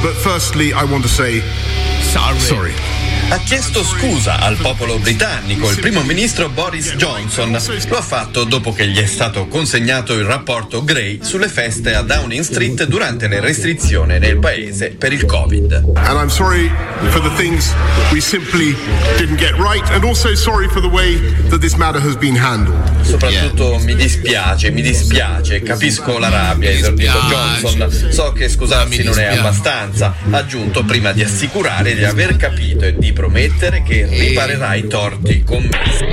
But 0.00 0.16
firstly, 0.20 0.68
I 0.68 0.84
want 0.84 1.02
to 1.02 1.08
say 1.08 1.42
sorry. 2.02 2.38
sorry. 2.38 3.05
Ha 3.28 3.38
chiesto 3.38 3.82
scusa 3.82 4.38
al 4.38 4.56
popolo 4.56 4.98
britannico 4.98 5.68
il 5.68 5.80
primo 5.80 6.02
ministro 6.02 6.48
Boris 6.48 6.94
Johnson. 6.94 7.58
Lo 7.88 7.96
ha 7.96 8.02
fatto 8.02 8.44
dopo 8.44 8.72
che 8.72 8.86
gli 8.86 9.00
è 9.00 9.06
stato 9.06 9.48
consegnato 9.48 10.14
il 10.14 10.24
rapporto 10.24 10.84
Gray 10.84 11.18
sulle 11.22 11.48
feste 11.48 11.94
a 11.94 12.02
Downing 12.02 12.44
Street 12.44 12.84
durante 12.84 13.26
le 13.26 13.40
restrizioni 13.40 14.20
nel 14.20 14.38
paese 14.38 14.90
per 14.90 15.12
il 15.12 15.24
Covid. 15.24 15.72
And 15.96 16.20
I'm 16.20 16.28
sorry 16.28 16.70
for 17.08 17.20
the 17.20 17.34
things 17.34 17.74
we 18.12 18.20
simply 18.20 18.76
didn't 19.16 19.38
get 19.38 19.54
right, 19.58 19.84
and 19.90 20.04
also 20.04 20.32
sorry 20.36 20.68
for 20.68 20.80
the 20.80 20.88
way 20.88 21.18
that 21.48 21.58
this 21.58 21.74
matter 21.74 22.00
has 22.00 22.14
been 22.16 22.36
handled. 22.36 22.78
Soprattutto 23.02 23.78
mi 23.80 23.96
dispiace, 23.96 24.70
mi 24.70 24.82
dispiace, 24.82 25.62
capisco 25.62 26.18
la 26.18 26.28
rabbia, 26.28 26.70
esordito 26.70 27.18
Johnson. 27.28 28.12
So 28.12 28.32
che 28.32 28.48
scusarsi 28.48 29.02
non 29.02 29.18
è 29.18 29.36
abbastanza. 29.36 30.14
Ha 30.30 30.36
aggiunto 30.36 30.84
prima 30.84 31.10
di 31.10 31.22
assicurare 31.22 31.94
di 31.94 32.04
aver 32.04 32.36
capito 32.36 32.84
e 32.84 32.94
di 32.96 33.14
promettere 33.20 33.82
che 33.82 34.06
riparerà 34.10 34.74
i 34.74 34.86
torti 34.86 35.42
commessi. 35.42 36.04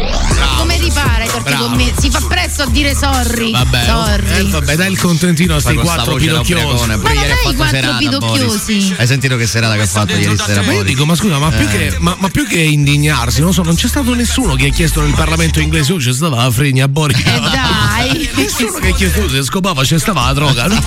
Come 0.58 0.78
ripara 0.78 1.26
i 1.26 1.28
torti 1.28 1.44
Bravo. 1.50 1.66
con 1.66 1.76
me? 1.76 1.92
Si 2.00 2.10
fa 2.10 2.22
presto 2.26 2.64
a 2.64 2.68
dire 2.68 2.96
sorry. 2.96 3.52
Vabbè, 3.52 3.84
sorry. 3.86 4.38
eh, 4.38 4.44
vabbè, 4.44 4.76
dai 4.78 4.92
il 4.92 4.98
contentino 4.98 5.56
a 5.56 5.60
sti 5.60 5.74
Poi 5.74 5.76
con 5.76 5.86
sta 5.86 5.96
quattro 5.96 6.16
pidocchiosi. 6.16 6.64
Ma 6.64 7.12
ieri 7.12 7.28
non 7.28 7.32
ha 7.32 7.48
hai 7.50 7.56
quattro 7.56 7.96
pidocchiosi? 7.98 8.96
Hai 8.98 9.06
sentito 9.08 9.36
che 9.36 9.46
serata 9.46 9.76
che 9.76 9.82
ha 9.82 9.86
fatto 9.86 10.14
ieri 10.14 10.38
sera 10.38 10.62
Ma 10.62 10.68
io 10.68 10.78
Boris? 10.78 10.92
dico, 10.92 11.06
ma 11.06 11.16
scusa, 11.16 11.38
ma 11.40 11.50
più, 11.52 11.68
che, 11.68 11.96
ma, 12.00 12.16
ma 12.18 12.30
più 12.30 12.48
che 12.48 12.60
indignarsi, 12.60 13.42
non 13.42 13.52
so, 13.54 13.64
non 13.64 13.76
c'è 13.76 13.88
stato 13.90 14.14
nessuno 14.14 14.56
che 14.56 14.68
ha 14.68 14.72
chiesto 14.72 15.02
nel 15.02 15.14
Parlamento 15.14 15.60
inglese, 15.60 15.92
oh, 15.92 15.98
c'è 15.98 16.14
stava 16.14 16.44
la 16.44 16.52
fregna 16.52 16.86
a 16.86 16.88
Boris. 16.88 17.18
Eh 17.20 17.40
dai. 17.40 18.30
Nessuno 18.36 18.80
che 18.80 18.88
ha 18.90 18.94
chiesto, 18.94 19.24
oh, 19.24 19.30
se 19.30 19.44
scopava 19.44 19.84
c'è 19.84 20.00
stava 20.00 20.26
la 20.28 20.34
droga. 20.34 20.68
no? 20.72 20.82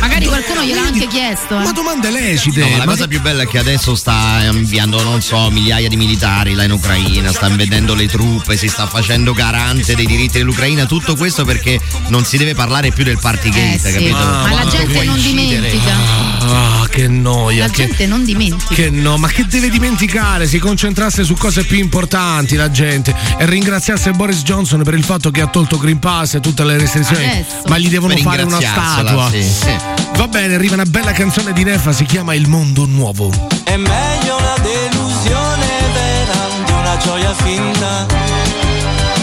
Magari 0.00 0.26
qualcuno 0.26 0.62
gliel'ha 0.64 0.86
anche 0.86 1.06
chiesto. 1.08 1.60
eh. 1.60 1.64
Ma 1.64 1.72
domande 1.72 2.10
lecite. 2.10 2.60
No, 2.60 2.68
ma 2.70 2.76
la 2.78 2.84
ma 2.86 2.92
cosa 2.92 3.06
più 3.06 3.20
bella 3.20 3.42
è 3.42 3.46
che 3.46 3.58
adesso 3.58 3.94
sta 3.94 4.50
inviando, 4.78 5.02
non 5.02 5.20
so, 5.20 5.50
migliaia 5.50 5.88
di 5.88 5.96
militari 5.96 6.54
là 6.54 6.62
in 6.62 6.70
Ucraina, 6.70 7.32
sta 7.32 7.48
vedendo 7.48 7.94
le 7.94 8.06
truppe, 8.06 8.56
si 8.56 8.68
sta 8.68 8.86
facendo 8.86 9.32
garante 9.32 9.96
dei 9.96 10.06
diritti 10.06 10.38
dell'Ucraina, 10.38 10.86
tutto 10.86 11.16
questo 11.16 11.44
perché 11.44 11.80
non 12.08 12.24
si 12.24 12.36
deve 12.36 12.54
parlare 12.54 12.92
più 12.92 13.02
del 13.02 13.18
Partygate, 13.18 13.74
Eh 13.74 13.78
sì. 13.78 13.92
capito? 13.92 14.16
Ma 14.18 14.52
la 14.54 14.66
gente 14.70 15.02
non 15.04 15.20
dimentica. 15.20 15.92
Ah, 16.40 16.86
che 16.88 17.08
noia. 17.08 17.66
La 17.66 17.70
che, 17.72 17.86
gente 17.86 18.06
non 18.06 18.24
dimentica. 18.24 18.72
che 18.74 18.90
no, 18.90 19.16
ma 19.16 19.26
che 19.26 19.46
deve 19.48 19.68
dimenticare? 19.68 20.46
Si 20.46 20.60
concentrasse 20.60 21.24
su 21.24 21.34
cose 21.34 21.64
più 21.64 21.78
importanti 21.78 22.54
la 22.54 22.70
gente 22.70 23.12
e 23.36 23.46
ringraziasse 23.46 24.12
Boris 24.12 24.42
Johnson 24.42 24.84
per 24.84 24.94
il 24.94 25.02
fatto 25.02 25.32
che 25.32 25.40
ha 25.40 25.48
tolto 25.48 25.76
Green 25.78 25.98
Pass 25.98 26.34
e 26.34 26.40
tutte 26.40 26.62
le 26.62 26.78
restrizioni. 26.78 27.24
Adesso. 27.24 27.62
Ma 27.66 27.78
gli 27.78 27.88
devono 27.88 28.14
Per 28.14 28.22
fare 28.22 28.42
una 28.44 28.60
statua. 28.60 29.28
sì, 29.30 29.42
sì. 29.42 29.74
Va 30.14 30.28
bene, 30.28 30.54
arriva 30.54 30.74
una 30.74 30.84
bella 30.84 31.10
canzone 31.12 31.52
di 31.52 31.64
Nefa, 31.64 31.92
si 31.92 32.04
chiama 32.04 32.34
Il 32.34 32.46
mondo 32.46 32.84
nuovo. 32.86 33.56
Meglio 33.78 34.36
una 34.36 34.56
delusione 34.60 35.66
vera 35.92 36.48
di 36.64 36.72
una 36.72 36.96
gioia 36.96 37.32
finta. 37.32 38.57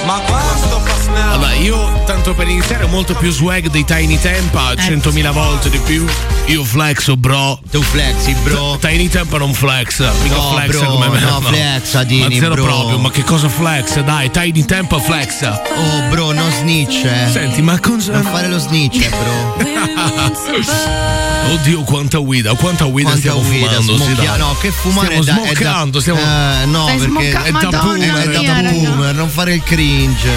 Ma 0.06 0.20
quando 0.20 0.84
Allora, 1.18 1.54
io 1.54 2.04
tanto 2.06 2.34
per 2.36 2.48
iniziare 2.48 2.84
ho 2.84 2.88
molto 2.88 3.16
più 3.16 3.32
swag 3.32 3.70
dei 3.70 3.84
Tiny 3.86 4.20
Tempa, 4.20 4.72
100.000 4.74 5.32
volte 5.32 5.70
di 5.70 5.80
più. 5.80 6.06
Io 6.48 6.64
flexo, 6.64 7.18
bro. 7.18 7.60
Tu 7.72 7.82
flexi, 7.82 8.34
bro. 8.44 8.78
Tiny 8.80 9.08
Tempa 9.10 9.38
non 9.38 9.54
flex, 9.54 10.00
mica 10.22 10.36
No, 10.36 10.52
flex 10.54 10.78
bro, 10.78 10.90
come 10.92 11.08
me. 11.10 11.20
no, 11.20 11.42
flexa, 11.42 12.04
Dini, 12.04 12.36
Ma 12.36 12.40
zero 12.42 12.54
bro. 12.54 12.64
proprio, 12.66 13.00
ma 13.00 13.10
che 13.10 13.24
cosa 13.24 13.50
flex? 13.50 14.00
Dai, 14.02 14.30
Tiny 14.30 14.66
Tempa 14.66 15.00
flexa. 15.00 15.62
Oh, 15.76 16.08
bro, 16.10 16.32
non 16.34 16.52
snitch. 16.52 17.04
eh. 17.06 17.28
Senti, 17.32 17.62
ma 17.62 17.80
cosa. 17.80 18.12
Non 18.14 18.24
fare 18.24 18.48
lo 18.48 18.60
snitch, 18.60 19.02
eh, 19.04 19.10
bro. 19.10 19.64
Oddio, 21.54 21.84
quanta 21.84 22.18
guida, 22.18 22.56
quanta 22.56 22.86
guida 22.86 23.10
Quanta 23.12 23.30
stiamo 23.30 23.48
guida, 23.48 23.68
fumando. 23.70 23.98
sì, 23.98 24.04
smocchia- 24.04 24.30
dai. 24.32 24.40
no, 24.40 24.56
che 24.60 24.72
fumare 24.72 25.22
stiamo 25.22 25.24
da- 25.44 25.50
è 25.50 25.54
da- 25.54 25.60
smoccando, 25.62 26.00
stiamo. 26.00 26.20
Eh, 26.20 26.66
no, 26.66 26.84
Stai 26.84 26.98
perché 26.98 27.12
smocca- 27.12 27.44
è 27.44 27.52
da 27.52 27.52
Madonna 27.52 27.78
boomer, 27.84 28.30
è 28.30 28.42
da 28.44 28.70
boomer, 28.72 29.16
non 29.16 29.30
fare 29.30 29.54
il 29.54 29.64
cringe. 29.96 30.30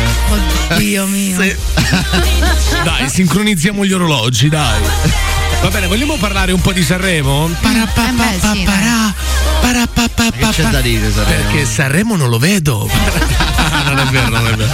Oddio 0.71 1.07
mio. 1.11 1.37
Dai, 2.85 3.09
sincronizziamo 3.09 3.85
gli 3.85 3.93
orologi, 3.93 4.49
dai. 4.49 4.81
Va 5.61 5.69
bene, 5.71 5.89
vogliamo 5.89 6.17
parlare 6.17 6.53
un 6.53 6.61
po' 6.61 6.73
di 6.73 6.85
Sanremo? 6.85 7.51
Sì, 8.53 8.63
dai. 8.63 9.13
Che 10.31 10.63
c'è 10.63 10.69
da 10.71 10.81
dire, 10.81 11.11
Sanremo? 11.13 11.43
Perché 11.43 11.65
Sanremo 11.67 12.17
non 12.17 12.29
lo 12.29 12.39
vedo. 12.39 12.89
Non 13.85 13.99
è 13.99 14.05
vero, 14.11 14.29
non 14.29 14.47
è 14.47 14.55
vero. 14.55 14.71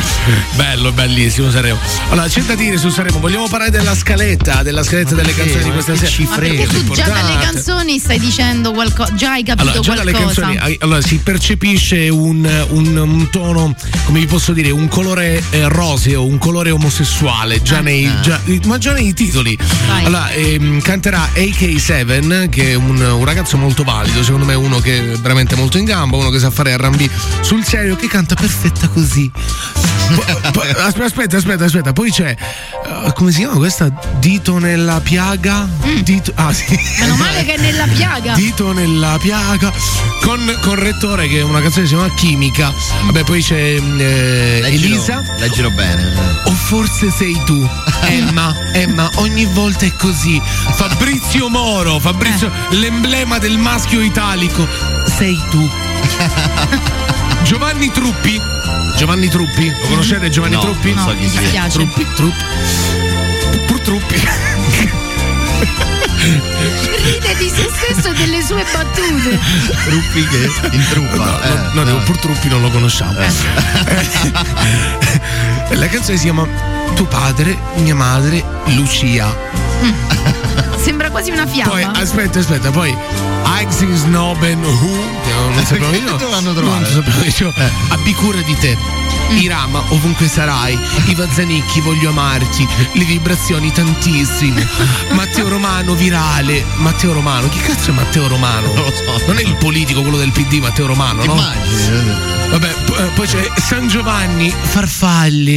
Bello, 0.55 0.93
bellissimo 0.93 1.51
Sanremo. 1.51 1.79
Allora, 2.11 2.29
c'è 2.29 2.43
da 2.43 2.55
dire 2.55 2.77
su 2.79 2.89
Sanremo, 2.91 3.19
vogliamo 3.21 3.49
parlare 3.49 3.71
della 3.71 3.95
scaletta, 3.95 4.63
della 4.63 4.83
scaletta 4.83 5.15
delle 5.15 5.35
canzoni 5.35 5.65
di 5.65 5.71
questa 5.71 5.97
sera. 5.97 6.13
Ma 6.29 6.37
perché 6.37 6.67
tu 6.67 6.93
già 6.95 7.09
dalle 7.09 7.39
canzoni 7.41 7.99
stai 7.99 8.19
dicendo 8.19 8.73
qualcosa? 8.73 9.15
Già 9.15 9.33
hai 9.33 9.43
capito 9.43 9.63
Allora, 9.69 9.81
già 9.81 9.95
dalle 9.95 10.11
qualcosa? 10.13 10.41
canzoni 10.43 10.77
allora, 10.81 11.01
si 11.01 11.17
percepisce 11.19 12.09
un, 12.09 12.67
un- 12.71 12.97
un 12.97 13.31
tono, 13.31 13.75
come 14.05 14.21
vi 14.21 14.27
posso 14.27 14.53
dire, 14.53 14.71
un 14.71 14.89
colore 14.89 15.43
eh, 15.51 15.69
roseo, 15.69 16.25
un 16.25 16.39
colore 16.39 16.71
omosessuale, 16.71 17.63
già 17.63 17.81
nei, 17.81 18.11
già- 18.23 18.41
ma 18.67 18.79
già 18.79 18.93
nei 18.93 19.13
titoli. 19.15 19.57
Vai. 19.87 20.05
Allora, 20.05 20.31
ehm, 20.31 20.81
canterà 20.81 21.29
AK7, 21.35 22.49
che 22.49 22.73
è 22.73 22.75
un, 22.75 23.01
un 23.01 23.25
ragazzo 23.25 23.57
molto 23.57 23.83
valido, 23.85 24.23
secondo 24.23 24.45
me 24.47 24.55
uno 24.55 24.79
che 24.81 25.13
è 25.13 25.19
veramente 25.19 25.55
molto 25.57 25.79
in 25.79 25.85
gamba, 25.85 26.17
uno 26.17 26.31
che 26.31 26.39
sa 26.39 26.51
fare 26.51 26.77
RB 26.77 27.09
sul 27.41 27.65
serio, 27.65 27.97
che 27.97 28.07
canta 28.09 28.35
perfetta 28.35 28.89
così. 28.89 29.04
Po- 30.53 30.61
aspetta, 30.61 31.05
aspetta, 31.07 31.37
aspetta, 31.39 31.65
aspetta, 31.65 31.93
poi 31.95 32.11
c'è, 32.11 32.37
eh, 32.37 33.13
come 33.15 33.31
si 33.33 33.39
chiama 33.39 33.57
questa? 33.57 33.91
Dito 34.19 34.59
nella 34.59 35.01
piaga? 35.01 35.67
Dito, 36.03 36.31
ah 36.35 36.53
sì. 36.53 36.79
Meno 37.01 37.17
male 37.17 37.43
che 37.45 37.55
è 37.55 37.59
nella 37.59 37.87
piaga. 37.87 38.35
Dito 38.35 38.73
nella 38.73 39.17
piaga 39.21 39.73
con 40.21 40.41
correttore 40.61 41.27
che 41.27 41.39
è 41.39 41.43
una 41.43 41.61
canzone 41.61 41.83
che 41.85 41.89
si 41.89 41.95
chiama 41.95 42.15
Chimica. 42.15 42.73
Vabbè, 43.05 43.25
poi 43.25 43.43
c'è 43.43 43.57
eh, 43.57 43.81
Leggilo- 44.61 44.95
Elisa. 44.95 45.23
Leggilo 45.39 45.71
bene. 45.71 46.13
O 46.45 46.51
forse 46.51 47.11
sei 47.11 47.41
tu, 47.47 47.67
Emma, 48.03 48.55
Emma, 48.73 49.11
ogni 49.17 49.47
volta 49.47 49.87
è 49.87 49.93
così. 49.97 50.41
Fabrizio 50.75 51.49
Moro, 51.49 51.99
Fabrizio, 51.99 52.51
l'emblema 52.71 53.39
del 53.39 53.57
maschio 53.57 54.01
italico. 54.03 54.69
Sei 55.17 55.41
tu. 55.51 55.71
Giovanni 57.45 57.91
Truppi. 57.91 58.41
Giovanni 58.97 59.29
Truppi, 59.29 59.71
lo 59.71 59.87
conoscete 59.89 60.31
Giovanni 60.31 60.55
No, 60.55 60.61
Truppi? 60.61 60.93
non 60.95 61.05
so 61.09 61.15
chi 61.17 61.29
sia. 61.29 61.67
Truppi, 61.69 62.07
Truppi. 62.15 62.45
Pur 63.67 63.81
Truppi. 63.81 64.23
Ride 67.05 67.37
di 67.37 67.49
se 67.55 67.69
stesso 67.71 68.09
e 68.09 68.15
delle 68.15 68.43
sue 68.43 68.65
battute. 68.73 69.39
Truppi 69.85 70.27
che 70.27 70.51
in 70.73 70.87
truppa. 70.89 71.17
No, 71.17 71.41
eh, 71.43 71.59
no, 71.75 71.83
no, 71.85 71.99
purtroppo 72.05 72.49
non 72.49 72.63
lo 72.63 72.71
conosciamo. 72.71 73.19
Eh, 73.19 73.29
La 75.77 75.87
canzone 75.89 76.17
si 76.17 76.25
chiama 76.25 76.47
Tuo 76.95 77.05
padre, 77.07 77.59
mia 77.77 77.95
madre, 77.95 78.43
Lucia. 78.77 79.35
Sembra 80.85 81.11
quasi 81.11 81.31
una 81.31 81.47
fiamma. 81.47 81.71
Poi 81.71 81.83
aspetta, 81.83 82.39
aspetta, 82.41 82.71
poi 82.71 82.95
Axis 83.45 84.03
Noben 84.03 84.63
Who, 84.63 85.21
che 85.25 85.33
non 85.33 85.55
sapevo 85.65 85.93
io. 85.95 86.17
Dove 86.17 86.31
l'hanno 86.31 86.53
Non 86.53 86.63
trovato? 86.63 86.85
sapevo 86.91 87.25
io. 87.25 87.55
Abbi 87.89 88.13
cura 88.15 88.41
di 88.43 88.55
te. 88.59 88.77
Irama, 89.31 89.83
ovunque 89.89 90.29
sarai, 90.29 90.79
Iva 91.07 91.27
Zanicchi, 91.33 91.81
voglio 91.81 92.11
amarti, 92.11 92.69
le 92.93 93.05
vibrazioni 93.05 93.73
tantissime. 93.73 94.69
Matteo 95.13 95.49
Romano, 95.49 95.95
virale. 95.95 96.63
Matteo 96.75 97.15
Romano, 97.15 97.49
chi 97.49 97.59
cazzo 97.61 97.91
è 97.91 97.95
Matteo 97.95 98.29
Romano? 98.29 98.67
Non 98.75 98.85
lo 98.85 98.93
so. 98.93 99.23
Non 99.27 99.39
è 99.39 99.43
il 99.43 99.57
politico, 99.57 100.03
quello 100.03 100.19
del 100.19 100.31
PD, 100.31 100.55
Matteo 100.61 100.87
Romano, 100.87 101.25
no? 101.25 101.33
Immagini. 101.33 102.33
Vabbè, 102.51 102.69
p- 102.85 102.99
eh, 103.01 103.11
poi 103.15 103.27
c'è 103.27 103.51
San 103.57 103.89
Giovanni, 103.89 104.53
farfalle. 104.61 105.51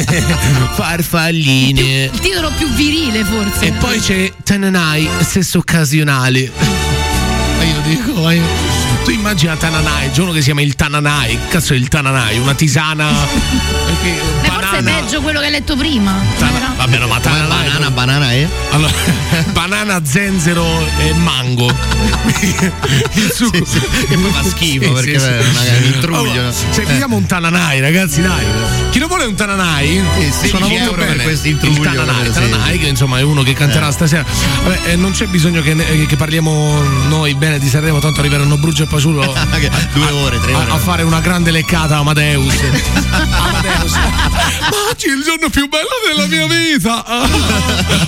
Eh. 0.00 0.04
Farfalline. 0.74 2.04
Il 2.12 2.18
titolo 2.20 2.50
più 2.58 2.68
virile 2.72 3.24
forse. 3.24 3.66
E 3.66 3.72
poi 3.72 3.98
c'è 4.00 4.32
Tananai, 4.48 5.06
sesso 5.20 5.58
occasionale. 5.58 6.50
Ma 7.58 7.64
io 7.64 7.80
dico, 7.82 8.14
ma 8.14 8.32
io- 8.32 8.46
tu 9.08 9.14
immagina 9.14 9.56
Tananai, 9.56 10.10
uno 10.18 10.32
che 10.32 10.38
si 10.40 10.44
chiama 10.46 10.60
il 10.60 10.74
Tananai. 10.74 11.30
Che 11.38 11.48
cazzo 11.48 11.72
è 11.72 11.76
il 11.76 11.88
Tananai? 11.88 12.38
Una 12.38 12.52
tisana. 12.54 13.08
Perché, 13.86 14.20
Beh, 14.42 14.48
forse 14.48 14.76
è 14.78 14.82
peggio 14.82 15.22
quello 15.22 15.38
che 15.40 15.46
hai 15.46 15.50
letto 15.52 15.76
prima. 15.76 16.14
Tana- 16.36 16.74
vabbè, 16.76 16.98
no, 16.98 17.06
ma 17.06 17.18
Tananai. 17.18 17.48
banana, 17.68 17.90
banana 17.90 18.32
è? 18.32 18.46
Allora, 18.70 18.92
banana, 19.52 20.00
zenzero 20.04 20.86
e 20.98 21.14
mango. 21.14 21.66
Il 23.14 23.32
succo. 23.34 23.64
Che 23.64 24.14
poi 24.16 24.30
fa 24.30 24.42
schifo 24.44 24.84
Sì, 24.84 24.92
perché 24.92 25.18
sì, 25.18 25.26
è 25.26 25.42
sì. 25.42 25.74
un 25.76 25.84
intruglio. 25.94 26.30
Allora, 26.32 26.52
Seguiamo 26.70 27.16
un 27.16 27.24
Tananai, 27.26 27.80
ragazzi, 27.80 28.20
dai. 28.20 28.44
Chi 28.90 28.98
lo 28.98 29.06
vuole 29.06 29.24
un 29.24 29.34
Tananai? 29.34 29.96
Eh, 29.96 30.30
16 30.32 30.48
Suona 30.48 30.68
molto 30.68 30.94
bene. 30.94 31.22
questi 31.22 31.48
Il 31.48 31.54
intruglio, 31.54 31.82
Tananai, 31.82 32.26
sì. 32.26 32.32
Tananai, 32.32 32.78
che 32.78 32.86
insomma 32.88 33.18
è 33.18 33.22
uno 33.22 33.42
che 33.42 33.54
canterà 33.54 33.88
Eh. 33.88 33.92
stasera. 33.92 34.24
Vabbè, 34.64 34.80
eh, 34.90 34.96
non 34.96 35.12
c'è 35.12 35.26
bisogno 35.28 35.62
che, 35.62 35.72
ne- 35.72 36.04
che 36.04 36.16
parliamo 36.16 36.82
noi 37.08 37.34
bene 37.36 37.58
di 37.58 37.68
Sanremo, 37.70 38.00
tanto 38.00 38.20
arriveranno 38.20 38.58
Bruggio 38.58 38.82
e 38.82 38.86
Paciulo 38.98 39.22
Due 39.94 40.10
ore, 40.10 40.40
tre 40.40 40.52
a, 40.54 40.58
ore. 40.58 40.70
a 40.72 40.78
fare 40.78 41.02
una 41.04 41.20
grande 41.20 41.52
leccata 41.52 41.94
a 41.94 41.98
Amadeus. 41.98 42.52
Amadeus. 43.14 43.92
Ma 43.92 44.88
oggi 44.90 45.06
è 45.06 45.12
il 45.12 45.22
giorno 45.22 45.48
più 45.50 45.68
bello 45.68 45.86
della 46.04 46.26
mia 46.26 46.46
vita. 46.48 47.04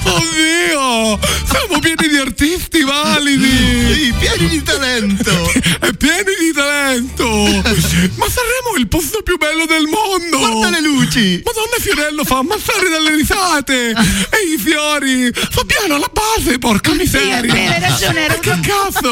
Oddio, 0.02 1.16
siamo 1.44 1.78
pieni 1.78 2.08
di 2.08 2.16
artisti 2.16 2.82
validi. 2.82 3.94
Sì, 3.94 4.14
pieni 4.18 4.48
di 4.48 4.62
talento. 4.64 5.52
pieni 5.96 6.34
di 6.40 6.52
talento. 6.52 7.29
Ma 8.16 8.26
Sanremo 8.28 8.74
è 8.76 8.78
il 8.78 8.88
posto 8.88 9.22
più 9.22 9.36
bello 9.38 9.64
del 9.66 9.86
mondo. 9.86 10.38
Guarda 10.38 10.70
le 10.70 10.82
luci. 10.82 11.42
Madonna 11.44 11.76
Fiorello 11.80 12.24
fa 12.24 12.38
ammazzare 12.38 12.88
dalle 12.88 13.14
risate. 13.16 13.90
e 13.90 14.54
i 14.54 14.58
fiori. 14.58 15.30
Fabiano 15.32 15.94
alla 15.96 16.10
base, 16.12 16.58
porca 16.58 16.92
miseria. 16.94 17.40
sì, 17.42 17.50
hai 17.50 17.80
ragione, 17.80 18.24
era 18.24 18.34
Ma 18.34 18.40
che 18.40 18.60
cazzo? 18.60 19.08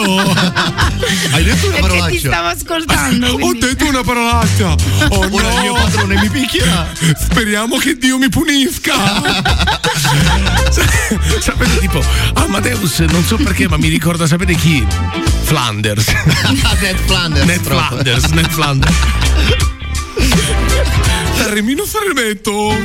Hai 1.33 1.45
detto 1.45 1.67
una 1.69 1.77
Perché 1.81 2.11
ti 2.11 2.19
stavo 2.19 2.49
ascoltando. 2.49 3.27
Ho 3.29 3.37
quindi- 3.37 3.59
detto 3.61 3.87
una 3.87 4.03
parolaccia. 4.03 4.75
Oh 5.11 5.27
Ora 5.31 5.49
no. 5.49 5.55
il 5.55 5.61
mio 5.61 5.73
padrone 5.75 6.21
mi 6.21 6.29
picchierà. 6.29 6.87
Speriamo 7.19 7.77
che 7.79 7.97
Dio 7.97 8.19
mi 8.19 8.29
punisca. 8.29 8.95
sapete, 11.41 11.79
tipo, 11.79 12.03
Amadeus, 12.35 12.99
non 13.01 13.25
so 13.25 13.37
perché, 13.37 13.69
ma 13.69 13.77
mi 13.77 13.89
ricorda, 13.89 14.27
sapete 14.27 14.55
chi? 14.55 14.87
Flanders. 15.43 16.07
Ned 16.81 16.97
Flanders. 17.07 17.47
Ned. 17.47 17.61
Flanders, 17.63 18.18
Ned 18.35 18.51
Flanders. 18.51 19.78
Remino 21.51 21.85
Sarremetto. 21.87 22.77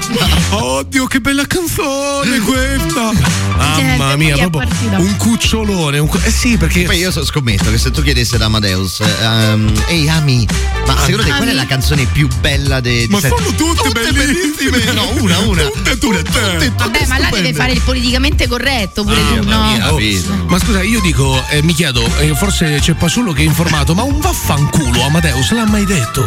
Oddio, 0.52 1.06
che 1.06 1.20
bella 1.20 1.46
canzone 1.46 2.40
questa. 2.40 3.12
Mamma 3.58 4.08
Cioè, 4.10 4.16
mia, 4.18 4.36
proprio 4.48 4.68
un 4.98 5.16
cucciolone. 5.18 6.00
un 6.00 6.08
cu- 6.08 6.22
eh 6.24 6.32
sì, 6.32 6.58
perché. 6.58 6.84
Poi 6.84 6.98
io 6.98 7.12
so- 7.12 7.26
scommetto 7.26 7.70
che 7.70 7.78
se 7.78 7.92
tu 7.92 8.02
chiedessi 8.02 8.36
ad 8.36 8.42
Amadeus, 8.42 9.00
ehm, 9.02 9.72
ehi 9.88 10.08
Ami, 10.10 10.48
ma 10.88 10.96
secondo 11.00 11.24
te 11.24 11.36
qual 11.36 11.48
è 11.50 11.54
la 11.54 11.66
canzone 11.66 12.06
più 12.06 12.28
bella 12.40 12.80
di 12.80 13.06
Ma 13.10 13.20
sono 13.20 13.36
tutte, 13.56 14.12
bellissime. 14.12 14.92
No, 14.94 15.10
una, 15.20 15.40
una. 15.40 15.64
Tutte, 15.64 15.98
tutte. 15.98 16.74
Vabbè, 16.78 17.06
ma 17.08 17.20
là 17.20 17.30
deve 17.32 17.54
fare 17.54 17.74
il 17.74 17.82
politicamente 17.82 18.48
corretto 18.48 19.04
pure 19.04 19.18
tu, 19.28 19.44
no? 19.48 19.74
Oh, 19.90 20.00
ma 20.48 20.58
scusa, 20.60 20.82
io 20.84 21.02
dico, 21.02 21.44
eh, 21.50 21.62
mi 21.64 21.74
chiedo, 21.74 22.04
eh, 22.20 22.34
forse 22.36 22.80
c'è 22.82 22.94
Paciullo 22.94 23.34
che 23.34 23.42
è 23.42 23.46
informato, 23.46 23.94
ma 23.94 24.04
un 24.04 24.20
vaffanculo 24.20 25.04
Amadeus 25.04 25.52
l'ha 25.52 25.66
mai 25.66 25.86
detto? 25.86 26.22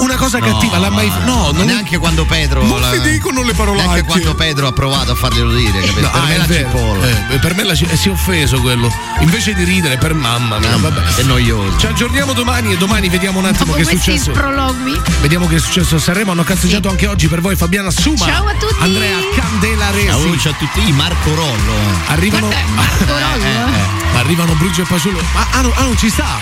Una 0.00 0.16
cosa 0.16 0.38
No, 0.38 0.46
cattiva 0.46 0.59
l'ha 0.68 0.90
mai 0.90 1.08
ma- 1.08 1.18
No, 1.24 1.50
non 1.52 1.66
neanche 1.66 1.98
quando 1.98 2.24
Pedro. 2.24 2.64
Non 2.64 2.80
la- 2.80 2.90
si 2.92 3.00
dicono 3.00 3.42
le 3.42 3.52
parolacce. 3.54 3.86
Neanche 3.86 4.04
quando 4.04 4.34
Pedro 4.34 4.66
ha 4.66 4.72
provato 4.72 5.12
a 5.12 5.14
farglielo 5.14 5.52
dire, 5.52 5.80
capito? 5.80 6.00
No, 6.00 6.10
per 6.10 6.20
ah, 6.20 6.46
me 6.46 6.54
cipolla. 6.54 7.06
Eh, 7.30 7.38
per 7.38 7.54
me 7.54 7.64
la, 7.64 7.74
ci- 7.74 7.84
eh, 7.86 7.96
si 7.96 8.08
è 8.08 8.10
offeso 8.12 8.60
quello. 8.60 8.92
Invece 9.20 9.54
di 9.54 9.64
ridere 9.64 9.96
per 9.98 10.14
mamma 10.14 10.58
mia, 10.58 10.70
Mamma, 10.70 10.88
vabbè. 10.90 11.14
È 11.16 11.22
noioso. 11.22 11.78
Ci 11.78 11.86
aggiorniamo 11.86 12.32
domani 12.32 12.72
e 12.72 12.76
domani 12.76 13.08
vediamo 13.08 13.38
un 13.38 13.46
attimo 13.46 13.72
Dopo 13.72 13.76
che 13.76 13.82
è 13.82 13.96
successo. 13.96 14.32
sprologui. 14.32 15.00
Vediamo 15.20 15.46
che 15.46 15.56
è 15.56 15.58
successo 15.60 15.96
a 15.96 15.98
Sanremo. 15.98 16.32
Hanno 16.32 16.44
cazzeggiato 16.44 16.88
anche 16.88 17.06
oggi 17.06 17.28
per 17.28 17.40
voi 17.40 17.56
Fabiana 17.56 17.90
Suma. 17.90 18.24
Ciao 18.26 18.46
a 18.46 18.52
tutti. 18.54 18.74
Andrea 18.80 19.16
Candelaresi. 19.34 20.06
Ciao, 20.06 20.38
ciao 20.38 20.52
a 20.52 20.56
tutti, 20.56 20.92
Marco 20.92 21.34
Rollo. 21.34 21.74
Arrivano. 22.06 22.48
Marco 22.74 23.04
Rollo. 23.06 23.44
Eh, 23.44 24.18
Arrivano 24.18 24.54
Brugia 24.60 24.82
e 24.82 24.86
Paciullo. 24.86 25.20
Ma 25.32 25.46
ah, 25.50 25.60
no, 25.62 25.72
ah, 25.74 25.82
non 25.82 25.96
ci 25.96 26.08
sta. 26.10 26.38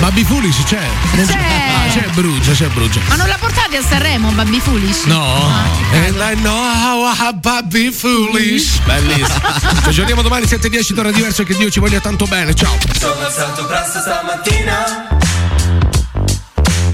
Baby 0.00 0.24
Foolish 0.24 0.62
c'è. 0.64 0.86
Non 1.14 1.26
C'è. 1.26 1.32
Ah, 1.34 1.90
c'è 1.90 2.08
Brugia, 2.14 2.52
c'è 2.52 2.66
Brugia. 2.68 3.00
Ma 3.08 3.14
non 3.16 3.28
la 3.28 3.36
portate 3.44 3.76
a 3.76 3.82
Sanremo, 3.82 4.30
Babbi 4.30 4.58
Foolish? 4.58 5.04
No. 5.04 5.50
And 5.92 6.16
I 6.16 6.34
know 6.40 6.56
how 6.56 7.04
I 7.04 7.32
baby 7.34 7.90
foolish. 7.90 8.78
Bellissimo. 8.84 9.26
Ci 9.82 9.88
aggiorniamo 9.88 10.22
domani 10.22 10.46
7.10 10.46 10.92
d'ora 10.92 11.10
diverso 11.10 11.42
e 11.42 11.44
che 11.44 11.54
Dio 11.54 11.70
ci 11.70 11.78
voglia 11.78 12.00
tanto 12.00 12.24
bene. 12.24 12.54
Ciao. 12.54 12.74
Sono 12.98 13.20
alzato 13.20 13.66
presto 13.66 14.00
stamattina 14.00 15.08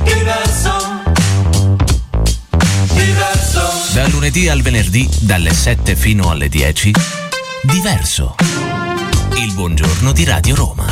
Diverso 0.02 1.02
Diverso 2.94 3.72
Da 3.92 4.08
lunedì 4.08 4.48
al 4.48 4.60
venerdì, 4.60 5.08
dalle 5.20 5.54
7 5.54 5.94
fino 5.94 6.30
alle 6.30 6.48
10, 6.48 6.92
diverso. 7.62 8.34
Il 9.36 9.52
buongiorno 9.52 10.12
di 10.12 10.24
Radio 10.24 10.54
Roma. 10.56 10.90